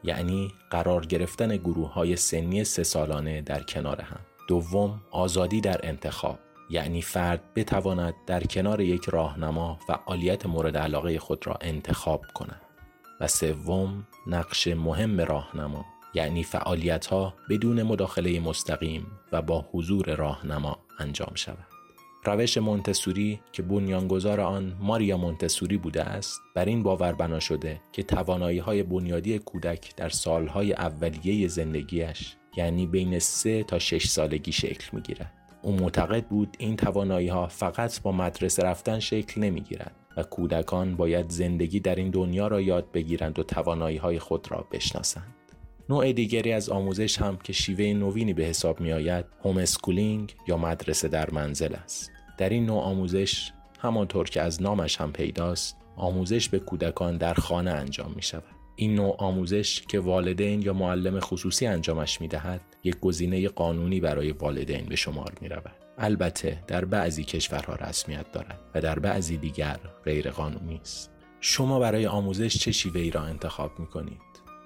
یعنی 0.05 0.53
قرار 0.70 1.07
گرفتن 1.07 1.57
گروه 1.57 1.93
های 1.93 2.16
سنی 2.16 2.64
سه 2.64 2.82
سالانه 2.82 3.43
در 3.43 3.62
کنار 3.62 4.01
هم 4.01 4.20
دوم 4.49 5.01
آزادی 5.11 5.61
در 5.61 5.80
انتخاب 5.82 6.38
یعنی 6.70 7.03
فرد 7.03 7.55
بتواند 7.55 8.14
در 8.26 8.43
کنار 8.43 8.80
یک 8.80 9.05
راهنما 9.05 9.78
فعالیت 9.86 10.47
مورد 10.47 10.76
علاقه 10.76 11.18
خود 11.18 11.47
را 11.47 11.59
انتخاب 11.61 12.24
کند 12.34 12.61
و 13.20 13.26
سوم 13.26 14.07
نقش 14.27 14.68
مهم 14.68 15.20
راهنما 15.20 15.85
یعنی 16.14 16.43
فعالیت 16.43 17.07
ها 17.07 17.35
بدون 17.51 17.83
مداخله 17.83 18.41
مستقیم 18.41 19.07
و 19.33 19.43
با 19.43 19.64
حضور 19.73 20.14
راهنما 20.14 20.79
انجام 20.99 21.35
شود 21.35 21.66
روش 22.25 22.59
مونتسوری 22.59 23.41
که 23.53 23.62
بنیانگذار 23.62 24.41
آن 24.41 24.77
ماریا 24.81 25.16
مونتسوری 25.16 25.77
بوده 25.77 26.03
است 26.03 26.41
بر 26.55 26.64
این 26.64 26.83
باور 26.83 27.12
بنا 27.12 27.41
شده 27.41 27.81
که 27.93 28.03
توانایی 28.03 28.59
های 28.59 28.83
بنیادی 28.83 29.39
کودک 29.39 29.97
در 29.97 30.09
سالهای 30.09 30.73
اولیه 30.73 31.49
زندگیش 31.49 32.37
یعنی 32.57 32.87
بین 32.87 33.18
سه 33.18 33.62
تا 33.62 33.79
شش 33.79 34.07
سالگی 34.07 34.53
شکل 34.53 34.89
می 34.93 35.01
گیرد. 35.01 35.33
او 35.62 35.73
معتقد 35.73 36.25
بود 36.27 36.57
این 36.59 36.77
توانایی 36.77 37.29
ها 37.29 37.47
فقط 37.47 38.03
با 38.03 38.12
مدرسه 38.12 38.62
رفتن 38.62 39.01
شکل 39.01 39.41
نمی 39.41 39.61
گیرد 39.61 39.95
و 40.17 40.23
کودکان 40.23 40.97
باید 40.97 41.31
زندگی 41.31 41.81
در 41.81 41.95
این 41.95 42.11
دنیا 42.11 42.47
را 42.47 42.61
یاد 42.61 42.93
بگیرند 42.93 43.39
و 43.39 43.43
توانایی 43.43 43.97
های 43.97 44.19
خود 44.19 44.51
را 44.51 44.67
بشناسند. 44.73 45.35
نوع 45.89 46.13
دیگری 46.13 46.53
از 46.53 46.69
آموزش 46.69 47.19
هم 47.19 47.37
که 47.37 47.53
شیوه 47.53 47.85
نوینی 47.85 48.33
به 48.33 48.45
حساب 48.45 48.81
می 48.81 48.93
آید 48.93 49.25
homeschooling 49.45 50.35
یا 50.49 50.57
مدرسه 50.57 51.09
در 51.09 51.31
منزل 51.31 51.75
است. 51.75 52.11
در 52.39 52.49
این 52.49 52.67
نوع 52.67 52.83
آموزش 52.83 53.53
همانطور 53.79 54.29
که 54.29 54.43
از 54.43 54.63
نامش 54.63 55.01
هم 55.01 55.13
پیداست 55.13 55.77
آموزش 55.97 56.49
به 56.49 56.59
کودکان 56.59 57.17
در 57.17 57.35
خانه 57.35 57.71
انجام 57.71 58.13
می 58.17 58.23
شود. 58.23 58.45
این 58.77 58.95
نوع 58.95 59.17
آموزش 59.19 59.83
که 59.83 60.01
والدین 60.01 60.63
یا 60.63 60.73
معلم 60.73 61.21
خصوصی 61.21 61.67
انجامش 61.67 62.21
می 62.21 62.29
دهد 62.29 62.61
یک 62.85 63.01
گزینه 63.01 63.49
قانونی 63.49 64.01
برای 64.01 64.33
والدین 64.33 64.87
به 64.89 64.97
شمار 64.97 65.33
می 65.41 65.49
رود. 65.49 65.82
البته 66.03 66.63
در 66.67 66.85
بعضی 66.85 67.25
کشورها 67.25 67.75
رسمیت 67.75 68.33
دارد 68.33 68.61
و 68.75 68.81
در 68.81 68.99
بعضی 68.99 69.37
دیگر 69.37 69.79
غیر 70.05 70.31
قانونی 70.31 70.81
است. 70.83 71.11
شما 71.41 71.79
برای 71.79 72.07
آموزش 72.07 72.57
چه 72.57 72.73
شیوه 72.73 73.01
ای 73.01 73.11
را 73.11 73.23
انتخاب 73.23 73.79
می 73.79 73.87
کنید؟ 73.87 74.21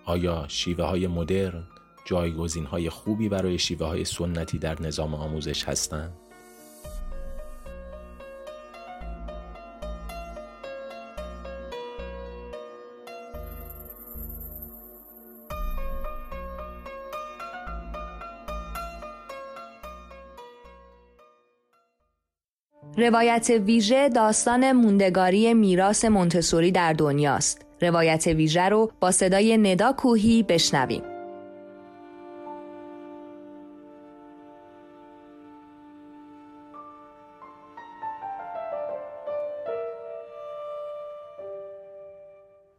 آیا 0.04 0.44
شیوه 0.48 0.84
های 0.84 1.06
مدرن 1.06 1.64
جایگزین 2.04 2.64
های 2.64 2.90
خوبی 2.90 3.28
برای 3.28 3.58
شیوه 3.58 3.86
های 3.86 4.04
سنتی 4.04 4.58
در 4.58 4.82
نظام 4.82 5.14
آموزش 5.14 5.64
هستند؟ 5.64 6.12
روایت 22.98 23.50
ویژه 23.50 24.08
داستان 24.08 24.72
موندگاری 24.72 25.54
میراث 25.54 26.04
مونتسوری 26.04 26.72
در 26.72 26.92
دنیاست. 26.92 27.66
روایت 27.82 28.26
ویژه 28.26 28.68
رو 28.68 28.90
با 29.00 29.10
صدای 29.10 29.56
ندا 29.56 29.92
کوهی 29.92 30.42
بشنویم. 30.42 31.15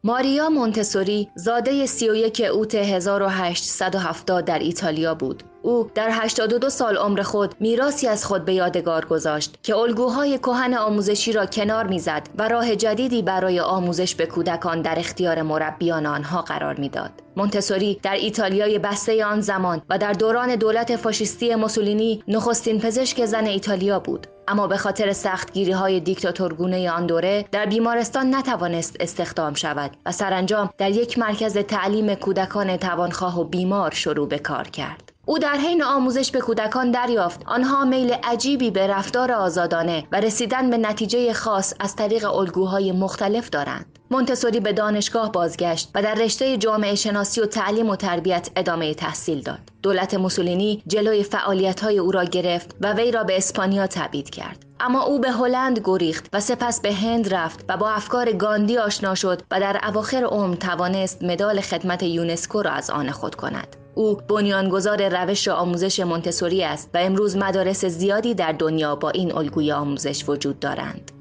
ماریا 0.08 0.50
مونتسوری 0.50 1.30
زاده 1.36 1.86
31 1.86 2.42
اوت 2.42 2.76
1870 2.76 4.46
در 4.46 4.60
ایتالیا 4.60 5.16
بود. 5.16 5.44
او 5.62 5.92
در 5.96 6.10
82 6.12 6.70
سال 6.70 6.98
عمر 6.98 7.22
خود 7.22 7.56
میراسی 7.60 8.08
از 8.08 8.26
خود 8.26 8.46
به 8.46 8.54
یادگار 8.54 9.06
گذاشت 9.06 9.60
که 9.64 9.76
الگوهای 9.76 10.38
کهن 10.38 10.74
آموزشی 10.74 11.32
را 11.32 11.46
کنار 11.46 11.88
می‌زد 11.88 12.30
و 12.38 12.48
راه 12.48 12.76
جدیدی 12.76 13.22
برای 13.22 13.60
آموزش 13.60 14.16
به 14.16 14.26
کودکان 14.26 14.82
در 14.82 15.00
اختیار 15.00 15.42
مربیان 15.42 16.06
آنها 16.06 16.42
قرار 16.42 16.80
می‌داد. 16.80 17.12
مونتسوری 17.38 18.00
در 18.04 18.14
ایتالیای 18.14 18.80
بسته 18.80 19.26
آن 19.26 19.42
زمان 19.42 19.82
و 19.90 19.98
در 19.98 20.14
دوران 20.14 20.56
دولت 20.56 20.96
فاشیستی 20.96 21.56
موسولینی 21.56 22.24
نخستین 22.28 22.80
پزشک 22.80 23.26
زن 23.26 23.46
ایتالیا 23.46 24.00
بود. 24.00 24.28
اما 24.48 24.68
به 24.68 24.78
خاطر 24.78 25.14
سختگیری 25.14 25.72
های 25.72 26.00
دیکتاتورگونه 26.00 26.92
آن 26.92 27.06
دوره 27.06 27.46
در 27.52 27.66
بیمارستان 27.66 28.36
نتوانست 28.36 28.96
استخدام 29.00 29.54
شود 29.54 29.92
و 30.06 30.12
سرانجام 30.12 30.70
در 30.78 30.92
یک 30.92 31.18
مرکز 31.20 31.58
تعلیم 31.58 32.16
کودکان 32.16 32.78
توانخواه 32.78 33.40
و 33.40 33.44
بیمار 33.44 33.92
شروع 33.92 34.28
به 34.28 34.40
کار 34.40 34.68
کرد. 34.68 35.17
او 35.30 35.40
در 35.40 35.58
حین 35.58 35.84
آموزش 35.84 36.32
به 36.32 36.42
کودکان 36.42 36.92
دریافت 36.92 37.42
آنها 37.46 37.86
میل 37.86 38.14
عجیبی 38.24 38.72
به 38.72 38.88
رفتار 38.88 39.32
آزادانه 39.32 40.08
و 40.12 40.20
رسیدن 40.20 40.70
به 40.70 40.78
نتیجه 40.78 41.34
خاص 41.34 41.74
از 41.80 41.96
طریق 41.96 42.34
الگوهای 42.36 42.92
مختلف 42.92 43.50
دارند. 43.50 44.00
مونتسوری 44.12 44.60
به 44.60 44.74
دانشگاه 44.74 45.32
بازگشت 45.32 45.90
و 45.96 46.02
در 46.02 46.14
رشته 46.14 46.58
جامعه 46.58 46.96
شناسی 46.96 47.42
و 47.42 47.46
تعلیم 47.46 47.90
و 47.90 47.96
تربیت 47.96 48.50
ادامه 48.56 48.94
تحصیل 48.94 49.42
داد. 49.42 49.60
دولت 49.84 50.14
موسولینی 50.14 50.84
جلوی 50.88 51.24
فعالیت 51.24 51.80
های 51.80 52.00
او 52.00 52.12
را 52.12 52.24
گرفت 52.24 52.76
و 52.82 52.94
وی 52.94 53.12
را 53.12 53.24
به 53.24 53.38
اسپانیا 53.38 53.88
تبعید 53.88 54.30
کرد. 54.30 54.66
اما 54.80 55.04
او 55.04 55.20
به 55.20 55.32
هلند 55.32 55.82
گریخت 55.84 56.30
و 56.34 56.40
سپس 56.40 56.82
به 56.82 56.94
هند 56.94 57.34
رفت 57.34 57.66
و 57.70 57.78
با 57.78 57.90
افکار 57.90 58.32
گاندی 58.32 58.78
آشنا 58.78 59.16
شد 59.16 59.42
و 59.52 59.60
در 59.60 59.80
اواخر 59.88 60.24
عمر 60.24 60.56
توانست 60.56 61.24
مدال 61.24 61.62
خدمت 61.62 62.04
یونسکو 62.04 62.62
را 62.62 62.72
از 62.72 62.90
آن 62.90 63.12
خود 63.12 63.36
کند. 63.36 63.87
او 63.98 64.16
بنیانگذار 64.16 65.22
روش 65.22 65.48
آموزش 65.48 66.00
مونتسوری 66.00 66.64
است 66.64 66.90
و 66.94 66.98
امروز 66.98 67.38
مدارس 67.38 67.86
زیادی 67.86 68.34
در 68.34 68.52
دنیا 68.52 68.96
با 68.96 69.10
این 69.10 69.36
الگوی 69.36 69.72
آموزش 69.72 70.30
وجود 70.30 70.60
دارند. 70.60 71.12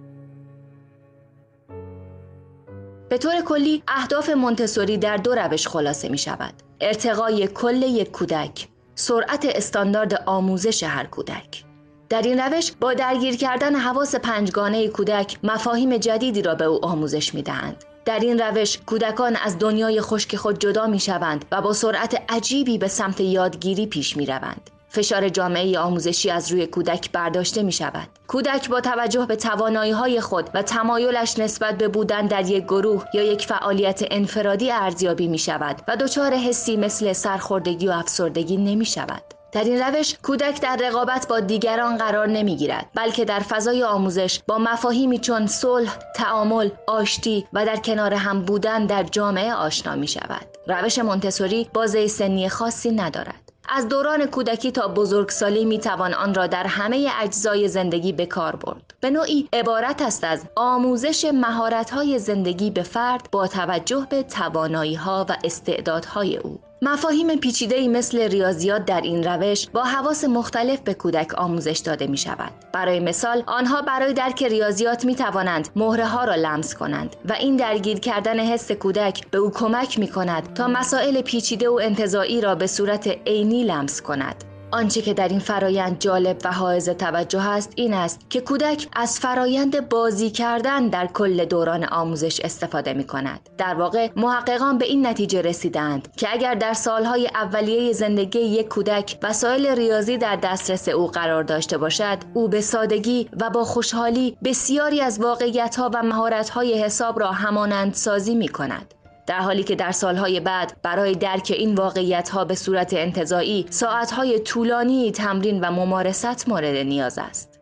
به 3.09 3.19
طور 3.19 3.41
کلی 3.45 3.83
اهداف 3.89 4.31
مونتسوری 4.31 4.97
در 4.99 5.17
دو 5.17 5.35
روش 5.35 5.69
خلاصه 5.69 6.09
می 6.09 6.19
شود. 6.19 6.55
ارتقای 6.81 7.47
کل 7.47 7.83
یک 7.83 8.11
کودک، 8.11 8.69
سرعت 8.95 9.45
استاندارد 9.45 10.23
آموزش 10.27 10.83
هر 10.83 11.07
کودک. 11.07 11.65
در 12.09 12.23
این 12.23 12.41
روش 12.41 12.73
با 12.81 12.95
درگیر 12.95 13.37
کردن 13.37 13.75
حواس 13.75 14.15
پنجگانه 14.15 14.89
کودک 14.89 15.39
مفاهیم 15.43 15.97
جدیدی 15.97 16.43
را 16.43 16.55
به 16.55 16.65
او 16.65 16.85
آموزش 16.85 17.35
می 17.35 17.43
دهند. 17.43 17.85
در 18.07 18.21
این 18.21 18.39
روش 18.39 18.79
کودکان 18.87 19.37
از 19.37 19.59
دنیای 19.59 20.01
خشک 20.01 20.37
خود 20.37 20.59
جدا 20.59 20.87
می 20.87 21.01
شوند 21.01 21.45
و 21.53 21.63
با 21.63 21.73
سرعت 21.73 22.23
عجیبی 22.29 22.79
به 22.79 22.89
سمت 22.89 23.21
یادگیری 23.21 23.87
پیش 23.87 24.17
می 24.17 24.27
روند. 24.27 24.71
فشار 24.89 25.29
جامعه 25.29 25.79
آموزشی 25.79 26.31
از 26.31 26.53
روی 26.53 26.67
کودک 26.67 27.13
برداشته 27.13 27.63
می 27.63 27.73
شود. 27.73 28.09
کودک 28.27 28.69
با 28.69 28.81
توجه 28.81 29.27
به 29.27 29.37
توانایی 29.37 29.93
های 29.93 30.21
خود 30.21 30.51
و 30.55 30.63
تمایلش 30.63 31.39
نسبت 31.39 31.79
به 31.79 31.89
بودن 31.89 32.27
در 32.27 32.51
یک 32.51 32.65
گروه 32.65 33.05
یا 33.15 33.23
یک 33.23 33.47
فعالیت 33.47 34.05
انفرادی 34.11 34.71
ارزیابی 34.71 35.29
می 35.29 35.39
شود 35.39 35.83
و 35.89 35.97
دچار 35.97 36.35
حسی 36.35 36.77
مثل 36.77 37.13
سرخوردگی 37.13 37.89
و 37.89 37.93
افسردگی 37.93 38.57
نمی 38.57 38.87
شود. 38.87 39.36
در 39.57 39.65
این 39.65 39.83
روش 39.83 40.15
کودک 40.23 40.61
در 40.61 40.77
رقابت 40.83 41.29
با 41.29 41.41
دیگران 41.41 41.97
قرار 41.97 42.27
نمی 42.27 42.57
گیرد 42.57 42.87
بلکه 42.95 43.25
در 43.25 43.41
فضای 43.41 43.83
آموزش 43.83 44.41
با 44.47 44.59
مفاهیمی 44.59 45.19
چون 45.19 45.47
صلح، 45.47 45.97
تعامل، 46.15 46.71
آشتی 46.87 47.47
و 47.53 47.67
در 47.67 47.77
کنار 47.77 48.15
هم 48.15 48.43
بودن 48.43 48.87
در 48.87 49.03
جامعه 49.03 49.55
آشنا 49.55 49.95
می 49.95 50.09
شود. 50.09 50.47
روش 50.67 50.99
مونتسوری 50.99 51.71
بازه 51.75 52.07
سنی 52.07 52.49
خاصی 52.49 52.91
ندارد. 52.91 53.53
از 53.69 53.89
دوران 53.89 54.27
کودکی 54.27 54.73
تا 54.73 54.89
بزرگسالی 54.89 55.65
می 55.65 55.79
توان 55.79 56.15
آن 56.15 56.35
را 56.35 56.47
در 56.47 56.67
همه 56.67 57.11
اجزای 57.21 57.69
زندگی 57.69 58.13
به 58.13 58.27
کار 58.27 58.57
برد. 58.57 58.95
به 59.01 59.11
نوعی 59.11 59.49
عبارت 59.53 60.03
است 60.03 60.25
از 60.25 60.45
آموزش 60.57 61.31
مهارت‌های 61.35 62.19
زندگی 62.19 62.71
به 62.71 62.83
فرد 62.83 63.29
با 63.33 63.47
توجه 63.47 64.07
به 64.11 64.23
توانایی‌ها 64.23 65.27
و 65.29 65.37
استعدادهای 65.45 66.37
او. 66.37 66.61
مفاهیم 66.83 67.37
پیچیده 67.37 67.89
مثل 67.89 68.19
ریاضیات 68.19 68.85
در 68.85 69.01
این 69.01 69.25
روش 69.25 69.69
با 69.69 69.83
حواس 69.83 70.25
مختلف 70.25 70.81
به 70.81 70.95
کودک 70.95 71.35
آموزش 71.35 71.79
داده 71.79 72.07
می 72.07 72.17
شود. 72.17 72.53
برای 72.73 73.01
مثال 73.01 73.43
آنها 73.47 73.83
برای 73.83 74.13
درک 74.13 74.43
ریاضیات 74.43 75.05
می 75.05 75.15
توانند 75.15 75.69
مهره 75.77 76.07
ها 76.07 76.25
را 76.25 76.35
لمس 76.35 76.75
کنند 76.75 77.17
و 77.29 77.33
این 77.33 77.57
درگیر 77.57 78.01
کردن 78.01 78.41
حس 78.41 78.73
کودک 78.73 79.31
به 79.31 79.39
او 79.39 79.51
کمک 79.51 79.99
می 79.99 80.09
کند 80.09 80.53
تا 80.53 80.69
مسائل 80.69 81.21
پیچیده 81.21 81.69
و 81.69 81.81
انتظاعی 81.83 82.41
را 82.41 82.55
به 82.55 82.67
صورت 82.67 83.09
عینی 83.27 83.65
لمس 83.65 84.03
کند. 84.03 84.56
آنچه 84.71 85.03
که 85.03 85.15
در 85.15 85.29
این 85.29 85.39
فرایند 85.39 85.99
جالب 85.99 86.37
و 86.45 86.53
حائز 86.53 86.89
توجه 86.89 87.49
است 87.49 87.73
این 87.77 87.95
است 87.95 88.31
که 88.31 88.41
کودک 88.41 88.89
از 88.93 89.21
فرایند 89.21 89.89
بازی 89.89 90.31
کردن 90.31 90.89
در 90.89 91.07
کل 91.07 91.45
دوران 91.45 91.85
آموزش 91.85 92.41
استفاده 92.41 92.93
می 92.95 93.05
کند. 93.05 93.41
در 93.59 93.75
واقع 93.75 94.09
محققان 94.17 94.79
به 94.79 94.85
این 94.85 95.07
نتیجه 95.07 95.43
رسیدند 95.43 96.09
که 96.17 96.29
اگر 96.33 96.55
در 96.55 96.73
سالهای 96.73 97.27
اولیه 97.35 97.93
زندگی 97.93 98.39
یک 98.39 98.69
کودک 98.69 99.19
وسایل 99.23 99.67
ریاضی 99.67 100.19
در 100.19 100.37
دسترس 100.37 100.89
او 100.89 101.07
قرار 101.07 101.43
داشته 101.43 101.79
باشد 101.79 102.19
او 102.35 102.49
به 102.49 102.61
سادگی 102.61 103.29
و 103.41 103.51
با 103.51 103.65
خوشحالی 103.65 104.37
بسیاری 104.45 105.01
از 105.01 105.21
واقعیتها 105.21 105.91
و 105.95 106.03
مهارت‌های 106.03 106.83
حساب 106.83 107.21
را 107.21 107.33
همانند 107.33 107.95
سازی 107.95 108.35
می 108.35 108.49
کند. 108.49 108.95
در 109.27 109.41
حالی 109.41 109.63
که 109.63 109.75
در 109.75 109.93
سالهای 109.93 110.41
بعد 110.41 110.77
برای 110.83 111.15
درک 111.15 111.53
این 111.57 111.75
واقعیت 111.75 112.29
ها 112.29 112.45
به 112.45 112.55
صورت 112.55 112.95
انتظایی 112.95 113.67
ساعتهای 113.71 114.39
طولانی 114.39 115.13
تمرین 115.13 115.61
و 115.61 115.71
ممارست 115.71 116.49
مورد 116.49 116.77
نیاز 116.77 117.19
است. 117.19 117.57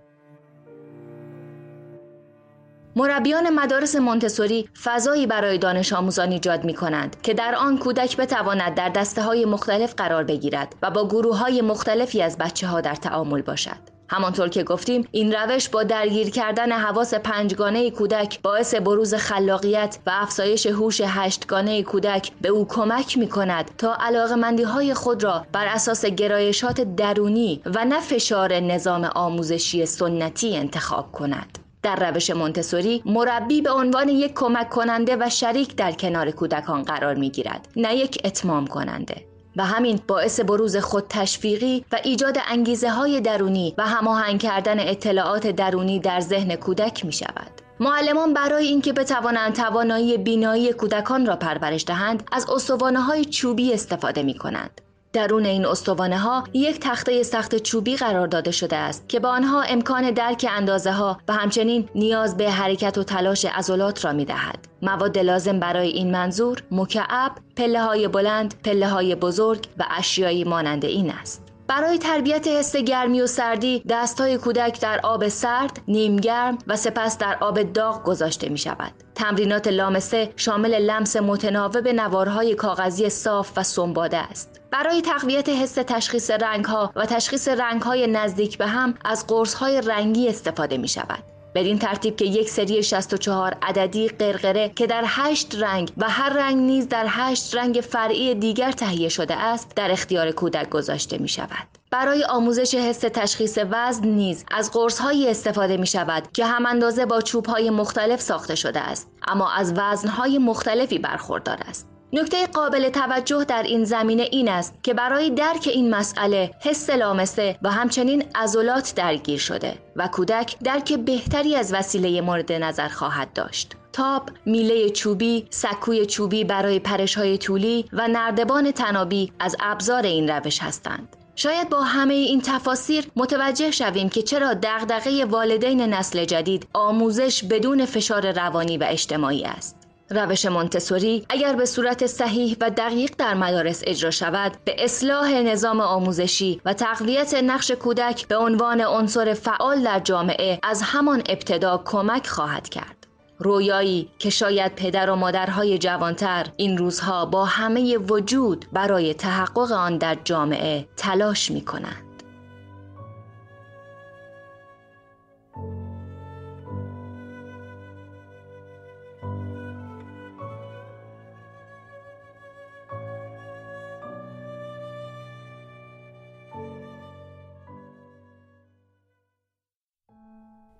مربیان 2.97 3.51
مدارس 3.51 3.97
مونتسوری 3.97 4.69
فضایی 4.83 5.27
برای 5.27 5.59
دانش 5.59 5.93
آموزان 5.93 6.31
ایجاد 6.31 6.65
می 6.65 6.75
کنند 6.75 7.23
که 7.23 7.35
در 7.35 7.55
آن 7.55 7.79
کودک 7.79 8.17
بتواند 8.17 8.75
در 8.75 8.89
دسته 8.89 9.23
های 9.23 9.45
مختلف 9.45 9.95
قرار 9.95 10.25
بگیرد 10.25 10.75
و 10.83 10.91
با 10.91 11.09
گروه 11.09 11.39
های 11.39 11.63
مختلفی 11.63 12.23
از 12.23 12.39
بچه 12.39 12.67
ها 12.67 12.81
در 12.81 12.95
تعامل 12.95 13.43
باشد. 13.43 13.94
همانطور 14.15 14.49
که 14.49 14.65
گفتیم 14.65 15.09
این 15.11 15.33
روش 15.33 15.69
با 15.69 15.83
درگیر 15.83 16.31
کردن 16.31 16.73
حواس 16.73 17.15
پنجگانه 17.15 17.91
کودک 17.91 18.43
باعث 18.43 18.75
بروز 18.75 19.15
خلاقیت 19.15 19.99
و 20.07 20.11
افزایش 20.15 20.67
هوش 20.67 21.01
هشتگانه 21.05 21.83
کودک 21.83 22.33
به 22.41 22.49
او 22.49 22.67
کمک 22.69 23.19
می 23.19 23.29
کند 23.29 23.71
تا 23.79 23.97
علاقمندی 24.01 24.63
های 24.63 24.95
خود 24.95 25.25
را 25.25 25.47
بر 25.53 25.67
اساس 25.67 26.05
گرایشات 26.05 26.81
درونی 26.81 27.61
و 27.67 27.85
نه 27.85 28.01
فشار 28.01 28.61
نظام 28.61 29.05
آموزشی 29.05 29.87
سنتی 29.87 30.57
انتخاب 30.57 31.13
کند. 31.13 31.59
در 31.83 32.11
روش 32.11 32.31
مونتسوری 32.31 33.03
مربی 33.07 33.63
به 33.63 33.71
عنوان 33.71 34.09
یک 34.09 34.35
کمک 34.35 34.71
کننده 34.71 35.17
و 35.21 35.29
شریک 35.31 35.77
در 35.77 35.93
کنار 35.93 36.31
کودکان 36.31 36.83
قرار 36.83 37.15
می 37.15 37.31
گیرد 37.31 37.69
نه 37.77 37.97
یک 37.97 38.21
اتمام 38.25 38.67
کننده 38.67 39.34
و 39.57 39.65
همین 39.65 40.01
باعث 40.09 40.41
بروز 40.41 40.77
خود 40.77 41.05
تشویقی 41.09 41.85
و 41.93 41.99
ایجاد 42.05 42.39
انگیزه 42.49 42.91
های 42.91 43.21
درونی 43.21 43.75
و 43.79 43.87
هماهنگ 43.87 44.41
کردن 44.41 44.89
اطلاعات 44.89 45.47
درونی 45.47 46.01
در 46.01 46.21
ذهن 46.21 46.57
کودک 46.57 47.05
می 47.05 47.13
شود. 47.13 47.51
معلمان 47.81 48.35
برای 48.35 48.67
اینکه 48.67 48.93
بتوانند 48.93 49.55
توانایی 49.55 50.19
بینایی 50.19 50.73
کودکان 50.73 51.27
را 51.27 51.37
پرورش 51.37 51.85
دهند 51.85 52.23
از 52.33 52.51
استوانه 52.51 53.01
های 53.01 53.25
چوبی 53.25 53.73
استفاده 53.73 54.23
می 54.23 54.35
کنند. 54.35 54.81
درون 55.15 55.47
این 55.47 55.67
استوانه 55.67 56.19
ها 56.19 56.45
یک 56.53 56.81
تخته 56.81 57.23
سخت 57.23 57.57
چوبی 57.57 57.97
قرار 57.97 58.27
داده 58.27 58.51
شده 58.51 58.77
است 58.77 59.09
که 59.09 59.21
با 59.21 59.29
آنها 59.29 59.63
امکان 59.63 60.11
درک 60.11 60.47
اندازه 60.51 60.93
ها 60.93 61.19
و 61.29 61.33
همچنین 61.33 61.89
نیاز 61.95 62.37
به 62.37 62.51
حرکت 62.51 62.99
و 62.99 63.03
تلاش 63.03 63.45
عضلات 63.45 64.05
را 64.05 64.13
می 64.13 64.25
دهد. 64.25 64.69
مواد 64.83 65.19
لازم 65.19 65.61
برای 65.61 65.89
این 65.89 66.11
منظور 66.11 66.63
مکعب، 66.71 67.33
پله 67.57 67.83
های 67.83 68.09
بلند، 68.09 68.55
پله 68.65 68.89
های 68.89 69.15
بزرگ 69.15 69.69
و 69.79 69.85
اشیایی 69.91 70.45
مانند 70.45 70.85
این 70.85 71.11
است. 71.11 71.44
برای 71.77 71.99
تربیت 71.99 72.49
حس 72.49 72.77
گرمی 72.77 73.21
و 73.21 73.27
سردی 73.27 73.83
دستهای 73.89 74.39
کودک 74.39 74.81
در 74.81 75.01
آب 75.03 75.29
سرد، 75.29 75.81
نیمگرم 75.89 76.59
و 76.67 76.77
سپس 76.77 77.19
در 77.19 77.39
آب 77.41 77.63
داغ 77.63 78.03
گذاشته 78.03 78.49
می 78.49 78.59
شود. 78.59 78.93
تمرینات 79.15 79.69
لامسه 79.69 80.33
شامل 80.37 80.79
لمس 80.79 81.17
متناوب 81.17 81.89
نوارهای 81.89 82.55
کاغذی 82.55 83.11
صاف 83.11 83.53
و 83.57 83.63
سنباده 83.63 84.17
است. 84.17 84.61
برای 84.71 85.03
تقویت 85.03 85.49
حس 85.49 85.75
تشخیص 85.75 86.31
رنگ 86.31 86.65
ها 86.65 86.93
و 86.97 87.07
تشخیص 87.07 87.49
رنگ 87.49 87.83
های 87.83 88.07
نزدیک 88.07 88.59
به 88.59 88.67
هم 88.67 88.95
از 89.05 89.27
قرص 89.27 89.55
های 89.55 89.81
رنگی 89.81 90.29
استفاده 90.29 90.79
می 90.79 90.89
شود. 90.89 91.34
بدین 91.55 91.79
ترتیب 91.79 92.17
که 92.17 92.25
یک 92.25 92.51
سری 92.51 92.83
64 92.83 93.57
عددی 93.63 94.09
قرقره 94.09 94.73
که 94.77 94.87
در 94.87 95.03
8 95.07 95.55
رنگ 95.63 95.93
و 95.97 96.11
هر 96.11 96.29
رنگ 96.29 96.57
نیز 96.57 96.89
در 96.89 97.05
8 97.09 97.55
رنگ 97.55 97.75
فرعی 97.91 98.35
دیگر 98.35 98.73
تهیه 98.73 99.09
شده 99.09 99.35
است 99.35 99.75
در 99.77 99.91
اختیار 99.91 100.31
کودک 100.31 100.71
گذاشته 100.71 101.19
می 101.19 101.29
شود. 101.29 101.69
برای 101.91 102.25
آموزش 102.25 102.75
حس 102.75 102.99
تشخیص 102.99 103.59
وزن 103.71 104.09
نیز 104.09 104.45
از 104.51 104.71
قرص 104.71 104.99
هایی 104.99 105.29
استفاده 105.29 105.77
می 105.77 105.87
شود 105.87 106.33
که 106.33 106.47
هم 106.47 106.67
اندازه 106.67 107.07
با 107.07 107.21
چوب 107.21 107.47
های 107.47 107.71
مختلف 107.71 108.21
ساخته 108.21 108.55
شده 108.55 108.81
است 108.81 109.11
اما 109.27 109.51
از 109.51 109.73
وزن 109.77 110.09
های 110.09 110.39
مختلفی 110.39 110.99
برخوردار 110.99 111.59
است. 111.69 111.94
نکته 112.15 112.47
قابل 112.47 112.89
توجه 112.89 113.45
در 113.45 113.63
این 113.63 113.85
زمینه 113.85 114.23
این 114.23 114.49
است 114.49 114.75
که 114.83 114.95
برای 114.95 115.31
درک 115.31 115.69
این 115.73 115.95
مسئله 115.95 116.51
حس 116.61 116.91
لامسه 116.91 117.59
و 117.63 117.71
همچنین 117.71 118.25
عضلات 118.35 118.95
درگیر 118.97 119.39
شده 119.39 119.75
و 119.97 120.09
کودک 120.09 120.57
درک 120.65 120.93
بهتری 120.93 121.57
از 121.57 121.75
وسیله 121.75 122.21
مورد 122.21 122.53
نظر 122.53 122.89
خواهد 122.89 123.33
داشت. 123.33 123.73
تاب، 123.93 124.31
میله 124.47 124.91
چوبی، 124.91 125.47
سکوی 125.51 126.07
چوبی 126.07 126.45
برای 126.45 126.79
پرش 126.79 127.15
های 127.15 127.39
طولی 127.39 127.85
و 127.93 128.09
نردبان 128.09 128.71
تنابی 128.71 129.33
از 129.39 129.57
ابزار 129.61 130.03
این 130.03 130.31
روش 130.31 130.63
هستند. 130.63 131.17
شاید 131.37 131.69
با 131.69 131.83
همه 131.83 132.15
این 132.15 132.41
تفاسیر 132.41 133.07
متوجه 133.17 133.71
شویم 133.71 134.09
که 134.09 134.23
چرا 134.23 134.55
دغدغه 134.55 135.25
والدین 135.25 135.81
نسل 135.81 136.25
جدید 136.25 136.67
آموزش 136.73 137.45
بدون 137.45 137.85
فشار 137.87 138.33
روانی 138.33 138.79
و 138.79 138.85
اجتماعی 138.89 139.45
است. 139.45 139.84
روش 140.11 140.47
مونتسوری 140.47 141.27
اگر 141.29 141.57
به 141.57 141.65
صورت 141.65 142.07
صحیح 142.07 142.57
و 142.61 142.71
دقیق 142.71 143.11
در 143.19 143.35
مدارس 143.35 143.83
اجرا 143.87 144.11
شود 144.11 144.53
به 144.65 144.85
اصلاح 144.85 145.33
نظام 145.33 145.81
آموزشی 145.81 146.61
و 146.65 146.73
تقویت 146.73 147.35
نقش 147.35 147.71
کودک 147.71 148.29
به 148.29 148.37
عنوان 148.37 148.81
عنصر 148.81 149.35
فعال 149.35 149.83
در 149.83 150.01
جامعه 150.01 150.59
از 150.63 150.83
همان 150.83 151.23
ابتدا 151.29 151.83
کمک 151.85 152.27
خواهد 152.27 152.69
کرد 152.69 153.07
رویایی 153.39 154.11
که 154.19 154.31
شاید 154.31 154.75
پدر 154.75 155.11
و 155.11 155.17
مادرهای 155.17 155.79
جوانتر 155.79 156.47
این 156.57 156.79
روزها 156.79 157.27
با 157.27 157.45
همه 157.45 157.99
وجود 157.99 158.67
برای 158.73 159.15
تحقق 159.15 159.73
آن 159.73 159.99
در 159.99 160.19
جامعه 160.25 160.89
تلاش 160.97 161.51
می 161.51 161.61
کنند. 161.61 162.14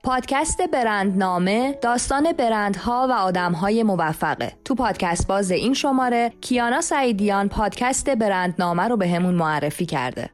پادکست 0.05 0.63
برندنامه 0.63 1.79
داستان 1.83 2.33
برندها 2.33 3.07
و 3.11 3.13
آدمهای 3.13 3.83
موفقه. 3.83 4.53
تو 4.65 4.75
پادکست 4.75 5.27
باز 5.27 5.51
این 5.51 5.75
شماره 5.75 6.33
کیانا 6.41 6.81
سعیدیان 6.81 7.49
پادکست 7.49 8.11
برندنامه 8.11 8.83
رو 8.83 8.97
به 8.97 9.09
همون 9.09 9.35
معرفی 9.35 9.87
کرده. 9.87 10.31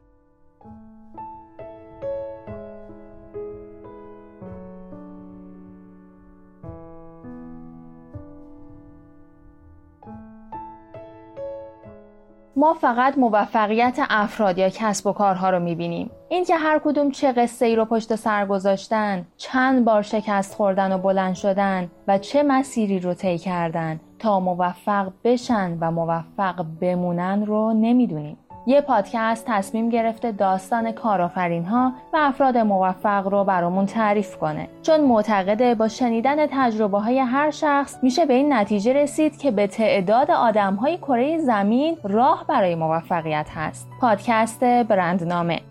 ما 12.61 12.73
فقط 12.73 13.17
موفقیت 13.17 13.99
افراد 14.09 14.57
یا 14.57 14.69
کسب 14.69 15.07
و 15.07 15.11
کارها 15.11 15.49
رو 15.49 15.59
می‌بینیم. 15.59 16.11
اینکه 16.29 16.55
هر 16.55 16.79
کدوم 16.79 17.11
چه 17.11 17.31
قصه 17.31 17.65
ای 17.65 17.75
رو 17.75 17.85
پشت 17.85 18.15
سر 18.15 18.45
گذاشتن 18.45 19.25
چند 19.37 19.85
بار 19.85 20.01
شکست 20.01 20.55
خوردن 20.55 20.91
و 20.91 20.97
بلند 20.97 21.35
شدن 21.35 21.91
و 22.07 22.17
چه 22.17 22.43
مسیری 22.43 22.99
رو 22.99 23.13
طی 23.13 23.37
کردن 23.37 23.99
تا 24.19 24.39
موفق 24.39 25.11
بشن 25.23 25.77
و 25.81 25.91
موفق 25.91 26.65
بمونن 26.81 27.45
رو 27.45 27.73
نمی‌دونیم. 27.73 28.37
یه 28.65 28.81
پادکست 28.81 29.45
تصمیم 29.47 29.89
گرفته 29.89 30.31
داستان 30.31 30.91
کارآفرین 30.91 31.65
ها 31.65 31.93
و 32.13 32.17
افراد 32.17 32.57
موفق 32.57 33.27
رو 33.27 33.43
برامون 33.43 33.85
تعریف 33.85 34.37
کنه. 34.37 34.67
چون 34.81 35.01
معتقده 35.01 35.75
با 35.75 35.87
شنیدن 35.87 36.47
تجربه 36.47 36.99
های 36.99 37.19
هر 37.19 37.51
شخص 37.51 38.03
میشه 38.03 38.25
به 38.25 38.33
این 38.33 38.53
نتیجه 38.53 38.93
رسید 38.93 39.37
که 39.37 39.51
به 39.51 39.67
تعداد 39.67 40.31
آدم 40.31 40.75
های 40.75 40.97
کره 40.97 41.37
زمین 41.37 41.97
راه 42.03 42.45
برای 42.47 42.75
موفقیت 42.75 43.47
هست. 43.55 43.87
پادکست 44.01 44.59
برندنامه. 44.63 45.70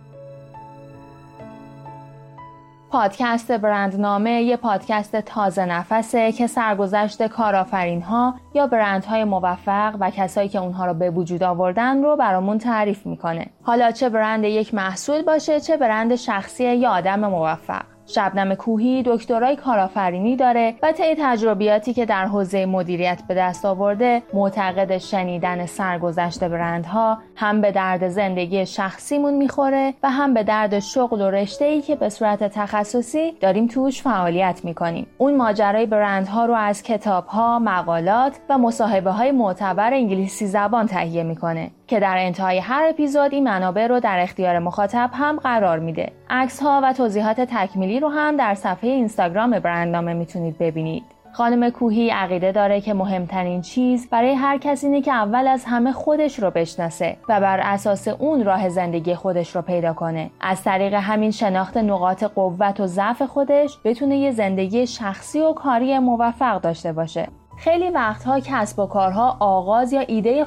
پادکست 2.91 3.53
برندنامه 3.53 4.31
یه 4.31 4.57
پادکست 4.57 5.17
تازه 5.17 5.65
نفسه 5.65 6.33
که 6.33 6.47
سرگذشت 6.47 7.27
کارآفرین 7.27 8.03
ها 8.03 8.35
یا 8.55 8.67
برندهای 8.67 9.25
موفق 9.25 9.97
و 10.01 10.11
کسایی 10.11 10.49
که 10.49 10.59
اونها 10.59 10.87
رو 10.87 10.95
به 10.95 11.11
وجود 11.11 11.43
آوردن 11.43 12.03
رو 12.03 12.17
برامون 12.17 12.59
تعریف 12.59 13.07
می‌کنه. 13.07 13.47
حالا 13.63 13.91
چه 13.91 14.09
برند 14.09 14.45
یک 14.45 14.75
محصول 14.75 15.23
باشه 15.23 15.61
چه 15.61 15.77
برند 15.77 16.15
شخصی 16.17 16.77
یا 16.77 16.91
آدم 16.91 17.21
موفق. 17.21 17.83
شبنم 18.15 18.55
کوهی 18.55 19.03
دکترای 19.07 19.57
کارآفرینی 19.57 20.37
داره 20.37 20.75
و 20.83 20.93
طی 20.93 21.15
تجربیاتی 21.19 21.95
که 21.95 22.07
در 22.07 22.27
حوزه 22.27 22.67
مدیریت 22.67 23.23
به 23.29 23.35
دست 23.35 23.65
آورده 23.65 24.23
معتقد 24.35 24.99
شنیدن 24.99 25.67
سرگذشت 25.67 26.45
برندها 26.45 27.19
هم 27.37 27.61
به 27.61 27.73
درد 27.73 28.09
زندگی 28.09 28.67
شخصیمون 28.67 29.35
می‌خوره 29.35 29.95
و 30.03 30.11
هم 30.11 30.35
به 30.35 30.43
درد 30.43 30.79
شغل 30.79 31.21
و 31.21 31.31
رشته 31.31 31.65
ای 31.65 31.83
که 31.83 31.97
به 31.97 32.09
صورت 32.09 32.45
تخصصی 32.45 33.33
داریم 33.41 33.67
توش 33.67 34.03
فعالیت 34.03 34.61
می‌کنیم 34.65 35.07
اون 35.19 35.37
ماجرای 35.37 35.87
برندها 35.87 36.45
رو 36.45 36.55
از 36.55 36.83
کتابها 36.83 37.59
مقالات 37.59 38.41
و 38.49 38.59
مصاحبه 38.59 39.11
های 39.11 39.33
معتبر 39.33 39.95
انگلیسی 39.95 40.47
زبان 40.47 40.87
تهیه 40.87 41.23
می‌کنه 41.23 41.71
که 41.87 42.01
در 42.01 42.17
انتهای 42.19 42.59
هر 42.59 42.87
اپیزود 42.89 43.33
این 43.33 43.45
منابع 43.45 43.87
رو 43.87 44.01
در 44.01 44.19
اختیار 44.21 44.59
مخاطب 44.59 45.11
هم 45.13 45.37
قرار 45.37 45.79
میده. 45.79 46.13
عکس 46.31 46.63
ها 46.63 46.81
و 46.85 46.93
توضیحات 46.93 47.41
تکمیلی 47.41 48.00
رو 48.01 48.09
هم 48.09 48.37
در 48.37 48.55
صفحه 48.55 48.91
اینستاگرام 48.91 49.59
برندنامه 49.59 50.15
می‌تونید 50.15 50.59
ببینید. 50.59 51.05
خانم 51.33 51.71
کوهی 51.71 52.11
عقیده 52.11 52.53
داره 52.53 52.81
که 52.81 52.95
مهمترین 52.95 53.61
چیز 53.61 54.11
برای 54.11 54.35
هر 54.35 54.59
کسی 54.59 54.87
اینه 54.87 55.03
که 55.03 55.13
اول 55.13 55.47
از 55.47 55.65
همه 55.65 55.93
خودش 55.93 56.39
رو 56.39 56.51
بشناسه 56.51 57.17
و 57.29 57.41
بر 57.41 57.61
اساس 57.61 58.09
اون 58.09 58.45
راه 58.45 58.69
زندگی 58.69 59.15
خودش 59.15 59.57
رو 59.57 59.63
پیدا 59.63 59.93
کنه. 59.93 60.31
از 60.41 60.63
طریق 60.63 60.95
همین 60.95 61.31
شناخت 61.31 61.77
نقاط 61.77 62.25
قوت 62.25 62.81
و 62.81 62.87
ضعف 62.87 63.23
خودش 63.23 63.79
بتونه 63.85 64.17
یه 64.17 64.31
زندگی 64.31 64.87
شخصی 64.87 65.41
و 65.41 65.53
کاری 65.53 65.99
موفق 65.99 66.61
داشته 66.61 66.93
باشه. 66.93 67.29
خیلی 67.63 67.91
وقتها 67.91 68.41
کسب 68.41 68.79
و 68.79 68.87
کارها 68.87 69.37
آغاز 69.41 69.93
یا 69.93 70.01
ایده 70.01 70.47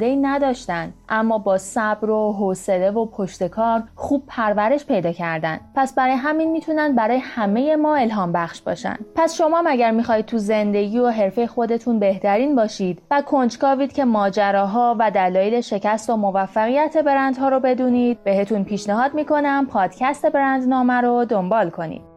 ای 0.00 0.16
نداشتن 0.16 0.92
اما 1.08 1.38
با 1.38 1.58
صبر 1.58 2.10
و 2.10 2.32
حوصله 2.32 2.90
و 2.90 3.06
پشت 3.06 3.46
کار 3.46 3.82
خوب 3.94 4.22
پرورش 4.26 4.86
پیدا 4.86 5.12
کردن. 5.12 5.60
پس 5.74 5.94
برای 5.94 6.12
همین 6.12 6.50
می‌تونن 6.50 6.94
برای 6.94 7.18
همه 7.18 7.76
ما 7.76 7.96
الهام 7.96 8.32
بخش 8.32 8.60
باشن. 8.62 8.96
پس 9.14 9.34
شما 9.34 9.62
مگر 9.64 9.90
می‌خواهید 9.90 10.26
تو 10.26 10.38
زندگی 10.38 10.98
و 10.98 11.08
حرفه 11.08 11.46
خودتون 11.46 11.98
بهترین 11.98 12.54
باشید 12.54 13.02
و 13.10 13.22
کنجکاوید 13.22 13.92
که 13.92 14.04
ماجراها 14.04 14.96
و 14.98 15.10
دلایل 15.10 15.60
شکست 15.60 16.10
و 16.10 16.16
موفقیت 16.16 16.96
برندها 16.96 17.48
رو 17.48 17.60
بدونید 17.60 18.24
بهتون 18.24 18.64
پیشنهاد 18.64 19.14
می‌کنم 19.14 19.66
پادکست 19.66 20.26
برندنامه 20.26 21.00
رو 21.00 21.24
دنبال 21.24 21.70
کنید. 21.70 22.15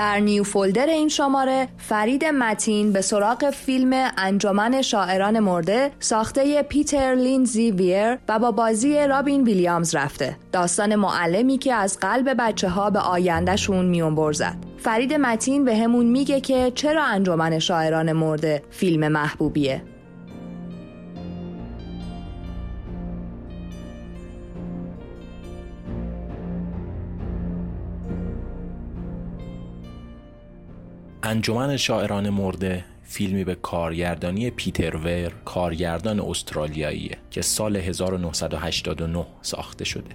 در 0.00 0.18
نیو 0.18 0.44
فولدر 0.44 0.86
این 0.86 1.08
شماره 1.08 1.68
فرید 1.78 2.24
متین 2.24 2.92
به 2.92 3.00
سراغ 3.00 3.50
فیلم 3.50 4.10
انجمن 4.18 4.82
شاعران 4.82 5.38
مرده 5.38 5.90
ساخته 5.98 6.62
پیتر 6.62 7.14
لینزی 7.14 7.70
ویر 7.70 8.18
و 8.28 8.38
با 8.38 8.50
بازی 8.50 9.06
رابین 9.06 9.44
ویلیامز 9.44 9.94
رفته. 9.94 10.36
داستان 10.52 10.94
معلمی 10.94 11.58
که 11.58 11.74
از 11.74 11.98
قلب 11.98 12.34
بچه 12.38 12.68
ها 12.68 12.90
به 12.90 12.98
آیندهشون 12.98 13.86
میون 13.86 14.14
برزد. 14.14 14.56
فرید 14.78 15.14
متین 15.14 15.64
به 15.64 15.76
همون 15.76 16.06
میگه 16.06 16.40
که 16.40 16.72
چرا 16.74 17.04
انجمن 17.04 17.58
شاعران 17.58 18.12
مرده 18.12 18.62
فیلم 18.70 19.08
محبوبیه؟ 19.08 19.82
انجمن 31.22 31.76
شاعران 31.76 32.30
مرده 32.30 32.84
فیلمی 33.02 33.44
به 33.44 33.54
کارگردانی 33.54 34.50
پیتر 34.50 34.96
ور 34.96 35.32
کارگردان 35.44 36.20
استرالیاییه 36.20 37.16
که 37.30 37.42
سال 37.42 37.76
1989 37.76 39.26
ساخته 39.42 39.84
شده. 39.84 40.10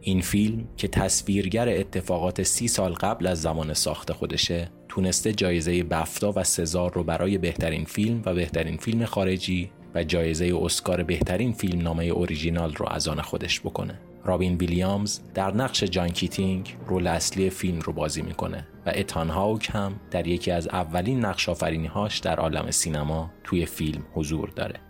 این 0.00 0.20
فیلم 0.20 0.64
که 0.76 0.88
تصویرگر 0.88 1.68
اتفاقات 1.68 2.42
سی 2.42 2.68
سال 2.68 2.92
قبل 2.92 3.26
از 3.26 3.42
زمان 3.42 3.74
ساخت 3.74 4.12
خودشه 4.12 4.68
تونسته 4.88 5.32
جایزه 5.32 5.82
بفتا 5.82 6.32
و 6.36 6.44
سزار 6.44 6.92
رو 6.92 7.04
برای 7.04 7.38
بهترین 7.38 7.84
فیلم 7.84 8.22
و 8.24 8.34
بهترین 8.34 8.76
فیلم 8.76 9.04
خارجی 9.04 9.70
و 9.94 10.04
جایزه 10.04 10.52
اسکار 10.62 11.02
بهترین 11.02 11.52
فیلم 11.52 11.80
نامه 11.80 12.04
اوریژینال 12.04 12.74
رو 12.74 12.88
از 12.88 13.08
آن 13.08 13.20
خودش 13.20 13.60
بکنه. 13.60 13.98
رابین 14.26 14.56
ویلیامز 14.56 15.20
در 15.34 15.54
نقش 15.54 15.84
جان 15.84 16.08
کیتینگ 16.08 16.76
role 16.86 17.06
اصلی 17.06 17.50
فیلم 17.50 17.80
رو 17.80 17.92
بازی 17.92 18.22
می‌کنه 18.22 18.66
و 18.86 18.92
اتان 18.94 19.30
هاوک 19.30 19.70
هم 19.72 20.00
در 20.10 20.26
یکی 20.26 20.50
از 20.50 20.68
اولین 20.68 21.24
نقش 21.24 21.48
هاش 21.88 22.18
در 22.18 22.36
عالم 22.36 22.70
سینما 22.70 23.30
توی 23.44 23.66
فیلم 23.66 24.02
حضور 24.14 24.48
داره. 24.48 24.80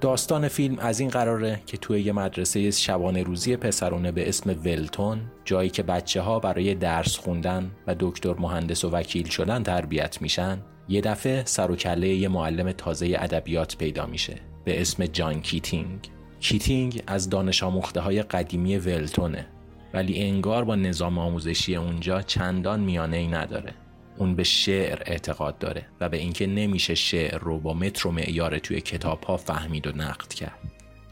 داستان 0.00 0.48
فیلم 0.48 0.78
از 0.78 1.00
این 1.00 1.10
قراره 1.10 1.60
که 1.66 1.76
توی 1.76 2.00
یه 2.00 2.12
مدرسه 2.12 2.70
شبانه 2.70 3.22
روزی 3.22 3.56
پسرونه 3.56 4.12
به 4.12 4.28
اسم 4.28 4.50
ولتون 4.64 5.20
جایی 5.44 5.70
که 5.70 5.82
بچه 5.82 6.20
ها 6.20 6.38
برای 6.38 6.74
درس 6.74 7.16
خوندن 7.16 7.70
و 7.86 7.94
دکتر 8.00 8.34
مهندس 8.34 8.84
و 8.84 8.90
وکیل 8.90 9.28
شدن 9.28 9.62
تربیت 9.62 10.22
میشن 10.22 10.62
یه 10.88 11.00
دفعه 11.00 11.42
سر 11.44 11.70
و 11.70 11.76
کله 11.76 12.08
یه 12.08 12.28
معلم 12.28 12.72
تازه 12.72 13.16
ادبیات 13.18 13.76
پیدا 13.76 14.06
میشه 14.06 14.34
به 14.64 14.80
اسم 14.80 15.06
جان 15.06 15.40
کیتینگ 15.40 16.13
کیتینگ 16.44 17.02
از 17.06 17.30
دانش 17.30 17.62
آموخته 17.62 18.00
های 18.00 18.22
قدیمی 18.22 18.76
ولتونه 18.76 19.46
ولی 19.94 20.22
انگار 20.22 20.64
با 20.64 20.76
نظام 20.76 21.18
آموزشی 21.18 21.76
اونجا 21.76 22.22
چندان 22.22 22.80
میانه 22.80 23.16
ای 23.16 23.26
نداره. 23.26 23.74
اون 24.18 24.34
به 24.34 24.44
شعر 24.44 25.02
اعتقاد 25.06 25.58
داره 25.58 25.86
و 26.00 26.08
به 26.08 26.16
اینکه 26.16 26.46
نمیشه 26.46 26.94
شعر 26.94 27.38
رو 27.38 27.58
با 27.58 27.74
متر 27.74 28.08
و 28.08 28.10
معیار 28.10 28.58
توی 28.58 28.80
کتاب 28.80 29.24
ها 29.24 29.36
فهمید 29.36 29.86
و 29.86 29.92
نقد 29.96 30.28
کرد. 30.28 30.58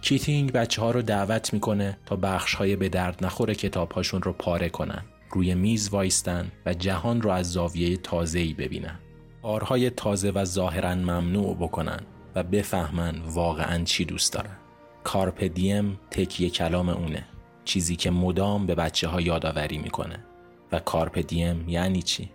کیتینگ 0.02 0.52
بچه 0.52 0.82
ها 0.82 0.90
رو 0.90 1.02
دعوت 1.02 1.52
می‌کنه 1.52 1.98
تا 2.06 2.16
بخش 2.16 2.54
های 2.54 2.76
به 2.76 2.88
درد 2.88 3.24
نخور 3.24 3.54
کتاب 3.54 3.92
هاشون 3.92 4.22
رو 4.22 4.32
پاره 4.32 4.68
کنن 4.68 5.02
روی 5.30 5.54
میز 5.54 5.88
وایستن 5.88 6.52
و 6.66 6.74
جهان 6.74 7.22
رو 7.22 7.30
از 7.30 7.52
زاویه 7.52 7.98
ای 8.34 8.54
ببینن. 8.54 8.98
کارهای 9.42 9.90
تازه 9.90 10.30
و 10.30 10.44
ظاهرا 10.44 10.94
ممنوع 10.94 11.56
بکنن 11.56 12.00
و 12.34 12.42
بفهمن 12.42 13.14
واقعا 13.18 13.84
چی 13.84 14.04
دوست 14.04 14.32
دارن. 14.32 14.61
carpe 15.04 15.44
diem 15.44 15.98
تکیه 16.10 16.50
کلام 16.50 16.88
اونه. 16.88 17.24
چیزی 17.64 17.96
که 17.96 18.10
مدام 18.10 18.66
به 18.66 18.74
بچه 18.74 19.08
ها 19.08 19.20
یادآوری 19.20 19.78
می‌کنه. 19.78 20.24
و 20.72 20.78
carpe 20.78 21.18
diem 21.18 21.68
یعنی 21.68 22.02
چی؟ 22.02 22.30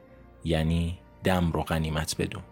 یعنی 0.46 0.98
دم 1.24 1.52
رو 1.52 1.62
غنیمت 1.62 2.16
بدون. 2.20 2.44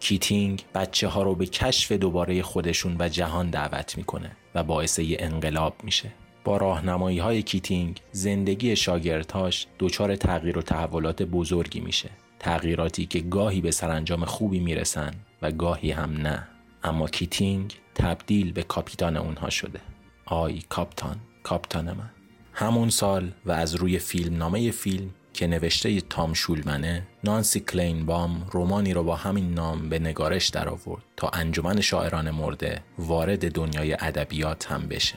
کیتینگ 0.00 0.64
بچه 0.74 1.08
ها 1.08 1.22
رو 1.22 1.34
به 1.34 1.46
کشف 1.46 1.92
دوباره 1.92 2.42
خودشون 2.42 2.96
و 2.98 3.08
جهان 3.08 3.50
دعوت 3.50 3.96
می‌کنه 3.98 4.36
و 4.54 4.62
باعث 4.62 4.98
یه 4.98 5.16
انقلاب 5.20 5.74
میشه. 5.82 6.12
با 6.44 6.56
راهنمایی 6.56 7.18
های 7.18 7.42
کیتینگ 7.42 8.00
زندگی 8.12 8.76
شاگردهاش 8.76 9.66
دچار 9.78 10.16
تغییر 10.16 10.58
و 10.58 10.62
تحولات 10.62 11.22
بزرگی 11.22 11.80
میشه. 11.80 12.10
تغییراتی 12.38 13.06
که 13.06 13.20
گاهی 13.20 13.60
به 13.60 13.70
سرانجام 13.70 14.24
خوبی 14.24 14.60
می‌رسن 14.60 15.14
و 15.42 15.52
گاهی 15.52 15.90
هم 15.90 16.12
نه. 16.12 16.48
اما 16.84 17.08
کیتینگ 17.08 17.74
تبدیل 17.94 18.52
به 18.52 18.62
کاپیتان 18.62 19.16
اونها 19.16 19.50
شده. 19.50 19.80
ای 20.24 20.62
کاپیتان 20.68 21.16
کاپیتان 21.42 21.92
من. 21.92 22.10
همون 22.52 22.90
سال 22.90 23.32
و 23.46 23.52
از 23.52 23.74
روی 23.74 23.98
فیلم 23.98 24.36
نامه 24.36 24.70
فیلم 24.70 25.10
که 25.34 25.46
نوشته 25.46 26.00
تام 26.00 26.34
شولمنه 26.34 27.06
نانسی 27.24 27.60
کلینبام 27.60 28.46
رومانی 28.50 28.92
رو 28.92 29.02
با 29.02 29.16
همین 29.16 29.54
نام 29.54 29.88
به 29.88 29.98
نگارش 29.98 30.48
در 30.48 30.68
آورد 30.68 31.02
تا 31.16 31.28
انجمن 31.28 31.80
شاعران 31.80 32.30
مرده 32.30 32.82
وارد 32.98 33.52
دنیای 33.52 33.92
ادبیات 34.00 34.72
هم 34.72 34.88
بشه. 34.88 35.14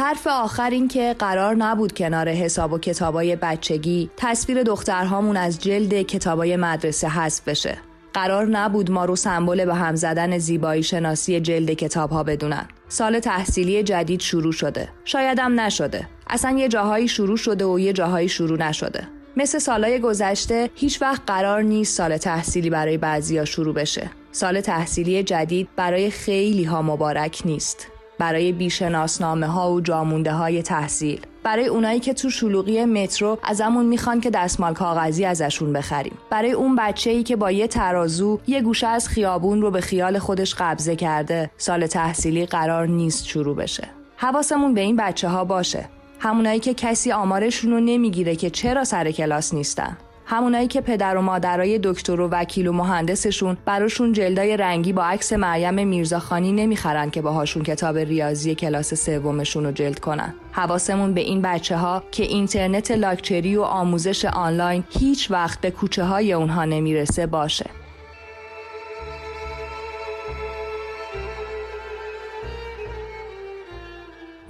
حرف 0.00 0.26
آخر 0.26 0.70
این 0.70 0.88
که 0.88 1.16
قرار 1.18 1.54
نبود 1.54 1.92
کنار 1.92 2.28
حساب 2.28 2.72
و 2.72 2.78
کتابای 2.78 3.36
بچگی 3.36 4.10
تصویر 4.16 4.62
دخترهامون 4.62 5.36
از 5.36 5.58
جلد 5.58 6.02
کتابای 6.02 6.56
مدرسه 6.56 7.08
حذف 7.08 7.48
بشه. 7.48 7.78
قرار 8.12 8.46
نبود 8.46 8.90
ما 8.90 9.04
رو 9.04 9.16
سمبل 9.16 9.64
به 9.64 9.74
هم 9.74 9.96
زدن 9.96 10.38
زیبایی 10.38 10.82
شناسی 10.82 11.40
جلد 11.40 11.70
کتاب 11.70 12.10
ها 12.10 12.22
بدونن. 12.22 12.68
سال 12.88 13.18
تحصیلی 13.18 13.82
جدید 13.82 14.20
شروع 14.20 14.52
شده. 14.52 14.88
شایدم 15.04 15.60
نشده. 15.60 16.08
اصلا 16.26 16.58
یه 16.58 16.68
جاهایی 16.68 17.08
شروع 17.08 17.36
شده 17.36 17.64
و 17.64 17.78
یه 17.78 17.92
جاهایی 17.92 18.28
شروع 18.28 18.58
نشده. 18.58 19.08
مثل 19.36 19.58
سالهای 19.58 19.98
گذشته 19.98 20.70
هیچ 20.74 21.02
وقت 21.02 21.22
قرار 21.26 21.62
نیست 21.62 21.96
سال 21.96 22.16
تحصیلی 22.16 22.70
برای 22.70 22.98
بعضیا 22.98 23.44
شروع 23.44 23.74
بشه. 23.74 24.10
سال 24.32 24.60
تحصیلی 24.60 25.22
جدید 25.22 25.68
برای 25.76 26.10
خیلی 26.10 26.64
ها 26.64 26.82
مبارک 26.82 27.42
نیست. 27.44 27.86
برای 28.20 28.52
بیشناسنامه 28.52 29.46
ها 29.46 29.72
و 29.72 29.80
جامونده 29.80 30.32
های 30.32 30.62
تحصیل. 30.62 31.20
برای 31.42 31.66
اونایی 31.66 32.00
که 32.00 32.14
تو 32.14 32.30
شلوغی 32.30 32.84
مترو 32.84 33.38
ازمون 33.44 33.86
می‌خوان 33.86 34.20
که 34.20 34.30
دستمال 34.30 34.74
کاغذی 34.74 35.24
ازشون 35.24 35.72
بخریم. 35.72 36.18
برای 36.30 36.52
اون 36.52 36.76
بچه 36.76 37.10
ای 37.10 37.22
که 37.22 37.36
با 37.36 37.50
یه 37.50 37.66
ترازو 37.66 38.40
یه 38.46 38.62
گوشه 38.62 38.86
از 38.86 39.08
خیابون 39.08 39.62
رو 39.62 39.70
به 39.70 39.80
خیال 39.80 40.18
خودش 40.18 40.54
قبضه 40.54 40.96
کرده 40.96 41.50
سال 41.56 41.86
تحصیلی 41.86 42.46
قرار 42.46 42.86
نیست 42.86 43.26
شروع 43.26 43.56
بشه. 43.56 43.88
حواسمون 44.16 44.74
به 44.74 44.80
این 44.80 44.96
بچه 44.96 45.28
ها 45.28 45.44
باشه. 45.44 45.88
همونایی 46.18 46.60
که 46.60 46.74
کسی 46.74 47.12
آمارشون 47.12 47.70
رو 47.70 47.80
نمی‌گیره 47.80 48.36
که 48.36 48.50
چرا 48.50 48.84
سر 48.84 49.10
کلاس 49.10 49.54
نیستن. 49.54 49.96
همونایی 50.30 50.68
که 50.68 50.80
پدر 50.80 51.16
و 51.16 51.22
مادرای 51.22 51.80
دکتر 51.82 52.20
و 52.20 52.28
وکیل 52.28 52.66
و 52.66 52.72
مهندسشون 52.72 53.56
براشون 53.64 54.12
جلدای 54.12 54.56
رنگی 54.56 54.92
با 54.92 55.04
عکس 55.04 55.32
مریم 55.32 55.88
میرزاخانی 55.88 56.52
نمی‌خرن 56.52 57.10
که 57.10 57.22
باهاشون 57.22 57.62
کتاب 57.62 57.96
ریاضی 57.96 58.54
کلاس 58.54 58.94
سومشون 58.94 59.64
رو 59.64 59.72
جلد 59.72 59.98
کنن. 59.98 60.34
حواسمون 60.52 61.14
به 61.14 61.20
این 61.20 61.42
بچه 61.42 61.76
ها 61.76 62.02
که 62.10 62.22
اینترنت 62.22 62.90
لاکچری 62.90 63.56
و 63.56 63.62
آموزش 63.62 64.24
آنلاین 64.24 64.84
هیچ 64.90 65.30
وقت 65.30 65.60
به 65.60 65.70
کوچه 65.70 66.04
های 66.04 66.32
اونها 66.32 66.64
نمی‌رسه 66.64 67.26
باشه. 67.26 67.66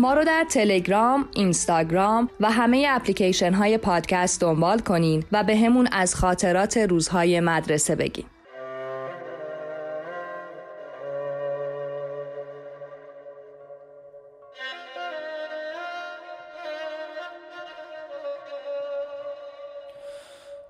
ما 0.01 0.15
رو 0.15 0.25
در 0.25 0.47
تلگرام، 0.51 1.29
اینستاگرام 1.35 2.31
و 2.41 2.51
همه 2.51 2.87
اپلیکیشن 2.91 3.53
های 3.53 3.79
پادکست 3.79 4.41
دنبال 4.41 4.79
کنین 4.79 5.25
و 5.33 5.45
به 5.45 5.57
همون 5.57 5.89
از 5.93 6.15
خاطرات 6.15 6.77
روزهای 6.77 7.41
مدرسه 7.41 7.97
بگین. 7.97 8.25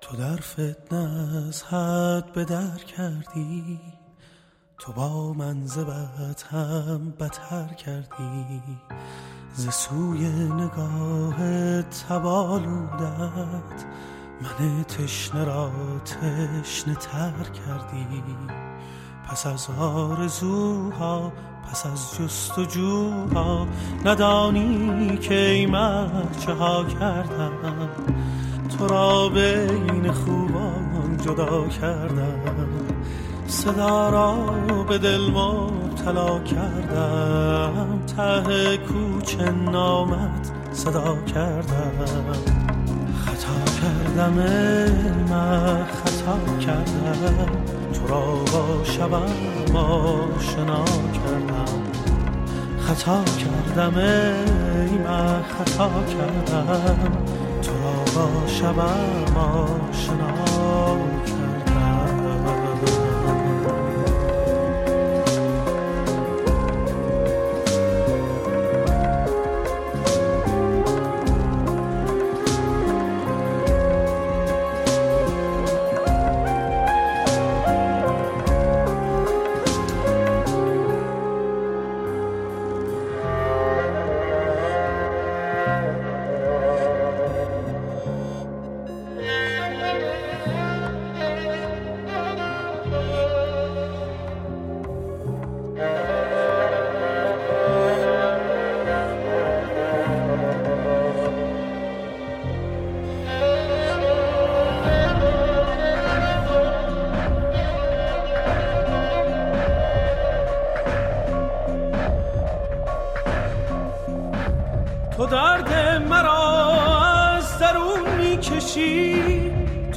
تو 0.01 0.17
در 0.17 0.37
فتنه 0.37 1.47
از 1.49 1.63
حد 1.63 2.33
به 2.33 2.45
در 2.45 2.79
کردی 2.97 3.81
تو 4.81 4.93
با 4.93 5.33
منزبت 5.33 6.43
هم 6.51 7.11
بتر 7.21 7.75
کردی 7.75 8.63
ز 9.61 9.69
سوی 9.69 10.29
نگاه 10.29 11.83
تبالودت 11.83 13.81
من 14.43 14.85
تشنه 14.85 15.45
را 15.45 15.71
تشنه 16.05 16.95
تر 16.95 17.33
کردی. 17.33 18.07
پس 19.29 19.47
از 19.47 19.69
آرزوها 19.81 21.33
پس 21.71 21.87
از 21.87 22.19
جستجوها 22.19 23.67
ندانی 24.05 25.19
که 25.19 25.35
ای 25.35 25.67
چه 26.41 26.53
ها 26.53 26.85
کردم. 26.85 27.89
تو 28.79 28.89
را 28.89 29.29
بین 29.29 30.13
خوبان 30.13 31.17
جدا 31.25 31.69
کردم. 31.69 32.69
صدا 33.47 34.11
را 34.11 34.35
به 34.89 34.99
دل 34.99 35.31
مبتلا 36.01 36.39
کردم 36.39 37.99
ته 38.17 38.77
کوچه 38.77 39.51
نامت 39.51 40.51
صدا 40.73 41.17
کردم. 41.27 41.93
خطا 43.25 43.59
کردم 43.81 44.33
من 45.31 45.85
خطا 45.85 46.39
کردم. 46.61 47.49
تو 47.93 48.07
را 48.09 48.21
با 48.21 48.85
شبم 48.85 49.77
آشنا 49.77 50.85
کردم. 51.13 51.83
خطا 52.81 53.25
کردم 53.25 53.99
ای 53.99 54.99
من 54.99 55.43
خطا 55.43 55.91
کردم. 56.09 57.13
تو 57.63 57.73
را 57.73 58.05
با 58.15 58.47
شبم 58.47 59.37
آشنا 59.37 60.31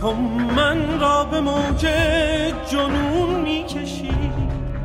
تو 0.03 0.13
من 0.55 0.99
را 0.99 1.23
به 1.23 1.41
موج 1.41 1.87
جنون 2.71 3.41
می‌کشی. 3.41 4.31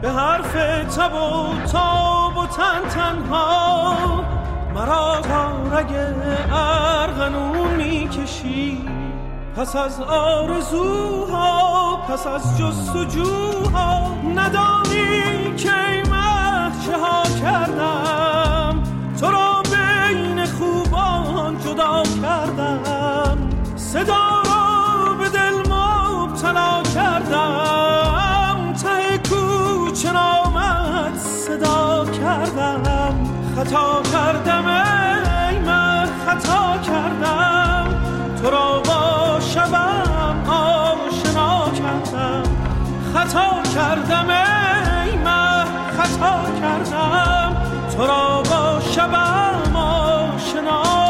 به 0.02 0.10
حرف 0.10 0.52
تب 0.96 1.14
و 1.14 1.66
تاب 1.72 2.36
و 2.36 2.46
تن 2.46 2.88
تنها 2.88 4.24
مرا 4.74 5.20
تا 5.20 5.78
رگ 5.78 5.92
ارغنون 6.52 7.74
می‌کشی. 7.76 8.88
پس 9.56 9.76
از 9.76 10.00
آرزوها 10.00 11.96
پس 11.96 12.26
از 12.26 12.58
جستجوها 12.58 14.14
ندانی 14.34 15.54
که 15.56 16.02
چه 16.86 16.96
ها 16.96 17.22
کردم. 17.42 18.27
صدا 23.92 24.42
به 25.18 25.28
دل 25.28 25.72
مبتلا 25.72 26.82
کردم. 26.94 28.72
ته 28.82 29.18
کوچه 29.18 30.12
صدا 31.18 32.04
کردم. 32.04 33.14
خطا 33.56 34.02
کردم 34.12 34.66
ای 34.66 35.58
من 35.58 36.08
خطا 36.26 36.78
کردم. 36.82 37.86
تو 38.42 38.50
را 38.50 38.82
با 38.84 39.40
شبم 39.40 40.44
آشنا 40.48 41.70
کردم. 41.70 42.42
خطا 43.14 43.62
کردم 43.74 44.30
ای 44.30 45.16
من 45.16 45.66
خطا 45.98 46.36
کردم. 46.60 47.56
تو 47.96 48.06
را 48.06 48.42
با 48.42 48.80
شبم 48.80 49.76
آشنا 49.76 51.07